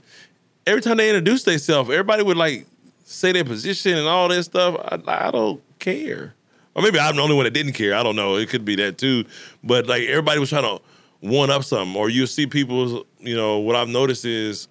every 0.67 0.81
time 0.81 0.97
they 0.97 1.09
introduced 1.09 1.45
themselves, 1.45 1.89
everybody 1.89 2.23
would 2.23 2.37
like 2.37 2.67
say 3.03 3.31
their 3.31 3.43
position 3.43 3.97
and 3.97 4.07
all 4.07 4.27
that 4.27 4.43
stuff. 4.43 4.75
I, 4.79 5.27
I 5.27 5.31
don't 5.31 5.61
care. 5.79 6.33
Or 6.73 6.81
maybe 6.81 6.99
I'm 6.99 7.15
the 7.15 7.21
only 7.21 7.35
one 7.35 7.43
that 7.45 7.51
didn't 7.51 7.73
care. 7.73 7.95
I 7.95 8.03
don't 8.03 8.15
know. 8.15 8.35
It 8.35 8.49
could 8.49 8.63
be 8.63 8.75
that 8.77 8.97
too. 8.97 9.25
But 9.63 9.87
like 9.87 10.03
everybody 10.03 10.39
was 10.39 10.49
trying 10.49 10.63
to 10.63 10.81
one 11.19 11.49
up 11.49 11.63
something. 11.63 11.95
Or 11.95 12.09
you 12.09 12.25
see 12.27 12.47
people, 12.47 13.05
you 13.19 13.35
know, 13.35 13.59
what 13.59 13.75
I've 13.75 13.89
noticed 13.89 14.25
is 14.25 14.67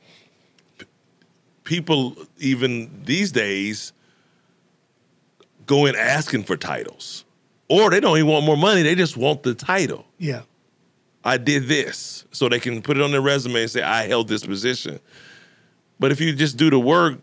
people 1.65 2.17
even 2.39 3.03
these 3.05 3.33
days 3.33 3.93
go 5.67 5.87
in 5.87 5.95
asking 5.95 6.45
for 6.45 6.57
titles. 6.57 7.25
Or 7.69 7.91
they 7.91 8.01
don't 8.01 8.17
even 8.17 8.29
want 8.31 8.45
more 8.45 8.57
money, 8.57 8.83
they 8.83 8.95
just 8.97 9.17
want 9.17 9.43
the 9.43 9.55
title. 9.55 10.05
yeah. 10.19 10.43
I 11.25 11.37
did 11.37 11.69
this. 11.69 12.25
So 12.33 12.49
they 12.49 12.61
can 12.61 12.83
put 12.83 12.97
it 12.97 13.03
on 13.03 13.11
their 13.11 13.21
resume 13.21 13.63
and 13.63 13.71
say, 13.71 13.83
I 13.83 14.07
held 14.07 14.29
this 14.29 14.45
position. 14.45 15.01
But 15.99 16.13
if 16.13 16.21
you 16.21 16.35
just 16.35 16.57
do 16.57 16.71
the 16.71 16.79
work, 16.79 17.19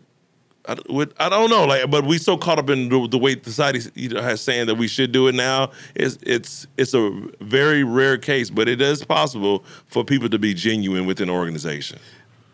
I, 0.68 0.76
I 1.18 1.28
don't 1.28 1.48
know, 1.48 1.64
like, 1.64 1.90
but 1.90 2.04
we 2.04 2.18
so 2.18 2.36
caught 2.36 2.58
up 2.58 2.68
in 2.68 2.90
the, 2.90 3.08
the 3.08 3.18
way 3.18 3.40
society 3.40 3.90
you 3.94 4.10
know, 4.10 4.20
has 4.20 4.40
saying 4.42 4.66
that 4.66 4.74
we 4.74 4.86
should 4.86 5.12
do 5.12 5.26
it 5.26 5.34
now. 5.34 5.70
It's 5.94 6.18
it's 6.22 6.66
it's 6.76 6.92
a 6.92 7.10
very 7.40 7.84
rare 7.84 8.18
case, 8.18 8.50
but 8.50 8.68
it 8.68 8.82
is 8.82 9.02
possible 9.02 9.64
for 9.86 10.04
people 10.04 10.28
to 10.28 10.38
be 10.38 10.52
genuine 10.52 11.06
within 11.06 11.30
an 11.30 11.34
organization. 11.34 11.98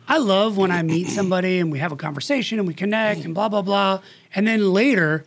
I 0.06 0.18
love 0.18 0.56
when 0.56 0.70
I 0.70 0.82
meet 0.82 1.08
somebody 1.08 1.58
and 1.58 1.72
we 1.72 1.80
have 1.80 1.90
a 1.90 1.96
conversation 1.96 2.58
and 2.58 2.68
we 2.68 2.74
connect 2.74 3.24
and 3.24 3.34
blah 3.34 3.48
blah 3.48 3.62
blah, 3.62 4.00
and 4.34 4.46
then 4.46 4.72
later, 4.72 5.24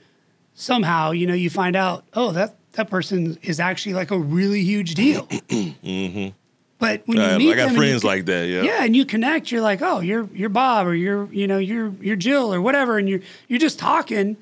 somehow 0.59 1.11
you 1.11 1.25
know 1.27 1.33
you 1.35 1.49
find 1.49 1.75
out, 1.75 2.03
oh 2.13 2.31
that 2.31 2.55
that 2.73 2.89
person 2.89 3.37
is 3.41 3.59
actually 3.59 3.93
like 3.93 4.11
a 4.11 4.19
really 4.19 4.61
huge 4.63 4.95
deal. 4.95 5.27
But 6.79 7.01
when 7.07 7.17
you 7.17 7.23
Uh, 7.23 7.37
meet 7.39 7.53
I 7.53 7.55
got 7.55 7.57
them 7.57 7.67
and 7.69 7.75
you 7.77 7.81
friends 7.81 8.03
like 8.03 8.25
that. 8.25 8.47
Yeah. 8.47 8.61
yeah, 8.61 8.83
and 8.83 8.95
you 8.95 9.03
connect, 9.03 9.51
you're 9.51 9.61
like, 9.63 9.81
oh, 9.81 9.99
you're 9.99 10.29
you're 10.31 10.49
Bob 10.49 10.85
or 10.85 10.93
you're 10.93 11.25
you 11.33 11.47
know 11.47 11.57
you're 11.57 11.91
you're 12.01 12.15
Jill 12.15 12.53
or 12.53 12.61
whatever, 12.61 12.99
and 12.99 13.09
you're 13.09 13.21
you're 13.47 13.57
just 13.59 13.79
talking 13.79 14.37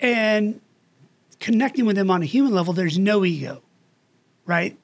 and 0.00 0.60
connecting 1.38 1.86
with 1.86 1.96
them 1.96 2.10
on 2.10 2.20
a 2.22 2.26
human 2.26 2.52
level. 2.52 2.74
There's 2.74 2.98
no 2.98 3.24
ego, 3.24 3.62
right? 4.44 4.76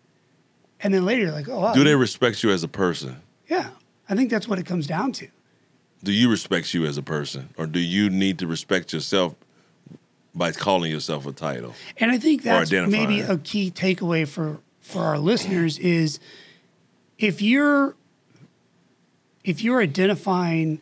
And 0.81 0.95
then 0.95 1.05
later, 1.05 1.25
you're 1.25 1.33
like, 1.33 1.49
oh, 1.49 1.61
wow, 1.61 1.75
Do 1.75 1.85
they 1.85 1.95
respect 1.95 2.43
you 2.43 2.51
as 2.51 2.63
a 2.63 2.69
person? 2.69 3.17
yeah. 3.49 3.71
I 4.09 4.15
think 4.15 4.31
that's 4.31 4.47
what 4.49 4.59
it 4.59 4.65
comes 4.67 4.87
down 4.87 5.11
to. 5.13 5.27
Do 6.05 6.13
you 6.13 6.31
respect 6.31 6.73
you 6.73 6.87
as 6.87 6.97
a 6.97 7.03
person, 7.03 7.51
or 7.59 7.67
do 7.67 7.81
you 7.81 8.09
need 8.09 8.39
to 8.39 8.47
respect 8.47 8.93
yourself 8.93 9.35
by 10.37 10.53
calling 10.53 10.91
yourself 10.91 11.27
a 11.27 11.33
title? 11.33 11.75
And 11.97 12.11
I 12.11 12.19
think 12.19 12.43
that's 12.43 12.71
maybe 12.71 13.21
a 13.21 13.39
key 13.39 13.71
takeaway 13.71 14.29
for 14.29 14.61
for 14.81 15.03
our 15.03 15.19
listeners 15.19 15.79
is 15.79 16.21
if 17.19 17.43
you're 17.43 17.97
if 19.43 19.63
you're 19.63 19.81
identifying 19.81 20.81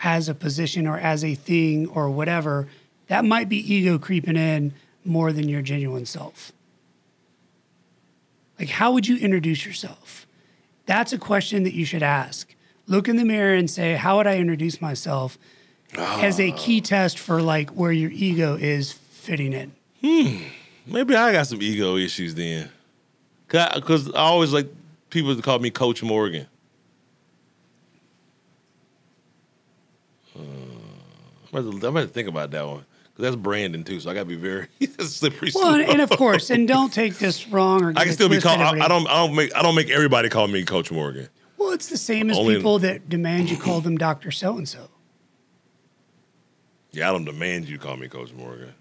as 0.00 0.28
a 0.28 0.34
position 0.34 0.86
or 0.86 0.98
as 0.98 1.24
a 1.24 1.34
thing 1.34 1.88
or 1.88 2.10
whatever, 2.10 2.68
that 3.06 3.24
might 3.24 3.48
be 3.48 3.74
ego 3.74 3.98
creeping 3.98 4.36
in 4.36 4.74
more 5.04 5.32
than 5.32 5.48
your 5.48 5.62
genuine 5.62 6.06
self. 6.06 6.52
Like 8.58 8.68
how 8.68 8.92
would 8.92 9.06
you 9.06 9.16
introduce 9.16 9.64
yourself? 9.64 10.26
That's 10.86 11.12
a 11.12 11.18
question 11.18 11.62
that 11.64 11.74
you 11.74 11.84
should 11.84 12.02
ask. 12.02 12.54
Look 12.86 13.08
in 13.08 13.16
the 13.16 13.24
mirror 13.24 13.54
and 13.54 13.70
say, 13.70 13.94
how 13.94 14.16
would 14.16 14.26
I 14.26 14.38
introduce 14.38 14.80
myself 14.80 15.38
as 15.96 16.38
a 16.40 16.52
key 16.52 16.80
test 16.80 17.18
for 17.18 17.40
like 17.42 17.70
where 17.70 17.92
your 17.92 18.10
ego 18.10 18.56
is 18.56 18.92
fitting 18.92 19.52
in. 19.52 19.72
Hmm. 20.02 20.44
Maybe 20.86 21.14
I 21.14 21.32
got 21.32 21.46
some 21.46 21.60
ego 21.60 21.96
issues 21.96 22.34
then, 22.34 22.70
because 23.46 24.08
I, 24.14 24.20
always 24.20 24.52
like 24.52 24.68
people 25.10 25.36
to 25.36 25.42
call 25.42 25.58
me 25.58 25.70
Coach 25.70 26.02
Morgon. 26.02 26.46
Uh, 30.34 30.40
I'm 31.52 31.78
going 31.78 31.94
to 31.94 32.06
think 32.06 32.28
about 32.28 32.50
that 32.52 32.66
one 32.66 32.84
because 33.04 33.22
that's 33.22 33.36
Brandon 33.36 33.84
too. 33.84 34.00
So 34.00 34.10
I 34.10 34.14
got 34.14 34.20
to 34.20 34.26
be 34.26 34.36
very 34.36 34.68
slippery. 35.00 35.50
Well, 35.54 35.74
and, 35.74 35.82
and 35.82 36.00
of 36.00 36.10
course, 36.10 36.50
and 36.50 36.66
don't 36.66 36.92
take 36.92 37.18
this 37.18 37.48
wrong 37.48 37.82
or 37.82 37.90
I 37.96 38.04
can 38.04 38.12
still 38.12 38.28
be 38.28 38.40
called. 38.40 38.60
I, 38.60 38.84
I 38.84 38.88
don't. 38.88 39.06
I 39.08 39.26
don't 39.26 39.34
make. 39.34 39.54
I 39.54 39.62
don't 39.62 39.74
make 39.74 39.90
everybody 39.90 40.28
call 40.28 40.48
me 40.48 40.64
Coach 40.64 40.90
Morgon. 40.90 41.28
Well, 41.58 41.72
it's 41.72 41.88
the 41.88 41.98
same 41.98 42.30
as 42.30 42.38
Only- 42.38 42.56
people 42.56 42.78
that 42.78 43.08
demand 43.08 43.50
you 43.50 43.56
call 43.56 43.80
them 43.80 43.98
Doctor 43.98 44.30
So 44.30 44.56
and 44.56 44.68
So. 44.68 44.88
Yeah, 46.90 47.08
I 47.08 47.12
don't 47.12 47.24
demand 47.24 47.68
you 47.68 47.78
call 47.78 47.96
me 47.96 48.08
Coach 48.08 48.32
Morgon. 48.32 48.72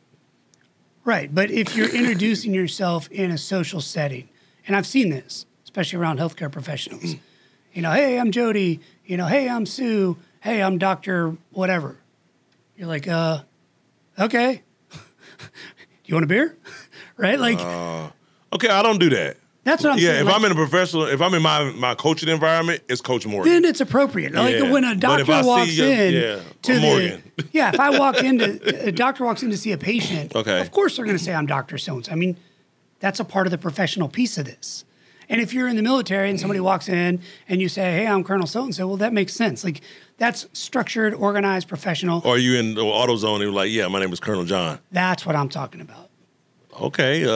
Right, 1.03 1.33
but 1.33 1.49
if 1.49 1.75
you're 1.75 1.89
introducing 1.89 2.53
yourself 2.53 3.09
in 3.11 3.31
a 3.31 3.37
social 3.37 3.79
setting, 3.79 4.27
and 4.65 4.75
I've 4.75 4.87
seen 4.87 5.09
this, 5.09 5.45
especially 5.63 5.99
around 5.99 6.19
healthcare 6.19 6.51
professionals, 6.51 7.15
you 7.73 7.81
know, 7.81 7.91
hey, 7.91 8.19
I'm 8.19 8.31
Jody. 8.31 8.81
You 9.05 9.17
know, 9.17 9.25
hey, 9.25 9.47
I'm 9.47 9.65
Sue. 9.65 10.17
Hey, 10.41 10.61
I'm 10.61 10.77
Doctor 10.77 11.37
whatever. 11.51 11.97
You're 12.75 12.87
like, 12.87 13.07
uh, 13.07 13.39
okay. 14.19 14.63
you 16.05 16.15
want 16.15 16.23
a 16.23 16.27
beer? 16.27 16.57
right, 17.17 17.39
like 17.39 17.59
Okay, 18.53 18.69
I 18.69 18.81
don't 18.81 18.99
do 18.99 19.09
that. 19.11 19.37
That's 19.67 19.83
what 19.83 19.91
I'm 19.93 19.99
saying. 19.99 20.05
yeah, 20.07 20.13
saying. 20.13 20.21
if 20.21 20.31
like, 20.33 20.35
I'm 20.39 20.45
in 20.45 20.51
a 20.53 20.55
professional, 20.55 21.03
if 21.07 21.21
I'm 21.21 21.33
in 21.33 21.41
my 21.41 21.71
my 21.73 21.93
coaching 21.93 22.29
environment, 22.29 22.83
it's 22.87 23.01
Coach 23.01 23.25
Morgon. 23.27 23.43
then 23.43 23.65
it's 23.65 23.81
appropriate. 23.81 24.33
Like 24.33 24.55
Yeah. 24.55 24.71
when 24.71 24.85
a 24.85 24.95
But 24.95 25.19
if 25.19 25.29
I 25.29 25.41
doctor 25.41 25.43
see 25.43 25.47
walks 25.47 25.77
you- 25.77 25.85
in 25.85 26.13
yeah, 26.13 26.39
to 26.61 26.73
the 26.73 26.79
Morgon. 26.79 27.21
yeah, 27.51 27.71
if 27.73 27.79
I 27.79 27.89
walk 27.99 28.23
into 28.29 28.85
a 28.87 28.91
doctor 28.93 29.25
walks 29.25 29.43
in 29.43 29.49
to 29.51 29.57
see 29.57 29.73
a 29.73 29.77
patient, 29.77 30.33
Okay. 30.35 30.61
of 30.61 30.71
course 30.71 30.95
they're 30.95 31.05
going 31.05 31.17
to 31.17 31.23
say 31.23 31.33
I'm 31.33 31.45
Doctor 31.47 31.77
So 31.77 32.01
I 32.09 32.15
mean, 32.15 32.37
that's 33.01 33.19
a 33.19 33.25
part 33.25 33.45
of 33.45 33.51
the 33.51 33.57
professional 33.57 34.07
piece 34.07 34.37
of 34.37 34.45
this. 34.45 34.85
And 35.29 35.41
if 35.41 35.53
you're 35.53 35.67
in 35.67 35.75
the 35.75 35.81
military 35.83 36.29
and 36.29 36.39
somebody 36.39 36.61
walks 36.61 36.87
in 36.87 37.19
and 37.49 37.61
you 37.61 37.67
say, 37.67 37.91
"Hey, 37.91 38.07
I'm 38.07 38.23
Colonel 38.23 38.47
So 38.47 38.63
and 38.63 38.73
So," 38.73 38.87
well, 38.87 38.95
that 38.97 39.11
makes 39.11 39.33
sense. 39.33 39.65
Like 39.65 39.81
that's 40.17 40.47
structured, 40.53 41.13
organized, 41.13 41.67
professional. 41.67 42.21
or 42.23 42.37
you 42.37 42.55
in 42.57 42.73
the 42.75 42.83
AutoZone 42.83 43.33
and 43.33 43.41
you're 43.43 43.51
like, 43.51 43.69
yeah, 43.69 43.89
my 43.89 43.99
name 43.99 44.13
is 44.13 44.21
Colonel 44.21 44.45
John. 44.45 44.79
That's 44.93 45.25
what 45.25 45.35
I'm 45.35 45.49
talking 45.49 45.81
about. 45.81 46.06
Okay, 46.79 47.23
uh, 47.23 47.27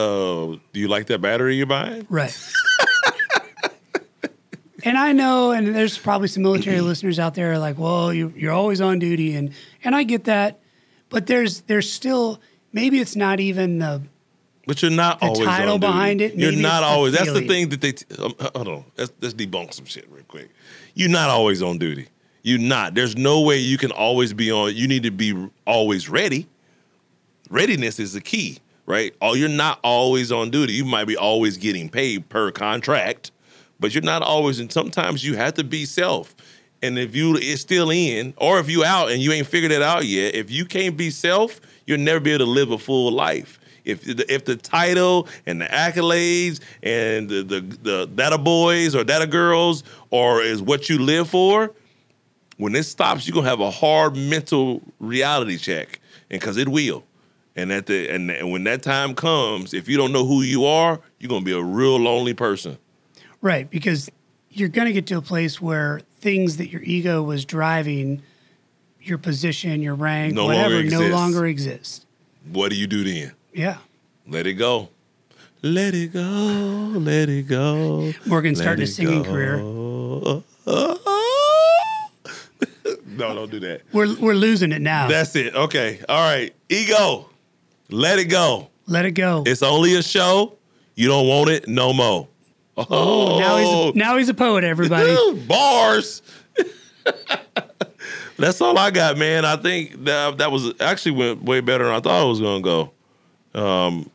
do 0.73 0.79
you 0.79 0.87
like 0.87 1.07
that 1.07 1.19
battery 1.19 1.55
you're 1.55 1.65
buying? 1.65 2.05
Right. 2.09 2.37
and 4.83 4.97
I 4.97 5.11
know, 5.13 5.51
and 5.51 5.75
there's 5.75 5.97
probably 5.97 6.27
some 6.27 6.43
military 6.43 6.81
listeners 6.81 7.19
out 7.19 7.33
there 7.35 7.57
like, 7.59 7.77
well, 7.77 8.13
you, 8.13 8.33
you're 8.35 8.53
always 8.53 8.81
on 8.81 8.99
duty, 8.99 9.35
and 9.35 9.53
and 9.83 9.95
I 9.95 10.03
get 10.03 10.25
that, 10.25 10.59
but 11.09 11.27
there's 11.27 11.61
there's 11.61 11.91
still 11.91 12.39
maybe 12.71 12.99
it's 12.99 13.15
not 13.15 13.39
even 13.39 13.79
the 13.79 14.01
But 14.67 14.81
you're 14.81 14.91
not 14.91 15.19
The 15.19 15.25
always 15.27 15.47
title 15.47 15.73
on 15.73 15.79
duty. 15.79 15.91
behind 15.91 16.21
it, 16.21 16.35
You're 16.35 16.51
not 16.51 16.83
always. 16.83 17.13
That's 17.13 17.33
the 17.33 17.47
thing 17.47 17.69
that 17.69 17.81
they. 17.81 17.93
T- 17.93 18.05
um, 18.19 18.33
hold 18.55 18.67
on. 18.67 18.85
Let's, 18.97 19.11
let's 19.21 19.33
debunk 19.33 19.73
some 19.73 19.85
shit 19.85 20.07
real 20.11 20.23
quick. 20.27 20.49
You're 20.93 21.09
not 21.09 21.29
always 21.29 21.61
on 21.63 21.77
duty. 21.77 22.07
You're 22.43 22.59
not. 22.59 22.95
There's 22.95 23.15
no 23.15 23.41
way 23.41 23.57
you 23.57 23.77
can 23.77 23.91
always 23.91 24.33
be 24.33 24.51
on. 24.51 24.75
You 24.75 24.87
need 24.87 25.03
to 25.03 25.11
be 25.11 25.49
always 25.65 26.09
ready. 26.09 26.47
Readiness 27.49 27.99
is 27.99 28.13
the 28.13 28.21
key, 28.21 28.59
right? 28.85 29.13
Oh, 29.21 29.33
you're 29.33 29.49
not 29.49 29.79
always 29.83 30.31
on 30.31 30.49
duty. 30.49 30.73
You 30.73 30.85
might 30.85 31.05
be 31.05 31.17
always 31.17 31.57
getting 31.57 31.89
paid 31.89 32.29
per 32.29 32.51
contract, 32.51 33.31
but 33.79 33.93
you're 33.93 34.03
not 34.03 34.21
always. 34.21 34.59
And 34.59 34.71
sometimes 34.71 35.23
you 35.23 35.35
have 35.35 35.53
to 35.55 35.63
be 35.63 35.85
self. 35.85 36.35
And 36.81 36.97
if 36.97 37.15
you 37.15 37.35
is 37.35 37.61
still 37.61 37.91
in, 37.91 38.33
or 38.37 38.59
if 38.59 38.69
you 38.69 38.83
out 38.83 39.11
and 39.11 39.21
you 39.21 39.31
ain't 39.31 39.47
figured 39.47 39.71
it 39.71 39.81
out 39.81 40.05
yet, 40.05 40.33
if 40.33 40.49
you 40.49 40.65
can't 40.65 40.97
be 40.97 41.11
self, 41.11 41.61
you'll 41.85 41.99
never 41.99 42.19
be 42.19 42.31
able 42.31 42.45
to 42.45 42.51
live 42.51 42.71
a 42.71 42.77
full 42.77 43.11
life. 43.11 43.59
If 43.83 44.03
the, 44.03 44.31
if 44.31 44.45
the 44.45 44.55
title 44.55 45.27
and 45.45 45.61
the 45.61 45.65
accolades 45.65 46.59
and 46.83 47.29
the 47.29 47.43
the, 47.43 47.61
the 47.61 48.05
data 48.07 48.37
boys 48.37 48.95
or 48.95 49.03
data 49.03 49.27
girls 49.27 49.83
or 50.09 50.41
is 50.41 50.61
what 50.61 50.89
you 50.89 50.99
live 50.99 51.29
for, 51.29 51.71
when 52.57 52.75
it 52.75 52.83
stops, 52.83 53.27
you're 53.27 53.33
gonna 53.33 53.49
have 53.49 53.59
a 53.59 53.71
hard 53.71 54.15
mental 54.15 54.81
reality 54.99 55.57
check, 55.57 55.99
and 56.29 56.39
because 56.39 56.57
it 56.57 56.69
will. 56.69 57.03
And 57.55 57.71
at 57.71 57.85
the 57.87 58.09
and, 58.09 58.31
and 58.31 58.51
when 58.51 58.63
that 58.63 58.81
time 58.81 59.13
comes, 59.13 59.73
if 59.73 59.89
you 59.89 59.97
don't 59.97 60.11
know 60.13 60.25
who 60.25 60.41
you 60.41 60.65
are, 60.65 60.99
you're 61.19 61.29
gonna 61.29 61.43
be 61.45 61.51
a 61.51 61.61
real 61.61 61.97
lonely 61.97 62.33
person. 62.33 62.77
right 63.41 63.69
because 63.69 64.09
you're 64.53 64.69
going 64.69 64.85
to 64.87 64.91
get 64.93 65.05
to 65.07 65.17
a 65.17 65.21
place 65.21 65.61
where 65.61 66.01
things 66.19 66.57
that 66.57 66.67
your 66.69 66.81
ego 66.83 67.23
was 67.23 67.45
driving, 67.45 68.21
your 69.01 69.17
position, 69.17 69.81
your 69.81 69.95
rank, 69.95 70.33
No 70.33 70.47
longer 70.47 70.75
whatever, 70.75 70.83
no 70.89 71.07
longer 71.07 71.45
exists. 71.45 72.05
What 72.51 72.69
do 72.69 72.75
you 72.75 72.85
do 72.85 73.03
then? 73.05 73.31
Yeah. 73.53 73.77
Let 74.27 74.45
it 74.47 74.55
go. 74.55 74.89
Let 75.61 75.93
it 75.95 76.11
go. 76.11 76.21
Let 76.21 77.29
it 77.29 77.47
go. 77.47 78.11
Morgon's 78.25 78.57
Let 78.59 78.63
starting 78.65 78.83
a 78.83 78.87
singing 78.87 79.23
go. 79.23 79.31
career. 79.31 79.57
no, 79.57 80.43
No, 83.05 83.33
don't 83.35 83.51
do 83.51 83.59
that. 83.61 83.81
We're 83.93 84.15
we're 84.19 84.33
losing 84.33 84.71
it 84.71 84.81
now. 84.81 85.07
That's 85.07 85.35
it. 85.35 85.53
Okay. 85.55 85.99
All 86.09 86.19
right. 86.19 86.53
Ego. 86.69 87.29
Let 87.91 88.19
it 88.19 88.25
go. 88.25 88.69
Let 88.87 89.05
it 89.05 89.11
go. 89.11 89.43
It's 89.45 89.61
only 89.61 89.95
a 89.95 90.03
show. 90.03 90.57
You 90.95 91.07
don't 91.07 91.27
want 91.27 91.49
it 91.49 91.67
no 91.67 91.93
more. 91.93 92.27
Oh, 92.77 93.39
now 93.39 93.57
he's 93.57 93.95
now 93.95 94.17
he's 94.17 94.29
a 94.29 94.33
poet. 94.33 94.63
Everybody. 94.63 95.15
bars. 95.47 96.21
That's 98.37 98.59
all 98.59 98.77
I 98.77 98.89
got, 98.89 99.17
man. 99.17 99.45
I 99.45 99.55
think 99.55 100.05
that 100.05 100.39
that 100.39 100.51
was 100.51 100.73
actually 100.79 101.11
went 101.11 101.43
way 101.43 101.59
better 101.59 101.83
than 101.83 101.93
I 101.93 101.99
thought 101.99 102.25
it 102.25 102.27
was 102.27 102.39
gonna 102.39 102.61
go. 102.61 102.91
Um, 103.53 104.09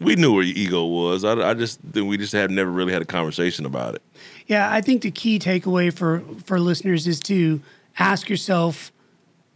we 0.00 0.16
knew 0.16 0.34
where 0.34 0.42
your 0.42 0.56
ego 0.56 0.84
was. 0.84 1.24
I, 1.24 1.32
I 1.50 1.54
just 1.54 1.80
think 1.80 2.08
we 2.08 2.18
just 2.18 2.32
had 2.32 2.50
never 2.50 2.70
really 2.70 2.92
had 2.92 3.02
a 3.02 3.06
conversation 3.06 3.64
about 3.66 3.94
it. 3.94 4.02
Yeah, 4.46 4.70
I 4.70 4.80
think 4.80 5.02
the 5.02 5.10
key 5.10 5.38
takeaway 5.38 5.92
for 5.92 6.22
for 6.44 6.58
listeners 6.58 7.06
is 7.06 7.20
to 7.20 7.62
ask 7.98 8.28
yourself 8.28 8.92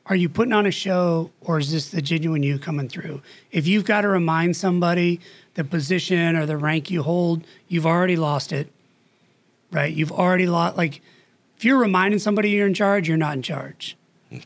are 0.06 0.16
you 0.16 0.28
putting 0.28 0.52
on 0.52 0.66
a 0.66 0.70
show 0.70 1.30
or 1.40 1.58
is 1.58 1.72
this 1.72 1.88
the 1.90 2.02
genuine 2.02 2.42
you 2.42 2.58
coming 2.58 2.88
through? 2.88 3.22
If 3.50 3.66
you've 3.66 3.84
got 3.84 4.02
to 4.02 4.08
remind 4.08 4.56
somebody 4.56 5.20
the 5.54 5.64
position 5.64 6.36
or 6.36 6.46
the 6.46 6.56
rank 6.56 6.90
you 6.90 7.02
hold, 7.02 7.44
you've 7.68 7.86
already 7.86 8.16
lost 8.16 8.52
it. 8.52 8.70
Right? 9.70 9.92
You've 9.92 10.12
already 10.12 10.46
lost 10.46 10.76
like 10.76 11.00
if 11.56 11.64
you're 11.64 11.78
reminding 11.78 12.18
somebody 12.18 12.50
you're 12.50 12.66
in 12.66 12.74
charge, 12.74 13.08
you're 13.08 13.16
not 13.16 13.34
in 13.34 13.42
charge. 13.42 13.96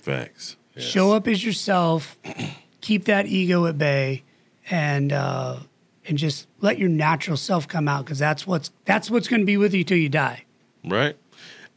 Facts. 0.01 0.57
Yes. 0.75 0.85
Show 0.85 1.13
up 1.13 1.27
as 1.27 1.45
yourself, 1.45 2.17
keep 2.81 3.05
that 3.07 3.27
ego 3.27 3.67
at 3.67 3.79
bay 3.79 4.23
and 4.71 5.13
uh 5.13 5.59
and 6.07 6.17
just 6.17 6.47
let 6.61 6.79
your 6.79 6.89
natural 6.89 7.37
self 7.37 7.69
come 7.69 7.89
out 7.89 8.05
because 8.05 8.19
that's 8.19 8.47
what's 8.47 8.71
that's 8.85 9.11
what's 9.11 9.29
going 9.29 9.41
to 9.41 9.47
be 9.47 9.57
with 9.57 9.75
you 9.75 9.85
till 9.85 9.99
you 9.99 10.09
die. 10.09 10.45
Right. 10.85 11.17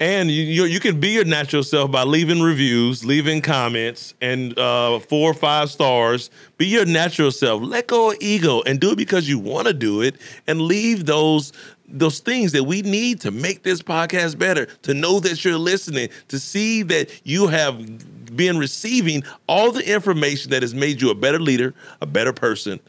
And 0.02 0.32
you, 0.32 0.66
you, 0.66 0.80
can 0.80 1.00
be 1.00 1.10
your 1.10 1.26
natural 1.26 1.62
self 1.62 1.92
by 1.92 2.02
leaving 2.02 2.42
reviews, 2.42 3.06
leaving 3.06 3.40
comments, 3.40 4.16
and 4.20 4.58
uh, 4.58 4.98
four 4.98 5.30
or 5.30 5.36
five 5.36 5.70
stars. 5.70 6.32
Be 6.58 6.66
your 6.66 6.86
natural 6.86 7.32
self. 7.32 7.62
Let 7.62 7.86
go 7.86 8.10
of 8.10 8.18
ego 8.20 8.64
and 8.64 8.80
do 8.80 8.94
it 8.94 8.98
because 8.98 9.30
you 9.30 9.38
want 9.38 9.68
to 9.68 9.76
do 9.76 10.02
it, 10.02 10.16
and 10.48 10.60
leave 10.60 11.06
those 11.06 11.54
those 11.88 12.18
things 12.18 12.52
that 12.54 12.64
we 12.64 12.82
need 12.82 13.22
to 13.22 13.30
make 13.30 13.62
this 13.62 13.84
podcast 13.84 14.40
better. 14.40 14.66
To 14.82 14.96
know 14.96 15.20
that 15.20 15.46
you're 15.46 15.60
listening, 15.60 16.10
to 16.30 16.40
see 16.40 16.82
that 16.82 17.12
you 17.24 17.46
have 17.46 18.36
been 18.36 18.58
receiving 18.58 19.22
all 19.48 19.72
the 19.72 19.88
information 19.88 20.50
that 20.50 20.64
has 20.64 20.74
made 20.74 21.00
you 21.00 21.12
a 21.12 21.16
better 21.16 21.40
leader, 21.40 21.76
a 22.02 22.08
better 22.08 22.34
person, 22.34 22.80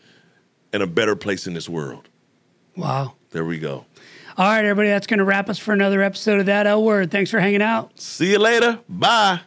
and 0.73 0.83
a 0.83 0.87
better 0.87 1.15
place 1.15 1.47
in 1.47 1.53
this 1.53 1.69
world. 1.69 2.09
Wow. 2.75 3.17
There 3.33 3.45
we 3.45 3.59
go. 3.59 3.85
All 4.39 4.47
right, 4.47 4.65
everybody, 4.65 4.89
that's 4.89 5.07
going 5.07 5.19
to 5.19 5.25
wrap 5.25 5.51
us 5.51 5.59
for 5.59 5.75
another 5.75 6.01
episode 6.03 6.41
of 6.41 6.47
That 6.47 6.67
L 6.67 6.83
Word. 6.83 7.11
Thanks 7.11 7.31
for 7.31 7.39
hanging 7.39 7.61
out. 7.61 7.99
See 8.01 8.31
you 8.33 8.39
later. 8.39 8.81
Bye. 8.89 9.41